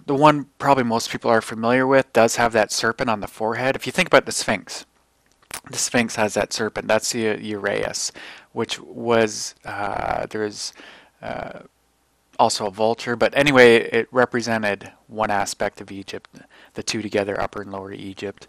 the 0.06 0.14
one 0.14 0.46
probably 0.58 0.84
most 0.84 1.10
people 1.10 1.30
are 1.30 1.40
familiar 1.40 1.86
with 1.86 2.12
does 2.12 2.36
have 2.36 2.52
that 2.52 2.72
serpent 2.72 3.10
on 3.10 3.20
the 3.20 3.26
forehead. 3.26 3.76
If 3.76 3.86
you 3.86 3.92
think 3.92 4.08
about 4.08 4.26
the 4.26 4.32
Sphinx, 4.32 4.84
the 5.70 5.78
Sphinx 5.78 6.16
has 6.16 6.34
that 6.34 6.52
serpent. 6.52 6.88
That's 6.88 7.12
the 7.12 7.36
Uraeus, 7.36 8.12
which 8.52 8.80
was 8.80 9.54
uh, 9.64 10.26
there's 10.26 10.72
uh, 11.22 11.60
also 12.38 12.66
a 12.66 12.70
vulture, 12.70 13.16
but 13.16 13.36
anyway, 13.36 13.76
it 13.76 14.08
represented 14.10 14.92
one 15.06 15.30
aspect 15.30 15.80
of 15.80 15.90
Egypt, 15.90 16.28
the 16.74 16.82
two 16.82 17.00
together, 17.00 17.40
Upper 17.40 17.62
and 17.62 17.72
Lower 17.72 17.92
Egypt. 17.92 18.48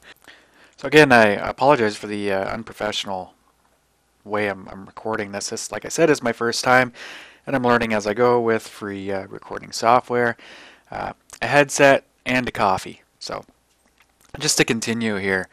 So 0.78 0.88
again, 0.88 1.12
I 1.12 1.28
apologize 1.28 1.96
for 1.96 2.08
the 2.08 2.34
uh, 2.34 2.46
unprofessional 2.54 3.34
way 4.24 4.48
I'm, 4.48 4.68
I'm 4.68 4.86
recording 4.86 5.32
this. 5.32 5.50
This, 5.50 5.72
like 5.72 5.86
I 5.86 5.90
said, 5.90 6.10
is 6.10 6.22
my 6.22 6.34
first 6.34 6.64
time, 6.64 6.92
and 7.46 7.56
I'm 7.56 7.64
learning 7.64 7.94
as 7.94 8.08
I 8.08 8.14
go 8.14 8.42
with 8.42 8.68
free 8.68 9.12
uh, 9.12 9.28
recording 9.28 9.72
software, 9.72 10.36
uh, 10.92 11.14
a 11.42 11.48
headset, 11.48 12.06
and 12.26 12.48
a 12.48 12.52
coffee. 12.52 13.02
So, 13.20 13.46
just 14.40 14.58
to 14.58 14.66
continue 14.66 15.16
here, 15.18 15.48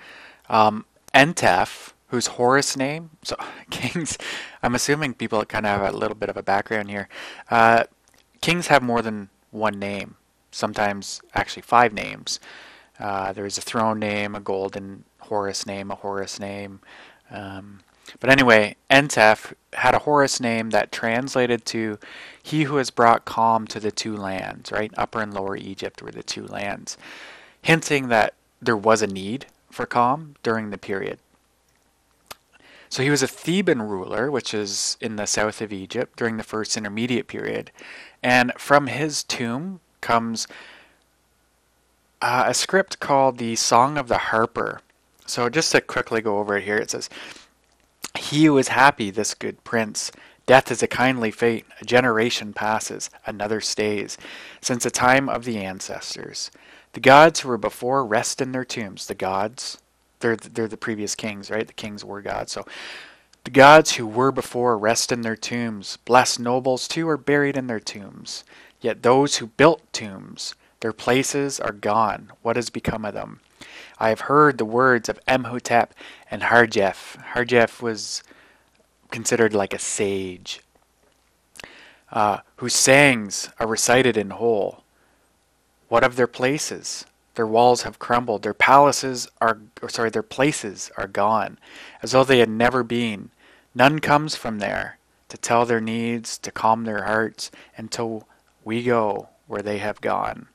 um, 0.48 0.84
Entef, 1.14 1.92
whose 2.08 2.28
Horus 2.28 2.76
name, 2.76 3.10
so 3.22 3.36
kings, 3.70 4.18
I'm 4.62 4.74
assuming 4.74 5.14
people 5.14 5.44
kind 5.44 5.66
of 5.66 5.80
have 5.80 5.94
a 5.94 5.96
little 5.96 6.16
bit 6.16 6.28
of 6.28 6.36
a 6.36 6.42
background 6.42 6.90
here. 6.90 7.08
Uh, 7.50 7.84
kings 8.40 8.66
have 8.68 8.82
more 8.82 9.02
than 9.02 9.28
one 9.50 9.78
name, 9.78 10.16
sometimes 10.50 11.20
actually 11.34 11.62
five 11.62 11.92
names. 11.92 12.40
Uh, 12.98 13.32
there's 13.32 13.58
a 13.58 13.62
throne 13.62 13.98
name, 13.98 14.34
a 14.34 14.40
golden 14.40 15.04
Horus 15.20 15.66
name, 15.66 15.90
a 15.90 15.94
Horus 15.94 16.38
name. 16.38 16.80
Um, 17.30 17.80
but 18.20 18.30
anyway, 18.30 18.76
Entef 18.90 19.54
had 19.72 19.94
a 19.94 20.00
Horus 20.00 20.40
name 20.40 20.70
that 20.70 20.92
translated 20.92 21.64
to 21.66 21.98
he 22.42 22.64
who 22.64 22.76
has 22.76 22.90
brought 22.90 23.24
calm 23.24 23.66
to 23.68 23.80
the 23.80 23.92
two 23.92 24.16
lands, 24.16 24.70
right? 24.70 24.92
Upper 24.96 25.20
and 25.20 25.32
Lower 25.32 25.56
Egypt 25.56 26.02
were 26.02 26.10
the 26.10 26.22
two 26.22 26.46
lands, 26.46 26.96
hinting 27.62 28.08
that 28.08 28.34
there 28.60 28.76
was 28.76 29.02
a 29.02 29.06
need 29.06 29.46
for 29.70 29.86
calm 29.86 30.36
during 30.42 30.70
the 30.70 30.78
period. 30.78 31.18
So 32.88 33.02
he 33.02 33.08
was 33.08 33.22
a 33.22 33.28
Theban 33.28 33.80
ruler, 33.80 34.30
which 34.30 34.52
is 34.52 34.98
in 35.00 35.16
the 35.16 35.26
south 35.26 35.62
of 35.62 35.72
Egypt 35.72 36.16
during 36.16 36.36
the 36.36 36.42
first 36.42 36.76
intermediate 36.76 37.26
period. 37.26 37.70
And 38.22 38.52
from 38.58 38.86
his 38.86 39.24
tomb 39.24 39.80
comes 40.02 40.46
uh, 42.20 42.44
a 42.48 42.52
script 42.52 43.00
called 43.00 43.38
the 43.38 43.56
Song 43.56 43.96
of 43.96 44.08
the 44.08 44.18
Harper. 44.18 44.82
So 45.24 45.48
just 45.48 45.72
to 45.72 45.80
quickly 45.80 46.20
go 46.20 46.38
over 46.38 46.58
it 46.58 46.64
here, 46.64 46.76
it 46.76 46.90
says, 46.90 47.08
he 48.18 48.44
who 48.44 48.58
is 48.58 48.68
happy, 48.68 49.10
this 49.10 49.34
good 49.34 49.62
prince. 49.64 50.12
Death 50.46 50.70
is 50.70 50.82
a 50.82 50.88
kindly 50.88 51.30
fate. 51.30 51.64
A 51.80 51.84
generation 51.84 52.52
passes, 52.52 53.10
another 53.26 53.60
stays, 53.60 54.18
since 54.60 54.84
the 54.84 54.90
time 54.90 55.28
of 55.28 55.44
the 55.44 55.58
ancestors. 55.58 56.50
The 56.92 57.00
gods 57.00 57.40
who 57.40 57.48
were 57.48 57.58
before 57.58 58.04
rest 58.04 58.40
in 58.40 58.52
their 58.52 58.64
tombs. 58.64 59.06
The 59.06 59.14
gods, 59.14 59.78
they're, 60.20 60.36
they're 60.36 60.68
the 60.68 60.76
previous 60.76 61.14
kings, 61.14 61.50
right? 61.50 61.66
The 61.66 61.72
kings 61.72 62.04
were 62.04 62.20
gods. 62.20 62.52
So 62.52 62.66
the 63.44 63.50
gods 63.50 63.92
who 63.92 64.06
were 64.06 64.30
before 64.30 64.76
rest 64.76 65.10
in 65.10 65.22
their 65.22 65.36
tombs. 65.36 65.98
Blessed 66.04 66.38
nobles 66.40 66.86
too 66.86 67.08
are 67.08 67.16
buried 67.16 67.56
in 67.56 67.66
their 67.66 67.80
tombs. 67.80 68.44
Yet 68.80 69.02
those 69.02 69.36
who 69.36 69.46
built 69.46 69.80
tombs, 69.92 70.54
their 70.80 70.92
places 70.92 71.60
are 71.60 71.72
gone. 71.72 72.32
What 72.42 72.56
has 72.56 72.68
become 72.68 73.04
of 73.04 73.14
them? 73.14 73.40
I 74.02 74.08
have 74.08 74.22
heard 74.22 74.58
the 74.58 74.64
words 74.64 75.08
of 75.08 75.20
Imhotep 75.28 75.94
and 76.28 76.42
Harjef. 76.42 77.16
Harjef 77.34 77.80
was 77.80 78.24
considered 79.12 79.54
like 79.54 79.72
a 79.72 79.78
sage, 79.78 80.60
uh, 82.10 82.38
whose 82.56 82.74
sayings 82.74 83.50
are 83.60 83.66
recited 83.68 84.16
in 84.16 84.30
whole. 84.30 84.82
What 85.86 86.02
of 86.02 86.16
their 86.16 86.26
places? 86.26 87.06
Their 87.36 87.46
walls 87.46 87.82
have 87.82 88.00
crumbled. 88.00 88.42
Their 88.42 88.54
palaces 88.54 89.28
are, 89.40 89.60
sorry, 89.86 90.10
their 90.10 90.24
places 90.24 90.90
are 90.96 91.06
gone, 91.06 91.58
as 92.02 92.10
though 92.10 92.24
they 92.24 92.40
had 92.40 92.50
never 92.50 92.82
been. 92.82 93.30
None 93.72 94.00
comes 94.00 94.34
from 94.34 94.58
there 94.58 94.98
to 95.28 95.36
tell 95.36 95.64
their 95.64 95.80
needs, 95.80 96.38
to 96.38 96.50
calm 96.50 96.82
their 96.82 97.04
hearts, 97.04 97.52
until 97.76 98.26
we 98.64 98.82
go 98.82 99.28
where 99.46 99.62
they 99.62 99.78
have 99.78 100.00
gone. 100.00 100.48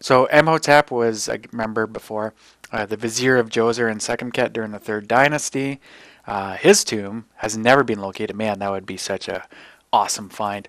So 0.00 0.26
Imhotep 0.26 0.90
was, 0.90 1.28
I 1.28 1.40
remember 1.52 1.86
before, 1.86 2.32
uh, 2.72 2.86
the 2.86 2.96
vizier 2.96 3.36
of 3.36 3.50
Djoser 3.50 3.90
and 3.90 4.00
Sekhemkhet 4.00 4.52
during 4.52 4.72
the 4.72 4.78
Third 4.78 5.08
Dynasty. 5.08 5.80
Uh, 6.26 6.56
his 6.56 6.84
tomb 6.84 7.26
has 7.36 7.56
never 7.56 7.82
been 7.82 8.00
located. 8.00 8.36
Man, 8.36 8.58
that 8.58 8.70
would 8.70 8.86
be 8.86 8.96
such 8.96 9.28
a 9.28 9.46
awesome 9.92 10.28
find. 10.28 10.68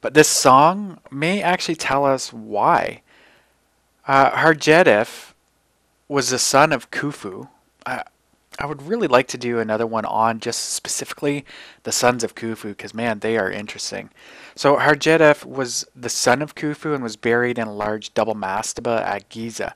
But 0.00 0.14
this 0.14 0.28
song 0.28 1.00
may 1.10 1.42
actually 1.42 1.76
tell 1.76 2.04
us 2.04 2.32
why 2.32 3.02
Uh, 4.06 4.30
Hardjedef 4.30 5.34
was 6.08 6.30
the 6.30 6.38
son 6.38 6.72
of 6.72 6.90
Khufu. 6.90 7.48
I, 7.84 8.04
I 8.58 8.64
would 8.64 8.80
really 8.88 9.06
like 9.06 9.28
to 9.28 9.38
do 9.38 9.58
another 9.58 9.86
one 9.86 10.06
on 10.06 10.40
just 10.40 10.72
specifically 10.72 11.44
the 11.82 11.92
sons 11.92 12.24
of 12.24 12.34
Khufu 12.34 12.68
because, 12.70 12.94
man, 12.94 13.18
they 13.18 13.36
are 13.36 13.50
interesting. 13.50 14.08
So, 14.54 14.76
Hardjedef 14.76 15.44
was 15.44 15.84
the 15.94 16.08
son 16.08 16.40
of 16.40 16.54
Khufu 16.54 16.94
and 16.94 17.02
was 17.02 17.16
buried 17.16 17.58
in 17.58 17.68
a 17.68 17.72
large 17.74 18.14
double 18.14 18.34
mastaba 18.34 19.02
at 19.02 19.28
Giza. 19.28 19.74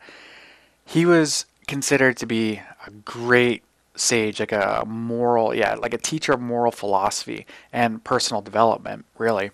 He 0.93 1.07
was 1.07 1.47
considered 1.67 2.19
to 2.19 2.27
be 2.27 2.61
a 2.87 2.91
great 2.91 3.63
sage, 3.97 4.41
like 4.41 4.53
a 4.53 4.85
moral, 4.87 5.55
yeah, 5.55 5.75
like 5.75 5.95
a 5.95 5.99
teacher 5.99 6.35
of 6.35 6.41
moral 6.43 6.71
philosophy 6.71 7.47
and 7.73 8.05
personal 8.05 8.43
development, 8.43 9.07
really. 9.17 9.53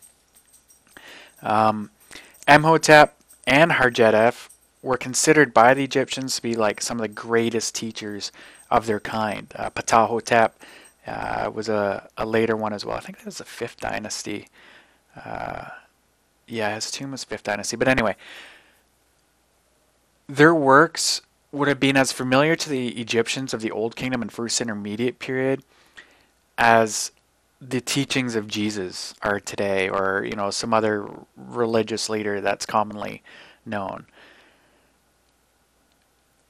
Um, 1.41 1.91
and 2.49 2.65
Hardjedef 2.65 4.49
were 4.83 4.97
considered 4.97 5.55
by 5.55 5.75
the 5.75 5.85
Egyptians 5.85 6.35
to 6.35 6.43
be 6.43 6.57
like 6.57 6.83
some 6.83 6.97
of 6.97 7.03
the 7.03 7.15
greatest 7.15 7.73
teachers 7.73 8.33
of 8.69 8.87
their 8.87 8.99
kind. 8.99 9.47
Uh, 9.55 9.71
Ptahhotep 9.71 10.51
uh, 11.07 11.53
was 11.55 11.69
a, 11.69 12.09
a 12.17 12.27
later 12.27 12.57
one 12.57 12.73
as 12.73 12.85
well. 12.85 12.97
I 12.97 13.01
think 13.01 13.19
that 13.19 13.27
was 13.27 13.39
the 13.39 13.45
fifth 13.45 13.79
dynasty. 13.79 14.49
Uh, 15.15 15.67
yeah, 16.49 16.75
his 16.75 16.91
tomb 16.91 17.13
was 17.13 17.23
fifth 17.23 17.45
dynasty. 17.45 17.77
But 17.77 17.87
anyway, 17.87 18.17
their 20.27 20.53
works 20.53 21.21
would 21.53 21.69
have 21.69 21.81
been 21.81 21.97
as 21.97 22.13
familiar 22.13 22.57
to 22.57 22.69
the 22.69 22.89
Egyptians 23.01 23.55
of 23.55 23.61
the 23.61 23.71
Old 23.71 23.97
Kingdom 23.97 24.23
and 24.23 24.31
First 24.31 24.61
Intermediate 24.61 25.19
period 25.19 25.63
as 26.59 27.13
the 27.61 27.81
teachings 27.81 28.35
of 28.35 28.47
Jesus 28.47 29.15
are 29.23 29.41
today, 29.41 29.89
or 29.89 30.25
you 30.25 30.37
know 30.37 30.51
some 30.51 30.73
other 30.73 31.09
religious 31.37 32.09
leader 32.09 32.41
that's 32.41 32.67
commonly 32.67 33.23
known. 33.65 34.07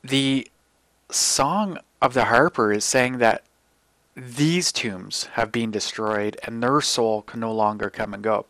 The 0.02 0.48
Song 1.10 1.78
of 2.02 2.14
the 2.14 2.26
Harper 2.26 2.72
is 2.72 2.84
saying 2.84 3.18
that 3.18 3.42
these 4.14 4.72
tombs 4.72 5.24
have 5.34 5.52
been 5.52 5.70
destroyed 5.70 6.38
and 6.42 6.62
their 6.62 6.80
soul 6.80 7.22
can 7.22 7.40
no 7.40 7.52
longer 7.52 7.88
come 7.88 8.12
and 8.12 8.22
go. 8.22 8.46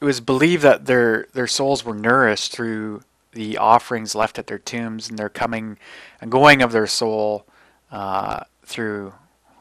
It 0.00 0.04
was 0.04 0.20
believed 0.20 0.62
that 0.62 0.86
their 0.86 1.26
their 1.32 1.46
souls 1.46 1.84
were 1.84 1.94
nourished 1.94 2.52
through 2.52 3.02
the 3.32 3.56
offerings 3.58 4.14
left 4.14 4.38
at 4.38 4.46
their 4.46 4.58
tombs 4.58 5.08
and 5.08 5.18
their 5.18 5.28
coming 5.28 5.78
and 6.20 6.30
going 6.30 6.62
of 6.62 6.72
their 6.72 6.86
soul 6.86 7.46
uh, 7.90 8.44
through 8.64 9.12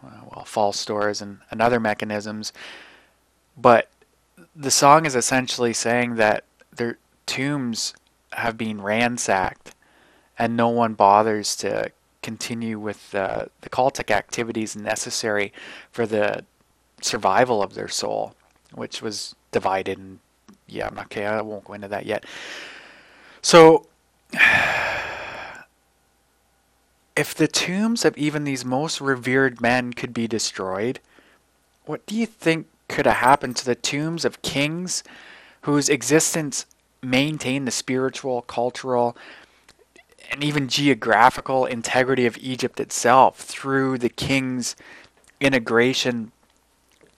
well 0.04 0.46
false 0.46 0.86
doors 0.86 1.22
and, 1.22 1.40
and 1.52 1.62
other 1.62 1.80
mechanisms. 1.80 2.54
But 3.58 3.90
the 4.56 4.72
song 4.72 5.06
is 5.06 5.16
essentially 5.16 5.74
saying 5.74 6.16
that 6.16 6.44
their 6.76 6.98
tombs 7.26 7.94
have 8.34 8.58
been 8.58 8.82
ransacked 8.82 9.76
and 10.38 10.56
no 10.56 10.70
one 10.70 10.94
bothers 10.94 11.56
to 11.58 11.92
continue 12.22 12.80
with 12.80 13.14
uh, 13.14 13.46
the 13.62 13.70
cultic 13.70 14.12
activities 14.12 14.76
necessary 14.76 15.52
for 15.92 16.06
the 16.06 16.46
survival 17.02 17.62
of 17.62 17.74
their 17.74 17.88
soul, 17.88 18.36
which 18.74 19.02
was 19.02 19.36
divided. 19.52 19.98
And 19.98 20.20
yeah, 20.68 20.88
I'm 20.88 20.96
not 20.96 21.06
okay. 21.06 21.26
I 21.26 21.42
won't 21.42 21.66
go 21.66 21.74
into 21.74 21.88
that 21.90 22.06
yet. 22.06 22.26
So, 23.42 23.88
if 27.16 27.34
the 27.36 27.48
tombs 27.48 28.06
of 28.06 28.18
even 28.18 28.44
these 28.44 28.64
most 28.66 29.02
revered 29.02 29.62
men 29.62 29.94
could 29.94 30.14
be 30.14 30.28
destroyed, 30.28 31.00
what 31.86 32.06
do 32.06 32.16
you 32.16 32.26
think 32.26 32.68
could 32.88 33.06
have 33.06 33.18
happened 33.18 33.56
to 33.58 33.66
the 33.66 33.76
tombs 33.76 34.26
of 34.26 34.42
kings 34.42 35.04
whose 35.62 35.90
existence 35.90 36.66
maintained 37.02 37.68
the 37.68 37.72
spiritual, 37.72 38.42
cultural, 38.42 39.16
and 40.32 40.44
even 40.44 40.68
geographical 40.68 41.66
integrity 41.66 42.26
of 42.26 42.38
Egypt 42.38 42.80
itself 42.80 43.40
through 43.40 43.98
the 43.98 44.10
king's 44.10 44.76
integration 45.40 46.32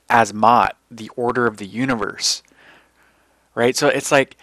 as 0.09 0.31
Ma'at, 0.31 0.73
the 0.89 1.09
order 1.15 1.47
of 1.47 1.57
the 1.57 1.65
universe. 1.65 2.43
Right? 3.55 3.75
So 3.75 3.87
it's 3.87 4.11
like, 4.11 4.37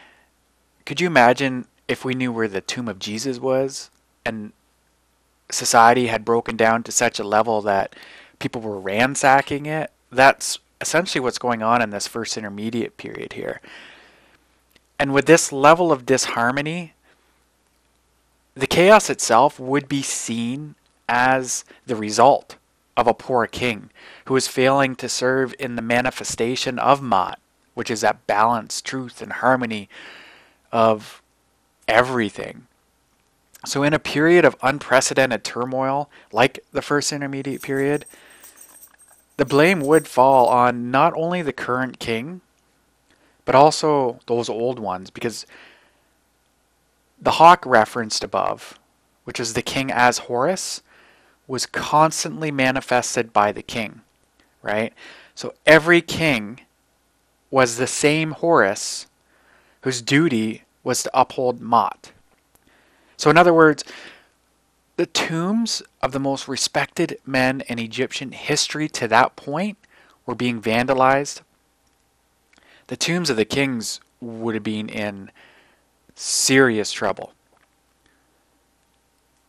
could 0.85 1.01
you 1.01 1.07
imagine 1.07 1.67
if 1.89 2.05
we 2.05 2.15
knew 2.15 2.31
where 2.31 2.49
the 2.49 2.61
tomb 2.61 2.87
of 2.87 2.99
Jesus 2.99 3.39
was 3.41 3.91
and 4.25 4.53
society 5.51 6.07
had 6.07 6.25
broken 6.25 6.57
down 6.57 6.83
to 6.85 6.93
such 6.93 7.19
a 7.19 7.25
level 7.25 7.63
that 7.63 7.97
people 8.39 8.61
were 8.61 8.79
ransacking 8.79 9.67
it? 9.67 9.91
That's 10.13 10.59
essentially 10.81 11.21
what's 11.21 11.39
going 11.39 11.63
on 11.63 11.83
in 11.83 11.91
this 11.91 12.07
first 12.07 12.37
intermediate 12.37 12.97
period 12.97 13.33
here. 13.33 13.61
And 14.99 15.15
with 15.15 15.27
this 15.27 15.53
level 15.53 15.91
of 15.91 16.07
disharmony, 16.07 16.95
the 18.55 18.67
chaos 18.67 19.09
itself 19.09 19.59
would 19.59 19.89
be 19.89 20.03
seen 20.03 20.75
as 21.09 21.65
the 21.87 21.97
result 21.97 22.57
of 22.97 23.07
a 23.07 23.15
poor 23.15 23.47
king 23.47 23.91
who 24.27 24.35
is 24.37 24.49
failing 24.49 24.97
to 24.97 25.09
serve 25.09 25.55
in 25.59 25.77
the 25.77 25.83
manifestation 25.83 26.79
of 26.79 27.01
Ma'at, 27.01 27.37
which 27.75 27.91
is 27.91 28.01
that 28.01 28.27
balance, 28.27 28.83
truth, 28.83 29.23
and 29.23 29.35
harmony 29.35 29.89
of 30.73 31.23
everything. 31.89 32.67
So, 33.67 33.83
in 33.83 33.93
a 33.93 33.99
period 33.99 34.45
of 34.45 34.57
unprecedented 34.63 35.43
turmoil, 35.43 36.09
like 36.31 36.61
the 36.73 36.83
first 36.83 37.13
intermediate 37.13 37.63
period, 37.63 38.05
the 39.37 39.45
blame 39.45 39.81
would 39.81 40.07
fall 40.07 40.47
on 40.49 40.91
not 40.91 41.13
only 41.17 41.43
the 41.43 41.53
current 41.53 41.99
king, 41.99 42.41
but 43.45 43.55
also 43.55 44.21
those 44.27 44.49
old 44.49 44.79
ones, 44.79 45.11
because 45.11 45.47
the 47.21 47.33
hawk 47.33 47.65
referenced 47.67 48.23
above, 48.23 48.79
which 49.25 49.41
is 49.41 49.55
the 49.55 49.63
king 49.63 49.91
as 49.91 50.19
Horus, 50.19 50.83
was 51.47 51.67
constantly 51.67 52.51
manifested 52.51 53.33
by 53.33 53.53
the 53.53 53.63
king, 53.63 54.03
right? 54.63 54.93
So 55.35 55.55
every 55.67 56.01
king 56.01 56.61
was 57.51 57.77
the 57.77 57.87
same 57.87 58.33
Horus 58.33 59.07
whose 59.83 60.03
duty 60.03 60.63
was 60.89 61.03
to 61.03 61.11
uphold 61.13 61.61
Ma'at. 61.61 62.13
So, 63.19 63.29
in 63.29 63.37
other 63.37 63.53
words, 63.53 63.85
the 64.97 65.05
tombs 65.05 65.83
of 66.01 66.13
the 66.13 66.19
most 66.19 66.49
respected 66.49 67.19
men 67.27 67.61
in 67.69 67.79
Egyptian 67.79 68.33
history 68.33 68.89
to 68.89 69.07
that 69.07 69.37
point 69.37 69.77
were 70.25 70.35
being 70.35 70.63
vandalized. 70.63 71.43
The 72.87 72.97
tombs 72.97 73.29
of 73.29 73.37
the 73.37 73.45
kings 73.45 74.01
would 74.23 74.55
have 74.55 74.65
been 74.65 74.89
in 74.89 75.31
serious 76.15 76.91
trouble. 76.91 77.35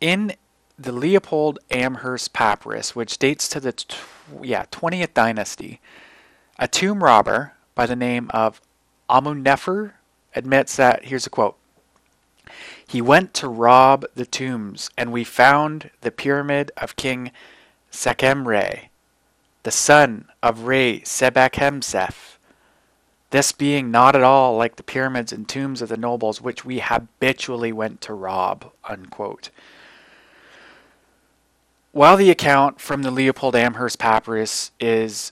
In 0.02 0.34
the 0.78 0.92
Leopold 0.92 1.60
Amherst 1.72 2.34
papyrus, 2.34 2.98
which 2.98 3.18
dates 3.18 3.48
to 3.48 3.62
the 3.62 3.72
tw- 3.72 3.96
yeah 4.42 4.66
20th 4.74 5.14
dynasty, 5.14 5.80
a 6.58 6.68
tomb 6.68 7.02
robber 7.02 7.54
by 7.76 7.86
the 7.86 7.96
name 7.96 8.30
of 8.34 8.60
Amunefer 9.10 9.94
admits 10.36 10.76
that 10.76 11.06
here's 11.06 11.28
a 11.28 11.30
quote. 11.30 11.56
He 12.86 13.02
went 13.02 13.34
to 13.36 13.48
rob 13.48 14.06
the 14.16 14.26
tombs, 14.26 14.90
and 14.98 15.12
we 15.12 15.24
found 15.24 15.92
the 16.02 16.12
pyramid 16.12 16.72
of 16.78 16.96
King 16.96 17.32
Sekhemre, 17.92 18.90
the 19.64 19.72
son 19.72 20.28
of 20.42 20.64
Re 20.64 21.02
Sobekemsaf, 21.02 22.38
this 23.30 23.52
being 23.52 23.92
not 23.92 24.16
at 24.16 24.24
all 24.24 24.58
like 24.58 24.76
the 24.76 24.84
pyramids 24.84 25.32
and 25.32 25.48
tombs 25.48 25.84
of 25.84 25.90
the 25.90 25.98
nobles 25.98 26.42
which 26.42 26.66
we 26.66 26.80
habitually 26.80 27.72
went 27.72 28.02
to 28.02 28.14
rob. 28.14 28.72
Unquote. 28.86 29.52
While 31.92 32.18
the 32.18 32.32
account 32.32 32.80
from 32.80 33.04
the 33.04 33.12
Leopold 33.12 33.56
Amherst 33.56 34.00
papyrus 34.00 34.72
is 34.80 35.32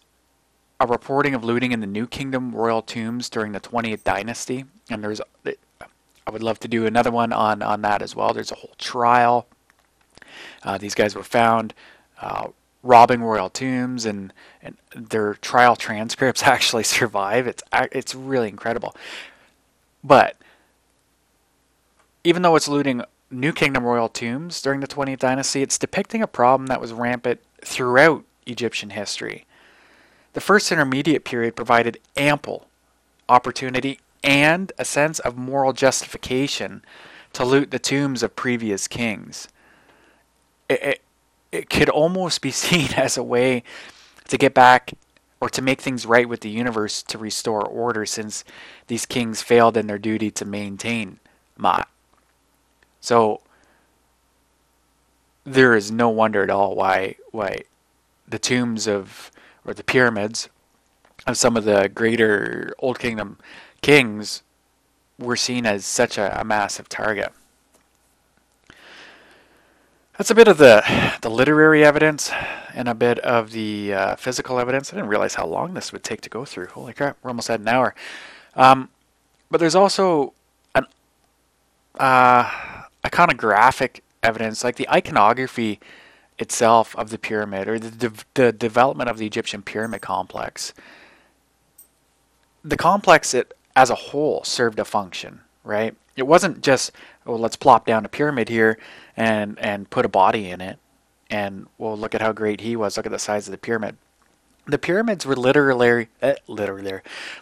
a 0.79 0.85
reporting 0.85 1.33
of 1.33 1.43
looting 1.43 1.71
in 1.71 1.79
the 1.79 1.87
New 1.87 2.05
Kingdom 2.05 2.53
royal 2.53 2.83
tombs 2.83 3.29
during 3.29 3.51
the 3.51 3.59
20th 3.59 4.03
dynasty, 4.03 4.65
and 4.89 5.03
there's, 5.03 5.21
I 5.45 6.31
would 6.31 6.43
love 6.43 6.59
to 6.59 6.67
do 6.67 6.85
another 6.85 7.11
one 7.11 7.33
on, 7.33 7.61
on 7.61 7.81
that 7.81 8.01
as 8.01 8.15
well. 8.15 8.33
There's 8.33 8.51
a 8.51 8.55
whole 8.55 8.75
trial. 8.77 9.47
Uh, 10.63 10.77
these 10.77 10.95
guys 10.95 11.15
were 11.15 11.23
found 11.23 11.73
uh, 12.21 12.47
robbing 12.83 13.21
royal 13.21 13.49
tombs 13.49 14.05
and, 14.05 14.33
and 14.61 14.77
their 14.95 15.35
trial 15.35 15.75
transcripts 15.75 16.43
actually 16.43 16.83
survive. 16.83 17.47
It's 17.47 17.63
it's 17.73 18.15
really 18.15 18.49
incredible. 18.49 18.95
But 20.03 20.37
even 22.23 22.41
though 22.41 22.55
it's 22.55 22.67
looting 22.67 23.03
New 23.29 23.51
Kingdom 23.51 23.83
royal 23.83 24.09
tombs 24.09 24.61
during 24.61 24.79
the 24.79 24.87
20th 24.87 25.19
dynasty, 25.19 25.61
it's 25.61 25.77
depicting 25.77 26.21
a 26.21 26.27
problem 26.27 26.67
that 26.67 26.81
was 26.81 26.93
rampant 26.93 27.41
throughout 27.63 28.23
Egyptian 28.45 28.91
history. 28.91 29.45
The 30.33 30.41
first 30.41 30.71
intermediate 30.71 31.25
period 31.25 31.55
provided 31.55 31.99
ample 32.15 32.67
opportunity 33.27 33.99
and 34.23 34.71
a 34.77 34.85
sense 34.85 35.19
of 35.19 35.37
moral 35.37 35.73
justification 35.73 36.83
to 37.33 37.45
loot 37.45 37.71
the 37.71 37.79
tombs 37.79 38.23
of 38.23 38.35
previous 38.35 38.87
kings. 38.87 39.47
It, 40.69 40.83
it, 40.83 41.01
it 41.51 41.69
could 41.69 41.89
almost 41.89 42.41
be 42.41 42.51
seen 42.65 42.93
as 42.95 43.17
a 43.17 43.23
way 43.23 43.63
to 44.27 44.37
get 44.37 44.53
back 44.53 44.93
or 45.39 45.49
to 45.49 45.61
make 45.61 45.81
things 45.81 46.05
right 46.05 46.27
with 46.27 46.41
the 46.41 46.49
universe 46.49 47.03
to 47.03 47.17
restore 47.17 47.63
order 47.63 48.05
since 48.05 48.43
these 48.87 49.05
kings 49.05 49.41
failed 49.41 49.77
in 49.77 49.87
their 49.87 49.99
duty 49.99 50.31
to 50.31 50.45
maintain 50.45 51.19
Ma'at. 51.59 51.85
So 52.99 53.41
there 55.43 55.75
is 55.75 55.91
no 55.91 56.09
wonder 56.09 56.43
at 56.43 56.49
all 56.49 56.75
why 56.75 57.15
why 57.31 57.61
the 58.27 58.39
tombs 58.39 58.87
of 58.87 59.31
or 59.65 59.73
the 59.73 59.83
pyramids 59.83 60.49
of 61.25 61.37
some 61.37 61.55
of 61.55 61.63
the 61.63 61.89
greater 61.93 62.73
Old 62.79 62.99
Kingdom 62.99 63.37
kings 63.81 64.43
were 65.19 65.35
seen 65.35 65.65
as 65.65 65.85
such 65.85 66.17
a, 66.17 66.39
a 66.39 66.43
massive 66.43 66.89
target. 66.89 67.31
That's 70.17 70.31
a 70.31 70.35
bit 70.35 70.47
of 70.47 70.57
the 70.57 70.83
the 71.21 71.29
literary 71.29 71.85
evidence 71.85 72.31
and 72.73 72.87
a 72.87 72.95
bit 72.95 73.19
of 73.19 73.51
the 73.51 73.93
uh, 73.93 74.15
physical 74.15 74.59
evidence. 74.59 74.91
I 74.91 74.95
didn't 74.95 75.09
realize 75.09 75.35
how 75.35 75.45
long 75.45 75.73
this 75.73 75.91
would 75.91 76.03
take 76.03 76.21
to 76.21 76.29
go 76.29 76.45
through. 76.45 76.67
Holy 76.67 76.93
crap, 76.93 77.17
we're 77.21 77.29
almost 77.29 77.49
at 77.49 77.59
an 77.59 77.67
hour. 77.67 77.93
Um, 78.55 78.89
but 79.49 79.59
there's 79.59 79.75
also 79.75 80.33
an 80.75 80.85
uh, 81.99 82.83
iconographic 83.03 84.01
evidence, 84.23 84.63
like 84.63 84.75
the 84.75 84.89
iconography 84.89 85.79
itself 86.37 86.95
of 86.95 87.09
the 87.09 87.17
pyramid 87.17 87.67
or 87.67 87.79
the, 87.79 87.89
de- 87.89 88.25
the 88.35 88.51
development 88.51 89.09
of 89.09 89.17
the 89.17 89.25
Egyptian 89.25 89.61
pyramid 89.61 90.01
complex. 90.01 90.73
The 92.63 92.77
complex 92.77 93.33
it, 93.33 93.56
as 93.77 93.91
a 93.91 93.95
whole 93.95 94.43
served 94.43 94.79
a 94.79 94.83
function, 94.83 95.41
right? 95.63 95.95
It 96.15 96.25
wasn't 96.25 96.63
just, 96.63 96.91
oh, 97.27 97.35
let's 97.35 97.55
plop 97.55 97.85
down 97.85 98.05
a 98.05 98.09
pyramid 98.09 98.49
here 98.49 98.79
and, 99.15 99.59
and 99.59 99.87
put 99.91 100.03
a 100.03 100.09
body 100.09 100.49
in 100.49 100.61
it. 100.61 100.79
And 101.29 101.67
well, 101.77 101.95
look 101.95 102.15
at 102.15 102.21
how 102.21 102.31
great 102.31 102.61
he 102.61 102.75
was. 102.75 102.97
Look 102.97 103.05
at 103.05 103.11
the 103.11 103.19
size 103.19 103.47
of 103.47 103.51
the 103.51 103.57
pyramid. 103.59 103.97
The 104.65 104.79
pyramids 104.79 105.27
were 105.27 105.35
literally, 105.35 106.07
uh, 106.23 106.33
literally, 106.47 107.01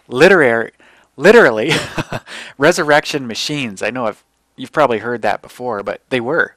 literary, 0.09 0.71
literally 1.15 1.71
resurrection 2.57 3.27
machines. 3.27 3.81
I 3.81 3.89
know 3.89 4.05
I've, 4.05 4.21
you've 4.57 4.73
probably 4.73 4.97
heard 4.97 5.21
that 5.21 5.41
before, 5.41 5.83
but 5.83 6.01
they 6.09 6.19
were 6.19 6.55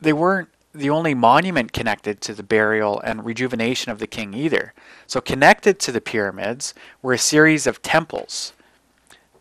they 0.00 0.12
weren't 0.12 0.48
the 0.74 0.90
only 0.90 1.14
monument 1.14 1.72
connected 1.72 2.20
to 2.20 2.34
the 2.34 2.42
burial 2.42 3.00
and 3.00 3.24
rejuvenation 3.24 3.92
of 3.92 4.00
the 4.00 4.08
king 4.08 4.34
either. 4.34 4.74
So, 5.06 5.20
connected 5.20 5.78
to 5.80 5.92
the 5.92 6.00
pyramids 6.00 6.74
were 7.00 7.12
a 7.12 7.18
series 7.18 7.66
of 7.66 7.80
temples, 7.80 8.52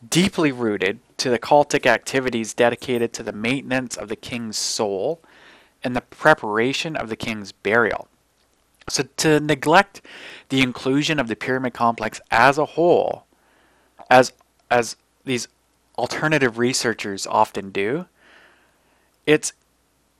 deeply 0.08 0.52
rooted 0.52 1.00
to 1.18 1.30
the 1.30 1.40
cultic 1.40 1.88
activities 1.88 2.54
dedicated 2.54 3.14
to 3.14 3.24
the 3.24 3.32
maintenance 3.32 3.98
of 3.98 4.10
the 4.10 4.16
king's 4.16 4.58
soul 4.58 5.22
and 5.84 5.96
the 5.96 6.02
preparation 6.02 6.96
of 6.96 7.10
the 7.10 7.16
king's 7.16 7.52
burial. 7.52 8.08
So, 8.88 9.04
to 9.18 9.40
neglect 9.40 10.02
the 10.50 10.62
inclusion 10.62 11.20
of 11.20 11.28
the 11.28 11.36
pyramid 11.36 11.74
complex 11.74 12.22
as 12.30 12.60
a 12.60 12.66
whole, 12.66 13.26
as, 14.08 14.34
as 14.70 14.98
these 15.26 15.48
alternative 15.98 16.60
researchers 16.60 17.26
often 17.26 17.72
do, 17.72 18.06
it's 19.26 19.54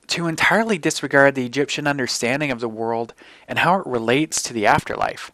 to 0.08 0.26
entirely 0.26 0.78
disregard 0.78 1.34
the 1.34 1.46
Egyptian 1.46 1.86
understanding 1.86 2.50
of 2.50 2.60
the 2.60 2.68
world 2.68 3.14
and 3.48 3.58
how 3.58 3.80
it 3.80 3.86
relates 3.86 4.42
to 4.42 4.52
the 4.52 4.66
afterlife. 4.66 5.32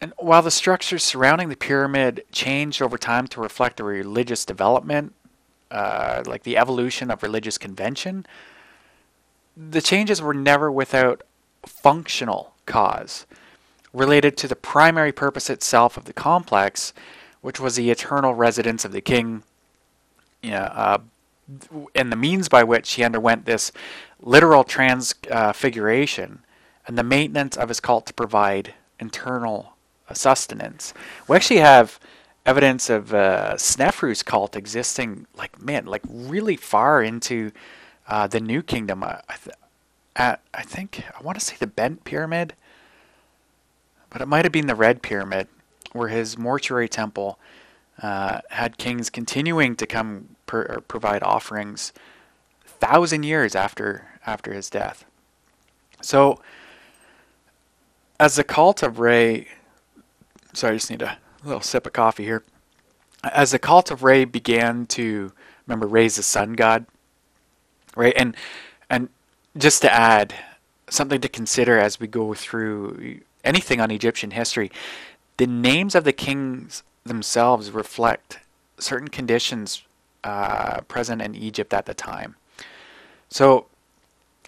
And 0.00 0.12
while 0.18 0.42
the 0.42 0.50
structures 0.50 1.04
surrounding 1.04 1.48
the 1.48 1.56
pyramid 1.56 2.24
changed 2.32 2.80
over 2.80 2.96
time 2.96 3.26
to 3.28 3.40
reflect 3.40 3.76
the 3.76 3.84
religious 3.84 4.44
development, 4.44 5.12
uh, 5.70 6.22
like 6.26 6.42
the 6.42 6.56
evolution 6.56 7.10
of 7.10 7.22
religious 7.22 7.58
convention, 7.58 8.26
the 9.56 9.80
changes 9.80 10.22
were 10.22 10.34
never 10.34 10.72
without 10.72 11.22
functional 11.66 12.54
cause 12.64 13.26
related 13.92 14.36
to 14.38 14.48
the 14.48 14.56
primary 14.56 15.12
purpose 15.12 15.50
itself 15.50 15.96
of 15.96 16.04
the 16.04 16.12
complex, 16.12 16.92
which 17.40 17.60
was 17.60 17.76
the 17.76 17.90
eternal 17.90 18.34
residence 18.34 18.84
of 18.84 18.92
the 18.92 19.00
king, 19.00 19.42
you 20.42 20.52
know, 20.52 20.58
uh, 20.58 20.98
and 21.94 22.12
the 22.12 22.16
means 22.16 22.48
by 22.48 22.62
which 22.62 22.92
he 22.92 23.04
underwent 23.04 23.44
this 23.44 23.72
literal 24.20 24.64
transfiguration 24.64 26.40
and 26.86 26.98
the 26.98 27.02
maintenance 27.02 27.56
of 27.56 27.68
his 27.68 27.80
cult 27.80 28.06
to 28.06 28.14
provide 28.14 28.74
internal 28.98 29.74
sustenance. 30.12 30.92
We 31.28 31.36
actually 31.36 31.60
have 31.60 31.98
evidence 32.46 32.90
of 32.90 33.14
uh, 33.14 33.54
Snefru's 33.54 34.22
cult 34.22 34.56
existing, 34.56 35.26
like 35.36 35.60
man, 35.60 35.86
like 35.86 36.02
really 36.08 36.56
far 36.56 37.02
into 37.02 37.52
uh, 38.08 38.26
the 38.26 38.40
New 38.40 38.62
Kingdom. 38.62 39.04
I, 39.04 39.20
th- 39.42 39.56
at 40.16 40.40
I 40.52 40.62
think 40.62 41.04
I 41.18 41.22
want 41.22 41.38
to 41.38 41.44
say 41.44 41.56
the 41.58 41.66
Bent 41.66 42.04
Pyramid, 42.04 42.54
but 44.10 44.20
it 44.20 44.26
might 44.26 44.44
have 44.44 44.52
been 44.52 44.66
the 44.66 44.74
Red 44.74 45.02
Pyramid, 45.02 45.48
where 45.92 46.08
his 46.08 46.36
mortuary 46.36 46.88
temple 46.88 47.38
uh, 48.02 48.40
had 48.50 48.78
kings 48.78 49.10
continuing 49.10 49.76
to 49.76 49.86
come 49.86 50.36
per, 50.50 50.80
provide 50.88 51.22
offerings 51.22 51.92
thousand 52.64 53.22
years 53.22 53.54
after 53.54 54.08
after 54.26 54.52
his 54.52 54.68
death. 54.68 55.04
So, 56.02 56.40
as 58.18 58.34
the 58.34 58.42
cult 58.42 58.82
of 58.82 58.98
Re, 58.98 59.46
sorry, 60.52 60.74
I 60.74 60.76
just 60.76 60.90
need 60.90 61.02
a 61.02 61.18
little 61.44 61.60
sip 61.60 61.86
of 61.86 61.92
coffee 61.92 62.24
here. 62.24 62.42
As 63.22 63.52
the 63.52 63.60
cult 63.60 63.92
of 63.92 64.02
Re 64.02 64.24
began 64.24 64.86
to 64.86 65.32
remember 65.68 65.86
Re's 65.86 66.16
the 66.16 66.24
sun 66.24 66.54
god, 66.54 66.84
right? 67.94 68.14
And 68.16 68.36
and 68.90 69.08
just 69.56 69.82
to 69.82 69.92
add 69.92 70.34
something 70.88 71.20
to 71.20 71.28
consider 71.28 71.78
as 71.78 72.00
we 72.00 72.08
go 72.08 72.34
through 72.34 73.20
anything 73.44 73.80
on 73.80 73.92
Egyptian 73.92 74.32
history, 74.32 74.72
the 75.36 75.46
names 75.46 75.94
of 75.94 76.02
the 76.02 76.12
kings 76.12 76.82
themselves 77.04 77.70
reflect 77.70 78.40
certain 78.78 79.08
conditions 79.08 79.84
uh, 80.24 80.80
present 80.82 81.22
in 81.22 81.34
Egypt 81.34 81.72
at 81.72 81.86
the 81.86 81.94
time. 81.94 82.36
So, 83.28 83.66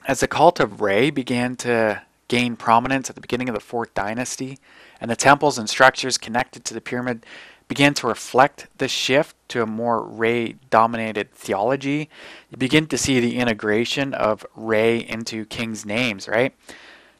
as 0.07 0.20
the 0.20 0.29
cult 0.29 0.59
of 0.61 0.81
Re 0.81 1.11
began 1.11 1.55
to 1.57 2.03
gain 2.29 2.57
prominence 2.57 3.09
at 3.09 3.14
the 3.14 3.20
beginning 3.20 3.49
of 3.49 3.55
the 3.55 3.61
fourth 3.61 3.95
dynasty, 3.95 4.59
and 5.01 5.11
the 5.11 5.16
temples 5.16 5.59
and 5.59 5.68
structures 5.68 6.18
connected 6.18 6.64
to 6.64 6.75
the 6.75 6.81
pyramid 6.81 7.25
began 7.68 7.95
to 7.95 8.07
reflect 8.07 8.66
the 8.79 8.89
shift 8.89 9.37
to 9.49 9.62
a 9.62 9.66
more 9.66 10.03
Re 10.03 10.57
dominated 10.70 11.33
theology, 11.33 12.11
you 12.51 12.57
begin 12.59 12.87
to 12.89 12.99
see 12.99 13.20
the 13.20 13.39
integration 13.39 14.12
of 14.14 14.45
Re 14.55 14.99
into 15.09 15.45
king's 15.47 15.87
names, 15.87 16.29
right? 16.29 16.55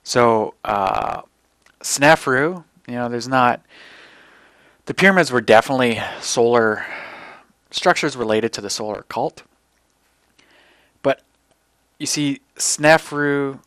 So, 0.03 0.55
uh, 0.65 1.23
Snefru, 1.81 2.65
you 2.87 2.95
know, 2.95 3.09
there's 3.09 3.29
not 3.29 3.63
the 4.87 4.95
pyramids 4.95 5.31
were 5.31 5.41
definitely 5.41 6.03
solar 6.21 6.85
structures 7.73 8.17
related 8.17 8.53
to 8.53 8.61
the 8.61 8.71
solar 8.71 9.03
cult. 9.09 9.43
But 11.03 11.23
you 11.99 12.07
see, 12.07 12.41
Snefru 12.57 13.59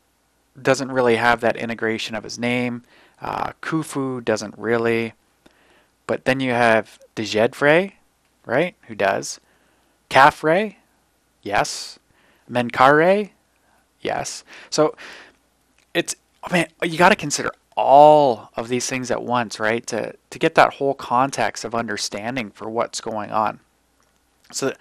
doesn't 0.61 0.91
really 0.91 1.17
have 1.17 1.41
that 1.41 1.57
integration 1.57 2.15
of 2.15 2.23
his 2.23 2.39
name. 2.39 2.83
Uh, 3.21 3.51
Khufu 3.61 4.23
doesn't 4.23 4.57
really. 4.57 5.13
But 6.07 6.25
then 6.25 6.39
you 6.39 6.51
have 6.51 6.99
Djedefre, 7.15 7.93
right? 8.45 8.75
Who 8.87 8.95
does? 8.95 9.39
Khafre, 10.09 10.75
yes. 11.41 11.99
Menkare? 12.49 13.31
yes. 14.01 14.43
So 14.69 14.95
it's, 15.93 16.15
I 16.43 16.53
mean, 16.53 16.67
you 16.83 16.97
got 16.97 17.09
to 17.09 17.15
consider 17.15 17.51
all 17.75 18.51
of 18.55 18.69
these 18.69 18.87
things 18.87 19.11
at 19.11 19.21
once, 19.23 19.59
right? 19.59 19.85
To 19.87 20.15
to 20.29 20.39
get 20.39 20.55
that 20.55 20.75
whole 20.75 20.93
context 20.93 21.65
of 21.65 21.75
understanding 21.75 22.51
for 22.51 22.69
what's 22.69 23.01
going 23.01 23.31
on. 23.31 23.59
So 24.51 24.73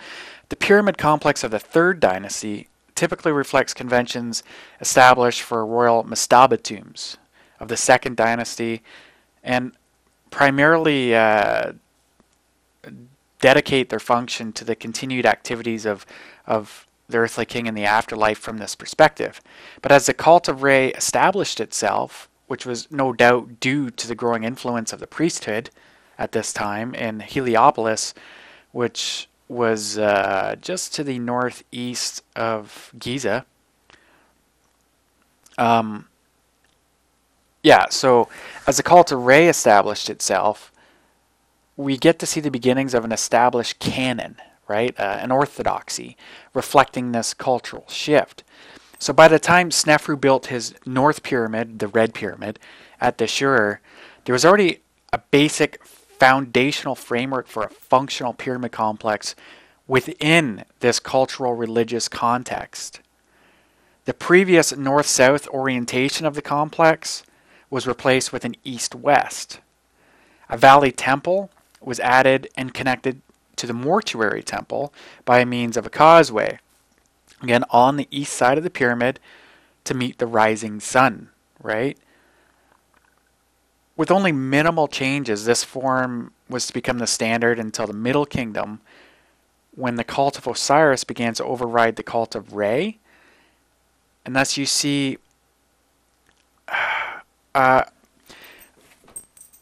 the 0.49 0.57
pyramid 0.57 0.99
complex 0.99 1.43
of 1.45 1.51
the 1.51 1.59
third 1.59 2.01
dynasty 2.01 2.69
typically 2.95 3.33
reflects 3.33 3.75
conventions 3.75 4.43
established 4.81 5.43
for 5.43 5.67
royal 5.67 6.05
mastaba 6.05 6.63
tombs 6.63 7.17
of 7.59 7.69
the 7.69 7.77
second 7.77 8.17
dynasty 8.17 8.83
and 9.43 9.73
primarily 10.31 11.15
uh, 11.15 11.73
dedicate 13.41 13.89
their 13.89 14.01
function 14.01 14.53
to 14.53 14.65
the 14.65 14.77
continued 14.77 15.27
activities 15.27 15.85
of, 15.87 16.07
of 16.47 16.87
the 17.09 17.19
earthly 17.19 17.45
king 17.45 17.67
in 17.67 17.75
the 17.75 17.85
afterlife 17.85 18.39
from 18.39 18.59
this 18.59 18.75
perspective. 18.75 19.41
But 19.83 19.93
as 19.93 20.07
the 20.07 20.15
cult 20.15 20.49
of 20.49 20.63
Re 20.63 20.89
established 20.89 21.61
itself 21.61 22.29
which 22.47 22.67
was 22.67 22.91
no 22.91 23.13
doubt 23.13 23.61
due 23.61 23.91
to 23.91 24.07
the 24.07 24.15
growing 24.15 24.45
influence 24.45 24.93
of 24.93 25.01
the 25.01 25.07
priesthood 25.07 25.71
at 26.19 26.33
this 26.33 26.53
time 26.53 26.95
in 26.95 27.21
Heliopolis, 27.21 28.15
which 28.73 29.29
was 29.49 29.99
uh, 29.99 30.57
just 30.61 30.95
to 30.95 31.05
the 31.05 31.19
northeast 31.19 32.23
of 32.35 32.93
Giza. 32.99 33.45
Um, 35.59 36.09
yeah, 37.63 37.87
so 37.91 38.29
as 38.67 38.77
the 38.77 38.83
cult 38.83 39.13
of 39.13 39.25
Re 39.25 39.49
established 39.49 40.11
itself, 40.11 40.73
we 41.77 41.97
get 41.97 42.19
to 42.21 42.27
see 42.27 42.41
the 42.41 42.51
beginnings 42.51 42.95
of 42.95 43.05
an 43.05 43.13
established 43.13 43.79
canon, 43.79 44.37
right? 44.69 44.99
Uh, 44.99 45.19
an 45.21 45.31
orthodoxy 45.31 46.17
reflecting 46.53 47.13
this 47.13 47.35
cultural 47.35 47.85
shift. 47.89 48.45
So 48.99 49.13
by 49.13 49.29
the 49.29 49.39
time 49.39 49.71
Snefru 49.71 50.21
built 50.21 50.47
his 50.47 50.75
North 50.87 51.23
Pyramid, 51.23 51.79
the 51.79 51.89
Red 51.89 52.15
Pyramid, 52.15 52.59
at 53.01 53.19
the 53.19 53.25
Dahshur, 53.25 53.79
there 54.25 54.33
was 54.33 54.45
already 54.45 54.81
a 55.13 55.19
basic 55.31 55.85
foundational 56.19 56.95
framework 56.95 57.47
for 57.47 57.63
a 57.65 57.71
functional 57.71 58.33
pyramid 58.33 58.73
complex 58.73 59.35
within 59.87 60.65
this 60.81 60.99
cultural 60.99 61.55
religious 61.55 62.09
context. 62.09 63.01
The 64.05 64.15
previous 64.15 64.77
north 64.77 65.07
south 65.07 65.49
orientation 65.49 66.27
of 66.27 66.35
the 66.35 66.43
complex 66.43 67.23
was 67.71 67.87
replaced 67.87 68.33
with 68.33 68.45
an 68.45 68.55
east 68.65 68.95
west. 68.95 69.61
A 70.49 70.57
valley 70.57 70.93
temple 70.93 71.51
was 71.81 72.01
added 72.01 72.49
and 72.57 72.75
connected 72.75 73.21
to 73.57 73.67
the 73.67 73.73
mortuary 73.73 74.43
temple 74.43 74.93
by 75.25 75.45
means 75.45 75.77
of 75.77 75.87
a 75.87 75.91
causeway, 75.91 76.59
again 77.43 77.65
on 77.71 77.97
the 77.97 78.09
east 78.11 78.33
side 78.33 78.59
of 78.59 78.65
the 78.65 78.71
pyramid 78.71 79.21
to 79.85 79.95
meet 79.95 80.19
the 80.19 80.27
rising 80.27 80.81
sun, 80.81 81.31
right? 81.63 81.99
With 83.97 84.11
only 84.11 84.33
minimal 84.33 84.89
changes, 84.89 85.45
this 85.45 85.63
form 85.63 86.33
was 86.49 86.67
to 86.67 86.73
become 86.73 86.99
the 86.99 87.07
standard 87.07 87.59
until 87.59 87.87
the 87.87 87.93
Middle 87.93 88.27
Kingdom, 88.27 88.81
when 89.75 89.97
the 89.97 90.05
cult 90.05 90.37
of 90.39 90.47
Osiris 90.47 91.05
began 91.05 91.35
to 91.35 91.45
override 91.45 91.97
the 91.97 92.03
cult 92.03 92.35
of 92.35 92.55
Re. 92.55 92.99
And 94.25 94.35
thus 94.35 94.57
you 94.57 94.67
see 94.67 95.19
uh, 97.55 97.85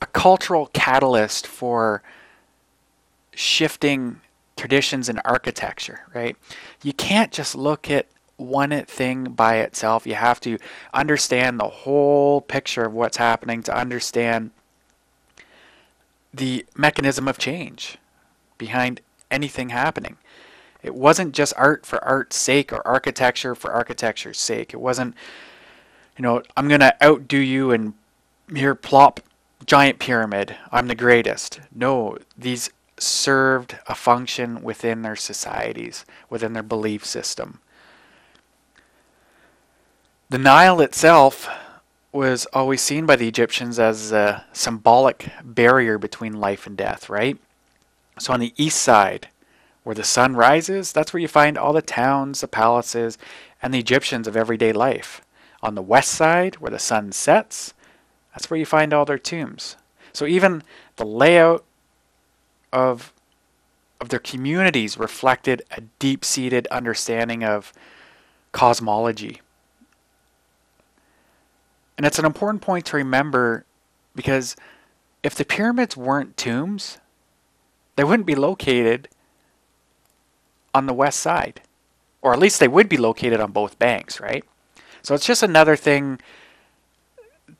a 0.00 0.06
cultural 0.06 0.70
catalyst 0.72 1.46
for 1.46 2.02
shifting 3.34 4.20
traditions 4.56 5.08
and 5.08 5.20
architecture, 5.24 6.00
right? 6.14 6.36
You 6.82 6.92
can't 6.92 7.32
just 7.32 7.54
look 7.54 7.90
at 7.90 8.06
one 8.42 8.84
thing 8.86 9.24
by 9.24 9.56
itself. 9.56 10.06
You 10.06 10.14
have 10.14 10.40
to 10.40 10.58
understand 10.92 11.58
the 11.58 11.68
whole 11.68 12.40
picture 12.40 12.84
of 12.84 12.92
what's 12.92 13.16
happening 13.16 13.62
to 13.64 13.76
understand 13.76 14.50
the 16.34 16.64
mechanism 16.76 17.28
of 17.28 17.38
change 17.38 17.98
behind 18.58 19.00
anything 19.30 19.70
happening. 19.70 20.16
It 20.82 20.94
wasn't 20.94 21.34
just 21.34 21.54
art 21.56 21.86
for 21.86 22.02
art's 22.04 22.36
sake 22.36 22.72
or 22.72 22.86
architecture 22.86 23.54
for 23.54 23.72
architecture's 23.72 24.40
sake. 24.40 24.74
It 24.74 24.80
wasn't, 24.80 25.14
you 26.16 26.22
know, 26.22 26.42
I'm 26.56 26.68
going 26.68 26.80
to 26.80 26.94
outdo 27.04 27.38
you 27.38 27.70
and 27.70 27.94
here 28.54 28.74
plop 28.74 29.20
giant 29.64 29.98
pyramid. 29.98 30.56
I'm 30.72 30.88
the 30.88 30.94
greatest. 30.94 31.60
No, 31.72 32.18
these 32.36 32.70
served 32.98 33.78
a 33.86 33.94
function 33.94 34.62
within 34.62 35.02
their 35.02 35.16
societies, 35.16 36.04
within 36.28 36.52
their 36.52 36.62
belief 36.62 37.04
system. 37.04 37.60
The 40.32 40.38
Nile 40.38 40.80
itself 40.80 41.46
was 42.10 42.46
always 42.54 42.80
seen 42.80 43.04
by 43.04 43.16
the 43.16 43.28
Egyptians 43.28 43.78
as 43.78 44.12
a 44.12 44.46
symbolic 44.54 45.28
barrier 45.44 45.98
between 45.98 46.40
life 46.40 46.66
and 46.66 46.74
death, 46.74 47.10
right? 47.10 47.36
So 48.18 48.32
on 48.32 48.40
the 48.40 48.54
east 48.56 48.80
side, 48.80 49.28
where 49.82 49.94
the 49.94 50.02
sun 50.02 50.34
rises, 50.34 50.90
that's 50.90 51.12
where 51.12 51.20
you 51.20 51.28
find 51.28 51.58
all 51.58 51.74
the 51.74 51.82
towns, 51.82 52.40
the 52.40 52.48
palaces, 52.48 53.18
and 53.60 53.74
the 53.74 53.78
Egyptians 53.78 54.26
of 54.26 54.34
everyday 54.34 54.72
life. 54.72 55.20
On 55.62 55.74
the 55.74 55.82
west 55.82 56.12
side, 56.12 56.54
where 56.54 56.70
the 56.70 56.78
sun 56.78 57.12
sets, 57.12 57.74
that's 58.32 58.48
where 58.48 58.58
you 58.58 58.64
find 58.64 58.94
all 58.94 59.04
their 59.04 59.18
tombs. 59.18 59.76
So 60.14 60.24
even 60.24 60.62
the 60.96 61.04
layout 61.04 61.62
of 62.72 63.12
of 64.00 64.08
their 64.08 64.18
communities 64.18 64.96
reflected 64.96 65.60
a 65.72 65.82
deep-seated 65.98 66.66
understanding 66.68 67.44
of 67.44 67.74
cosmology. 68.52 69.42
And 71.96 72.06
it's 72.06 72.18
an 72.18 72.24
important 72.24 72.62
point 72.62 72.86
to 72.86 72.96
remember 72.96 73.64
because 74.14 74.56
if 75.22 75.34
the 75.34 75.44
pyramids 75.44 75.96
weren't 75.96 76.36
tombs, 76.36 76.98
they 77.96 78.04
wouldn't 78.04 78.26
be 78.26 78.34
located 78.34 79.08
on 80.74 80.86
the 80.86 80.94
west 80.94 81.20
side. 81.20 81.60
Or 82.22 82.32
at 82.32 82.38
least 82.38 82.60
they 82.60 82.68
would 82.68 82.88
be 82.88 82.96
located 82.96 83.40
on 83.40 83.52
both 83.52 83.78
banks, 83.78 84.20
right? 84.20 84.44
So 85.02 85.14
it's 85.14 85.26
just 85.26 85.42
another 85.42 85.76
thing 85.76 86.20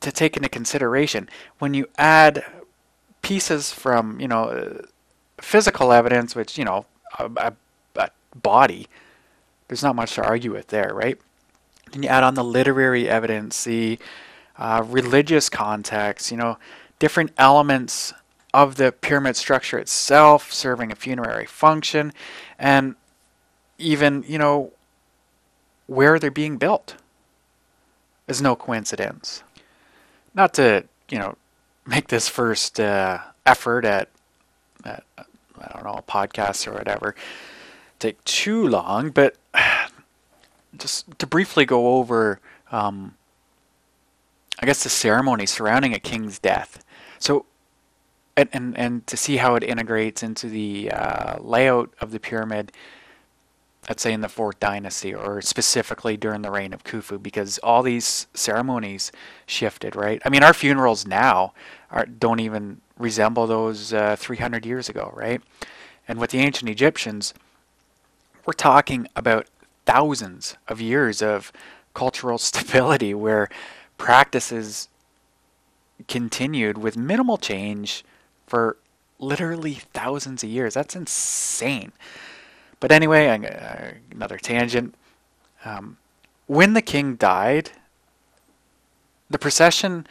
to 0.00 0.12
take 0.12 0.36
into 0.36 0.48
consideration. 0.48 1.28
When 1.58 1.74
you 1.74 1.86
add 1.98 2.44
pieces 3.22 3.72
from, 3.72 4.20
you 4.20 4.28
know, 4.28 4.84
physical 5.40 5.92
evidence, 5.92 6.34
which, 6.34 6.56
you 6.56 6.64
know, 6.64 6.86
a, 7.18 7.30
a, 7.36 7.52
a 7.96 8.10
body, 8.36 8.86
there's 9.68 9.82
not 9.82 9.96
much 9.96 10.14
to 10.14 10.22
argue 10.22 10.52
with 10.52 10.68
there, 10.68 10.92
right? 10.94 11.18
Then 11.92 12.02
you 12.02 12.08
add 12.08 12.24
on 12.24 12.34
the 12.34 12.44
literary 12.44 13.08
evidence, 13.08 13.64
the 13.64 13.98
uh, 14.58 14.84
religious 14.86 15.48
context, 15.48 16.30
you 16.30 16.36
know, 16.36 16.58
different 16.98 17.32
elements 17.38 18.12
of 18.52 18.76
the 18.76 18.92
pyramid 18.92 19.36
structure 19.36 19.78
itself 19.78 20.52
serving 20.52 20.92
a 20.92 20.94
funerary 20.94 21.46
function, 21.46 22.12
and 22.58 22.96
even, 23.78 24.24
you 24.26 24.38
know, 24.38 24.72
where 25.86 26.18
they're 26.18 26.30
being 26.30 26.56
built 26.58 26.96
is 28.28 28.42
no 28.42 28.54
coincidence. 28.54 29.42
Not 30.34 30.54
to, 30.54 30.84
you 31.10 31.18
know, 31.18 31.36
make 31.86 32.08
this 32.08 32.28
first 32.28 32.78
uh, 32.78 33.18
effort 33.44 33.84
at, 33.84 34.08
at 34.84 35.04
I 35.16 35.72
don't 35.74 35.84
know, 35.84 36.04
podcasts 36.08 36.66
or 36.66 36.72
whatever 36.72 37.14
take 38.02 38.22
too 38.24 38.66
long, 38.66 39.10
but 39.10 39.36
just 40.76 41.18
to 41.18 41.26
briefly 41.26 41.64
go 41.64 41.96
over, 41.96 42.40
um, 42.70 43.14
I 44.60 44.66
guess, 44.66 44.82
the 44.82 44.88
ceremony 44.88 45.46
surrounding 45.46 45.94
a 45.94 45.98
king's 45.98 46.38
death. 46.38 46.84
So, 47.18 47.46
and, 48.36 48.48
and, 48.52 48.76
and 48.78 49.06
to 49.06 49.16
see 49.16 49.36
how 49.36 49.54
it 49.56 49.62
integrates 49.62 50.22
into 50.22 50.48
the 50.48 50.90
uh, 50.90 51.38
layout 51.40 51.92
of 52.00 52.12
the 52.12 52.20
pyramid, 52.20 52.72
let's 53.88 54.02
say 54.02 54.12
in 54.12 54.20
the 54.20 54.28
fourth 54.28 54.58
dynasty, 54.60 55.14
or 55.14 55.42
specifically 55.42 56.16
during 56.16 56.42
the 56.42 56.50
reign 56.50 56.72
of 56.72 56.84
Khufu, 56.84 57.22
because 57.22 57.58
all 57.58 57.82
these 57.82 58.26
ceremonies 58.32 59.12
shifted, 59.46 59.94
right? 59.94 60.22
I 60.24 60.30
mean, 60.30 60.42
our 60.42 60.54
funerals 60.54 61.06
now 61.06 61.52
are, 61.90 62.06
don't 62.06 62.40
even 62.40 62.80
resemble 62.98 63.46
those 63.46 63.92
uh, 63.92 64.16
300 64.16 64.64
years 64.64 64.88
ago, 64.88 65.12
right? 65.14 65.42
And 66.08 66.18
with 66.18 66.30
the 66.30 66.38
ancient 66.38 66.70
Egyptians, 66.70 67.34
we're 68.46 68.52
talking 68.54 69.06
about 69.14 69.46
thousands 69.84 70.56
of 70.68 70.80
years 70.80 71.22
of 71.22 71.52
cultural 71.94 72.38
stability 72.50 73.14
where 73.14 73.48
practices 73.98 74.88
continued 76.08 76.78
with 76.78 76.96
minimal 76.96 77.36
change 77.36 78.04
for 78.46 78.76
literally 79.18 79.74
thousands 79.74 80.42
of 80.42 80.50
years. 80.50 80.74
That's 80.74 80.96
insane. 80.96 81.92
But 82.80 82.90
anyway, 82.90 83.28
uh, 83.28 83.92
another 84.10 84.38
tangent. 84.38 84.94
Um, 85.64 85.98
when 86.46 86.72
the 86.72 86.82
king 86.82 87.14
died, 87.14 87.70
the 89.30 89.38
procession, 89.38 90.06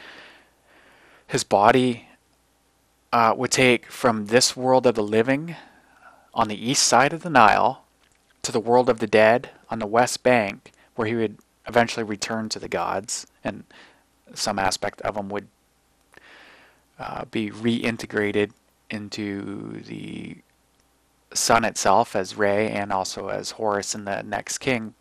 his 1.28 1.44
body 1.44 2.08
uh, 3.12 3.34
would 3.38 3.52
take 3.52 3.88
from 3.88 4.28
this 4.28 4.56
world 4.56 4.88
of 4.88 4.96
the 4.96 5.04
living 5.04 5.56
on 6.34 6.48
the 6.48 6.70
east 6.70 6.84
side 6.84 7.12
of 7.12 7.24
the 7.24 7.30
Nile 7.30 7.84
to 8.44 8.52
the 8.52 8.60
world 8.60 8.90
of 8.90 9.00
the 9.00 9.08
dead 9.08 9.50
on 9.70 9.80
the 9.80 9.86
west 9.86 10.24
bank, 10.24 10.72
where 10.96 11.08
he 11.08 11.16
would 11.16 11.38
eventually 11.68 12.04
return 12.04 12.50
to 12.50 12.60
the 12.60 12.68
gods, 12.68 13.28
and 13.44 13.64
some 14.34 14.58
aspect 14.58 15.02
of 15.02 15.16
him 15.16 15.30
would 15.30 15.48
uh, 17.00 17.26
be 17.26 17.50
reintegrated 17.50 18.52
into 18.90 19.82
the 19.82 20.38
sun 21.34 21.64
itself 21.64 22.16
as 22.16 22.38
Re 22.38 22.68
and 22.68 22.92
also 22.92 23.30
as 23.30 23.52
Horus 23.52 23.96
in 23.96 24.06
the 24.06 24.22
next 24.22 24.58
king. 24.58 24.94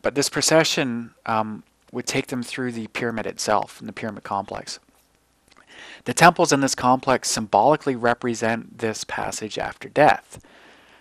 But 0.00 0.14
this 0.14 0.28
procession 0.28 1.14
um, 1.26 1.62
would 1.92 2.06
take 2.06 2.28
them 2.28 2.42
through 2.42 2.72
the 2.72 2.88
pyramid 2.88 3.26
itself 3.26 3.80
and 3.80 3.88
the 3.88 3.92
pyramid 3.92 4.24
complex. 4.24 4.78
The 6.04 6.14
temples 6.14 6.52
in 6.52 6.60
this 6.60 6.74
complex 6.74 7.30
symbolically 7.30 7.96
represent 7.96 8.78
this 8.78 9.04
passage 9.04 9.58
after 9.58 9.88
death. 9.88 10.44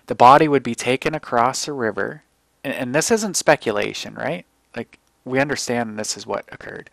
The 0.08 0.16
body 0.16 0.48
would 0.48 0.64
be 0.64 0.76
taken 0.76 1.14
across 1.14 1.68
a 1.68 1.74
river, 1.74 2.24
and, 2.64 2.74
and 2.74 2.96
this 2.96 3.12
isn't 3.12 3.38
speculation, 3.38 4.16
right? 4.16 4.46
Like, 4.76 5.00
we 5.26 5.40
understand 5.40 5.98
this 5.98 6.18
is 6.18 6.26
what 6.26 6.46
occurred. 6.52 6.90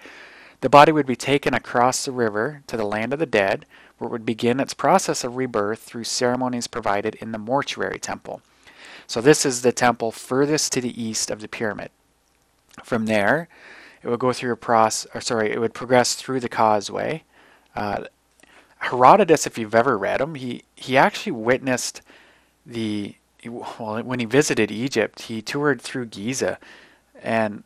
The 0.61 0.68
body 0.68 0.92
would 0.92 1.06
be 1.06 1.16
taken 1.16 1.54
across 1.54 2.04
the 2.04 2.12
river 2.12 2.62
to 2.66 2.76
the 2.76 2.84
land 2.84 3.12
of 3.12 3.18
the 3.18 3.26
dead, 3.26 3.64
where 3.98 4.09
it 4.09 4.12
would 4.12 4.26
begin 4.26 4.61
its 4.61 4.74
process 4.74 5.24
of 5.24 5.36
rebirth 5.36 5.80
through 5.80 6.04
ceremonies 6.04 6.66
provided 6.66 7.14
in 7.16 7.32
the 7.32 7.38
mortuary 7.38 7.98
temple. 7.98 8.42
So, 9.06 9.20
this 9.20 9.46
is 9.46 9.62
the 9.62 9.72
temple 9.72 10.12
furthest 10.12 10.72
to 10.72 10.80
the 10.80 11.02
east 11.02 11.30
of 11.30 11.40
the 11.40 11.48
pyramid. 11.48 11.90
From 12.84 13.06
there, 13.06 13.48
it 14.02 14.09
would 14.09 14.20
go 14.20 14.32
through 14.32 14.52
a 14.52 14.56
process, 14.56 15.11
or 15.14 15.20
sorry, 15.20 15.50
it 15.50 15.61
would 15.61 15.74
progress 15.74 16.14
through 16.14 16.40
the 16.40 16.48
causeway, 16.48 17.24
uh, 17.74 18.04
Herodotus, 18.78 19.46
if 19.46 19.59
you've 19.59 19.74
ever 19.74 19.98
read 19.98 20.20
him, 20.20 20.34
he, 20.34 20.62
he 20.76 20.96
actually 20.96 21.32
witnessed 21.32 22.02
the 22.69 23.16
well 23.47 24.03
when 24.03 24.21
he 24.21 24.27
visited 24.27 24.71
Egypt, 24.71 25.23
he 25.23 25.41
toured 25.43 25.81
through 25.81 26.07
Giza, 26.07 26.59
and 27.23 27.64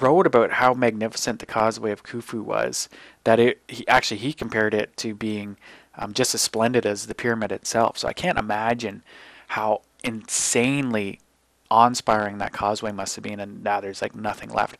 wrote 0.00 0.26
about 0.26 0.52
how 0.52 0.72
magnificent 0.72 1.40
the 1.40 1.46
causeway 1.46 1.90
of 1.90 2.04
Khufu 2.04 2.42
was 2.42 2.88
that 3.24 3.38
it 3.38 3.60
he, 3.68 3.86
actually 3.88 4.18
he 4.18 4.32
compared 4.32 4.74
it 4.74 4.96
to 4.98 5.14
being 5.14 5.56
um, 5.96 6.14
just 6.14 6.34
as 6.34 6.40
splendid 6.42 6.86
as 6.86 7.06
the 7.06 7.14
pyramid 7.14 7.52
itself. 7.52 7.98
So 7.98 8.08
I 8.08 8.12
can't 8.12 8.38
imagine 8.38 9.02
how 9.48 9.82
insanely 10.02 11.20
awe-inspiring 11.70 12.38
that 12.38 12.52
causeway 12.52 12.92
must 12.92 13.16
have 13.16 13.24
been, 13.24 13.40
and 13.40 13.62
now 13.64 13.80
there's 13.80 14.02
like 14.02 14.14
nothing 14.14 14.50
left 14.50 14.78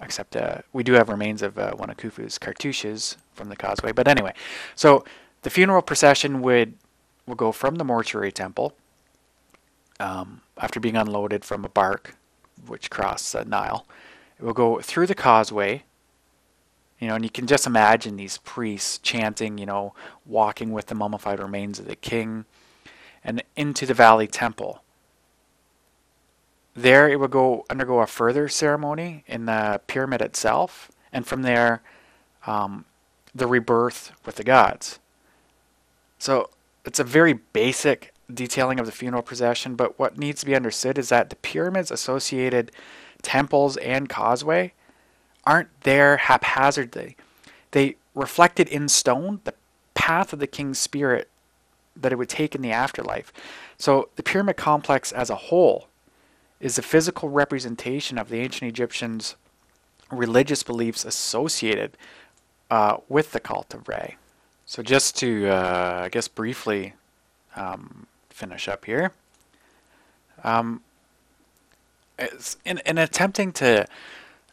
except 0.00 0.36
uh, 0.36 0.58
we 0.72 0.84
do 0.84 0.92
have 0.92 1.08
remains 1.08 1.42
of 1.42 1.58
uh, 1.58 1.72
one 1.72 1.90
of 1.90 1.96
Khufu's 1.96 2.38
cartouches 2.38 3.16
from 3.34 3.48
the 3.48 3.56
causeway. 3.56 3.92
But 3.92 4.06
anyway, 4.06 4.32
so 4.76 5.04
the 5.42 5.50
funeral 5.50 5.82
procession 5.82 6.40
would 6.42 6.74
will 7.28 7.36
go 7.36 7.52
from 7.52 7.76
the 7.76 7.84
mortuary 7.84 8.32
temple 8.32 8.74
um, 10.00 10.40
after 10.56 10.80
being 10.80 10.96
unloaded 10.96 11.44
from 11.44 11.64
a 11.64 11.68
bark 11.68 12.16
which 12.66 12.90
crossed 12.90 13.32
the 13.32 13.44
Nile. 13.44 13.86
It 14.38 14.44
will 14.44 14.54
go 14.54 14.80
through 14.80 15.06
the 15.06 15.14
causeway. 15.14 15.84
You 16.98 17.06
know, 17.06 17.14
and 17.14 17.24
you 17.24 17.30
can 17.30 17.46
just 17.46 17.66
imagine 17.66 18.16
these 18.16 18.38
priests 18.38 18.98
chanting, 18.98 19.56
you 19.56 19.66
know, 19.66 19.94
walking 20.26 20.72
with 20.72 20.86
the 20.86 20.96
mummified 20.96 21.38
remains 21.38 21.78
of 21.78 21.86
the 21.86 21.94
king, 21.94 22.44
and 23.22 23.44
into 23.54 23.86
the 23.86 23.94
valley 23.94 24.26
temple. 24.26 24.82
There, 26.74 27.08
it 27.08 27.20
will 27.20 27.28
go 27.28 27.64
undergo 27.70 28.00
a 28.00 28.06
further 28.06 28.48
ceremony 28.48 29.22
in 29.28 29.46
the 29.46 29.80
pyramid 29.86 30.20
itself, 30.22 30.90
and 31.12 31.24
from 31.24 31.42
there, 31.42 31.82
um, 32.46 32.84
the 33.32 33.46
rebirth 33.46 34.10
with 34.24 34.34
the 34.34 34.44
gods. 34.44 34.98
So 36.18 36.50
it's 36.88 36.98
a 36.98 37.04
very 37.04 37.34
basic 37.34 38.14
detailing 38.32 38.80
of 38.80 38.86
the 38.86 38.92
funeral 38.92 39.22
procession, 39.22 39.74
but 39.74 39.98
what 39.98 40.16
needs 40.16 40.40
to 40.40 40.46
be 40.46 40.56
understood 40.56 40.96
is 40.96 41.10
that 41.10 41.28
the 41.28 41.36
pyramids 41.36 41.90
associated 41.90 42.72
temples 43.20 43.76
and 43.76 44.08
causeway 44.08 44.72
aren't 45.44 45.68
there 45.82 46.16
haphazardly. 46.16 47.14
They 47.72 47.96
reflected 48.14 48.68
in 48.68 48.88
stone 48.88 49.40
the 49.44 49.52
path 49.92 50.32
of 50.32 50.38
the 50.38 50.46
king's 50.46 50.78
spirit 50.78 51.28
that 51.94 52.10
it 52.10 52.16
would 52.16 52.30
take 52.30 52.54
in 52.54 52.62
the 52.62 52.72
afterlife. 52.72 53.34
So 53.76 54.08
the 54.16 54.22
pyramid 54.22 54.56
complex 54.56 55.12
as 55.12 55.28
a 55.28 55.36
whole 55.36 55.88
is 56.58 56.78
a 56.78 56.82
physical 56.82 57.28
representation 57.28 58.16
of 58.16 58.30
the 58.30 58.38
ancient 58.38 58.66
Egyptians' 58.66 59.36
religious 60.10 60.62
beliefs 60.62 61.04
associated 61.04 61.98
uh, 62.70 62.96
with 63.10 63.32
the 63.32 63.40
cult 63.40 63.74
of 63.74 63.88
Re. 63.88 64.16
So 64.68 64.82
just 64.82 65.16
to, 65.20 65.48
uh, 65.48 66.02
I 66.04 66.08
guess, 66.10 66.28
briefly 66.28 66.92
um, 67.56 68.06
finish 68.28 68.68
up 68.68 68.84
here. 68.84 69.12
Um, 70.44 70.82
in, 72.66 72.78
in 72.84 72.98
attempting 72.98 73.52
to 73.52 73.86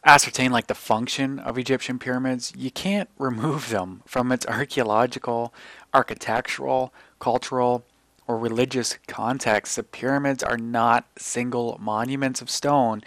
ascertain 0.06 0.52
like 0.52 0.68
the 0.68 0.74
function 0.74 1.38
of 1.38 1.58
Egyptian 1.58 1.98
pyramids, 1.98 2.54
you 2.56 2.70
can't 2.70 3.10
remove 3.18 3.68
them 3.68 4.00
from 4.06 4.32
its 4.32 4.46
archaeological, 4.46 5.52
architectural, 5.92 6.94
cultural, 7.18 7.84
or 8.26 8.38
religious 8.38 8.98
context. 9.06 9.76
The 9.76 9.82
pyramids 9.82 10.42
are 10.42 10.56
not 10.56 11.04
single 11.18 11.76
monuments 11.78 12.40
of 12.40 12.48
stone 12.48 13.02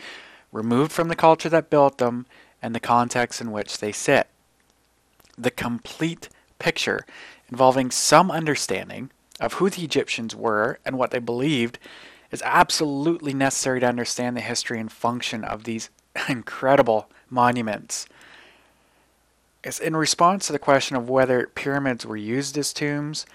removed 0.51 0.91
from 0.91 1.07
the 1.07 1.15
culture 1.15 1.49
that 1.49 1.71
built 1.71 1.97
them 1.97 2.27
and 2.61 2.75
the 2.75 2.79
context 2.79 3.41
in 3.41 3.51
which 3.51 3.79
they 3.79 3.91
sit. 3.91 4.27
The 5.39 5.49
complete 5.49 6.29
picture 6.59 7.05
involving 7.49 7.91
some 7.91 8.29
understanding 8.29 9.09
of 9.39 9.53
who 9.53 9.69
the 9.69 9.83
Egyptians 9.83 10.35
were 10.35 10.79
and 10.85 10.97
what 10.97 11.11
they 11.11 11.19
believed 11.19 11.79
is 12.31 12.41
absolutely 12.43 13.33
necessary 13.33 13.79
to 13.79 13.87
understand 13.87 14.37
the 14.37 14.41
history 14.41 14.79
and 14.79 14.91
function 14.91 15.43
of 15.43 15.63
these 15.63 15.89
incredible 16.29 17.09
monuments. 17.29 18.07
It's 19.63 19.79
in 19.79 19.95
response 19.95 20.47
to 20.47 20.53
the 20.53 20.59
question 20.59 20.95
of 20.95 21.09
whether 21.09 21.47
pyramids 21.47 22.05
were 22.05 22.17
used 22.17 22.57
as 22.57 22.71
tombs, 22.71 23.25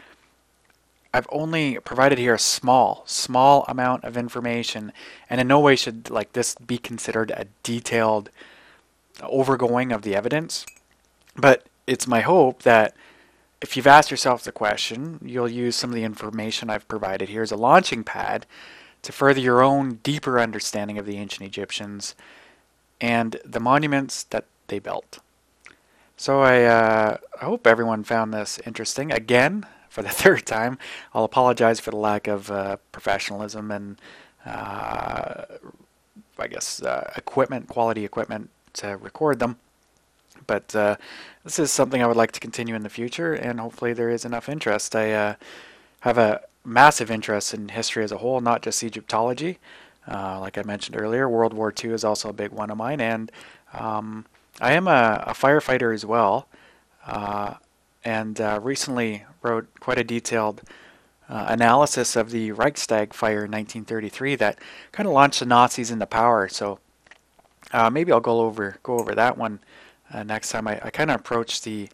I've 1.14 1.29
only 1.31 1.79
provided 1.79 2.18
here 2.18 2.35
a 2.35 2.41
small, 2.41 3.05
small 3.07 3.64
amount 3.68 4.03
of 4.03 4.16
information, 4.16 4.93
and 5.31 5.41
in 5.41 5.47
no 5.47 5.61
way 5.61 5.77
should 5.77 6.11
like 6.11 6.33
this 6.33 6.57
be 6.57 6.77
considered 6.77 7.31
a 7.31 7.47
detailed 7.62 8.31
overgoing 9.22 9.93
of 9.93 10.03
the 10.03 10.16
evidence. 10.16 10.66
But 11.37 11.66
it's 11.87 12.09
my 12.09 12.22
hope 12.22 12.64
that 12.64 12.97
if 13.65 13.79
you've 13.79 13.87
asked 13.87 14.11
yourself 14.11 14.45
the 14.45 14.53
question, 14.53 15.19
you'll 15.25 15.49
use 15.49 15.75
some 15.75 15.89
of 15.89 15.97
the 15.97 16.05
information 16.05 16.69
I've 16.69 16.87
provided 16.87 17.31
here 17.31 17.41
as 17.41 17.51
a 17.51 17.57
launching 17.57 18.05
pad 18.05 18.45
to 19.01 19.11
further 19.11 19.41
your 19.41 19.62
own 19.62 20.01
deeper 20.03 20.39
understanding 20.39 20.99
of 20.99 21.07
the 21.07 21.17
ancient 21.17 21.47
Egyptians 21.47 22.15
and 23.01 23.39
the 23.43 23.61
monuments 23.61 24.25
that 24.25 24.45
they 24.67 24.79
built. 24.79 25.21
So 26.15 26.43
I, 26.43 26.65
uh, 26.65 27.17
I 27.41 27.45
hope 27.47 27.67
everyone 27.67 28.05
found 28.05 28.35
this 28.35 28.61
interesting. 28.67 29.11
Again, 29.11 29.65
for 29.89 30.03
the 30.03 30.09
third 30.23 30.45
time, 30.45 30.79
I'll 31.15 31.25
apologize 31.25 31.81
for 31.81 31.91
the 31.91 31.97
lack 31.97 32.27
of 32.27 32.51
uh, 32.51 32.77
professionalism 32.93 33.71
and 33.71 33.99
uh, 34.45 35.45
I 36.39 36.47
guess 36.49 36.83
uh, 36.83 37.11
equipment, 37.17 37.69
quality 37.69 38.05
equipment 38.05 38.51
to 38.75 38.99
record 38.99 39.39
them. 39.39 39.57
But 40.47 40.74
uh, 40.74 40.97
this 41.45 41.59
is 41.59 41.70
something 41.70 42.03
I 42.03 42.07
would 42.07 42.16
like 42.16 42.32
to 42.32 42.41
continue 42.41 42.74
in 42.74 42.82
the 42.82 42.89
future, 42.89 43.35
and 43.35 43.61
hopefully 43.61 43.93
there 43.93 44.11
is 44.11 44.24
enough 44.24 44.49
interest. 44.49 44.95
I 44.95 45.12
uh, 45.12 45.35
have 46.01 46.18
a 46.18 46.43
massive 46.64 47.11
interest 47.11 47.55
in 47.55 47.68
history 47.68 48.05
as 48.05 48.12
a 48.12 48.18
whole, 48.18 48.41
not 48.41 48.62
just 48.62 48.82
Egyptology. 48.82 49.59
Uh, 50.07 50.39
like 50.41 50.59
I 50.59 50.62
mentioned 50.62 51.01
earlier, 51.01 51.28
World 51.28 51.55
War 51.55 51.72
II 51.82 51.93
is 51.93 52.05
also 52.05 52.28
a 52.28 52.32
big 52.32 52.51
one 52.51 52.70
of 52.70 52.76
mine, 52.76 53.01
and 53.01 53.32
um, 53.72 54.26
I 54.61 54.72
am 54.72 54.87
a, 54.87 55.24
a, 55.26 55.32
firefighter 55.32 55.95
as 55.95 56.05
well. 56.05 56.47
Uh, 57.07 57.55
and 58.05 58.41
uh, 58.41 58.61
recently 58.62 59.24
wrote 59.43 59.66
quite 59.80 59.99
a 59.99 60.05
detailed 60.05 60.62
uh, 61.28 61.47
analysis 61.49 62.16
of 62.16 62.30
the 62.30 62.53
Reichstag 62.53 63.14
fire 63.14 63.45
in 63.45 63.51
1933 63.51 64.37
that 64.37 64.59
kind 64.93 65.07
of 65.07 65.14
launched 65.14 65.41
the 65.41 65.47
Nazis 65.47 65.91
into 65.91 66.07
power. 66.07 66.49
So 66.49 66.78
uh, 67.72 67.89
maybe 67.91 68.12
I'll 68.12 68.20
go 68.20 68.43
over 68.43 68.78
go 68.82 68.99
over 68.99 69.14
that 69.14 69.39
one 69.39 69.61
next 70.23 70.51
time. 70.51 70.69
I, 70.69 70.81
I 70.83 70.91
kind 70.91 71.11
of 71.11 71.19
approached 71.19 71.65
the 71.65 71.89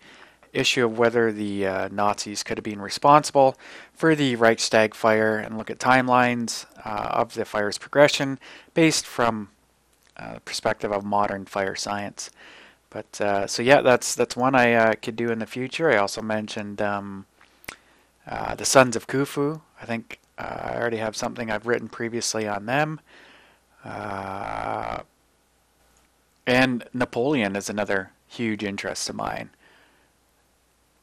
issue 0.53 0.85
of 0.85 0.99
whether 0.99 1.33
the 1.33 1.67
uh, 1.67 1.89
Nazis 1.93 2.43
could 2.43 2.59
have 2.59 2.65
been 2.65 2.81
responsible 2.81 3.57
for 3.93 4.15
the 4.15 4.37
Reichstag 4.37 4.95
fire 4.95 5.39
and 5.39 5.57
look 5.57 5.71
at 5.71 5.79
timelines 5.79 6.67
uh, 6.85 7.09
of 7.13 7.35
the 7.35 7.45
fire's 7.45 7.79
progression 7.79 8.39
based 8.75 9.07
from 9.07 9.51
uh, 10.17 10.35
the 10.35 10.41
perspective 10.41 10.93
of 10.93 11.05
modern 11.05 11.45
fire 11.45 11.77
science. 11.77 12.31
But 12.91 13.21
uh, 13.21 13.47
so 13.47 13.63
yeah, 13.63 13.81
that's 13.81 14.15
that's 14.15 14.37
one 14.37 14.55
I 14.55 14.75
uh, 14.75 14.95
could 15.01 15.15
do 15.15 15.31
in 15.31 15.39
the 15.39 15.47
future. 15.47 15.91
I 15.91 15.97
also 15.99 16.21
mentioned 16.21 16.83
um, 16.83 17.27
the 18.27 18.65
Sons 18.65 18.97
of 18.97 19.07
Khufu. 19.07 19.61
I 19.81 19.87
think 19.87 20.19
I 20.37 20.75
already 20.75 20.97
have 20.97 21.15
something 21.15 21.51
I've 21.51 21.67
written 21.67 21.89
previously 21.89 22.49
on 22.49 22.67
them. 22.67 23.01
And 26.47 26.85
Napoleon 26.93 27.57
is 27.57 27.71
another 27.71 28.13
huge 28.27 28.65
interest 28.65 29.09
of 29.09 29.17
mine. 29.17 29.51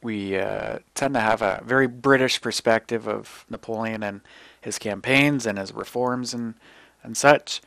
We 0.02 0.38
uh, 0.38 0.78
tend 0.94 1.14
to 1.14 1.20
have 1.20 1.42
a 1.42 1.62
very 1.64 1.86
British 1.86 2.40
perspective 2.40 3.08
of 3.08 3.44
Napoleon 3.50 4.02
and 4.02 4.20
his 4.60 4.78
campaigns 4.78 5.46
and 5.46 5.58
his 5.58 5.72
reforms 5.72 6.32
and, 6.34 6.54
and 7.02 7.16
such. 7.16 7.60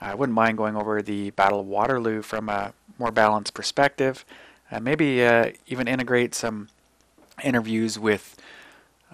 I 0.00 0.14
wouldn't 0.14 0.34
mind 0.34 0.58
going 0.58 0.76
over 0.76 1.02
the 1.02 1.30
Battle 1.30 1.60
of 1.60 1.66
Waterloo 1.66 2.22
from 2.22 2.48
a 2.48 2.72
more 2.98 3.10
balanced 3.10 3.54
perspective. 3.54 4.24
and 4.70 4.84
maybe 4.84 5.24
uh, 5.24 5.52
even 5.66 5.88
integrate 5.88 6.34
some 6.34 6.68
interviews 7.42 7.98
with 7.98 8.36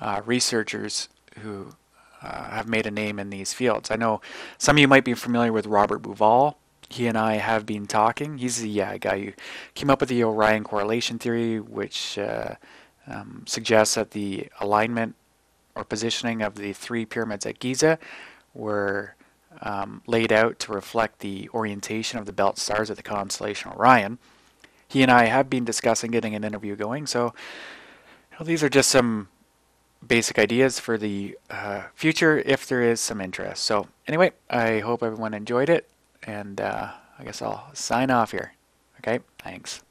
uh, 0.00 0.20
researchers 0.24 1.08
who 1.40 1.74
uh, 2.22 2.50
have 2.50 2.68
made 2.68 2.86
a 2.86 2.90
name 2.90 3.18
in 3.18 3.30
these 3.30 3.52
fields. 3.52 3.90
I 3.90 3.96
know 3.96 4.20
some 4.58 4.76
of 4.76 4.80
you 4.80 4.88
might 4.88 5.04
be 5.04 5.14
familiar 5.14 5.52
with 5.52 5.66
Robert 5.66 6.02
Bauval 6.02 6.56
he 6.88 7.06
and 7.06 7.16
I 7.18 7.34
have 7.34 7.66
been 7.66 7.86
talking. 7.86 8.38
He's 8.38 8.60
the 8.60 8.98
guy 9.00 9.20
who 9.20 9.32
came 9.74 9.90
up 9.90 10.00
with 10.00 10.08
the 10.08 10.24
Orion 10.24 10.64
correlation 10.64 11.18
theory, 11.18 11.60
which 11.60 12.18
uh, 12.18 12.54
um, 13.06 13.44
suggests 13.46 13.94
that 13.94 14.12
the 14.12 14.48
alignment 14.60 15.14
or 15.74 15.84
positioning 15.84 16.42
of 16.42 16.54
the 16.54 16.72
three 16.72 17.04
pyramids 17.04 17.46
at 17.46 17.58
Giza 17.58 17.98
were 18.54 19.14
um, 19.60 20.02
laid 20.06 20.32
out 20.32 20.58
to 20.60 20.72
reflect 20.72 21.20
the 21.20 21.48
orientation 21.50 22.18
of 22.18 22.26
the 22.26 22.32
belt 22.32 22.58
stars 22.58 22.90
of 22.90 22.96
the 22.96 23.02
constellation 23.02 23.72
Orion. 23.72 24.18
He 24.86 25.02
and 25.02 25.10
I 25.10 25.24
have 25.24 25.50
been 25.50 25.64
discussing 25.64 26.10
getting 26.10 26.34
an 26.34 26.44
interview 26.44 26.76
going, 26.76 27.06
so 27.06 27.34
these 28.40 28.62
are 28.62 28.68
just 28.68 28.90
some 28.90 29.28
basic 30.06 30.38
ideas 30.38 30.78
for 30.78 30.98
the 30.98 31.36
uh, 31.50 31.84
future 31.94 32.38
if 32.38 32.66
there 32.66 32.82
is 32.82 33.00
some 33.00 33.20
interest. 33.20 33.64
So, 33.64 33.88
anyway, 34.06 34.32
I 34.50 34.80
hope 34.80 35.02
everyone 35.02 35.34
enjoyed 35.34 35.68
it 35.68 35.88
and 36.26 36.60
uh, 36.60 36.92
I 37.18 37.24
guess 37.24 37.40
I'll 37.40 37.70
sign 37.74 38.10
off 38.10 38.32
here. 38.32 38.54
Okay, 38.98 39.20
thanks. 39.38 39.83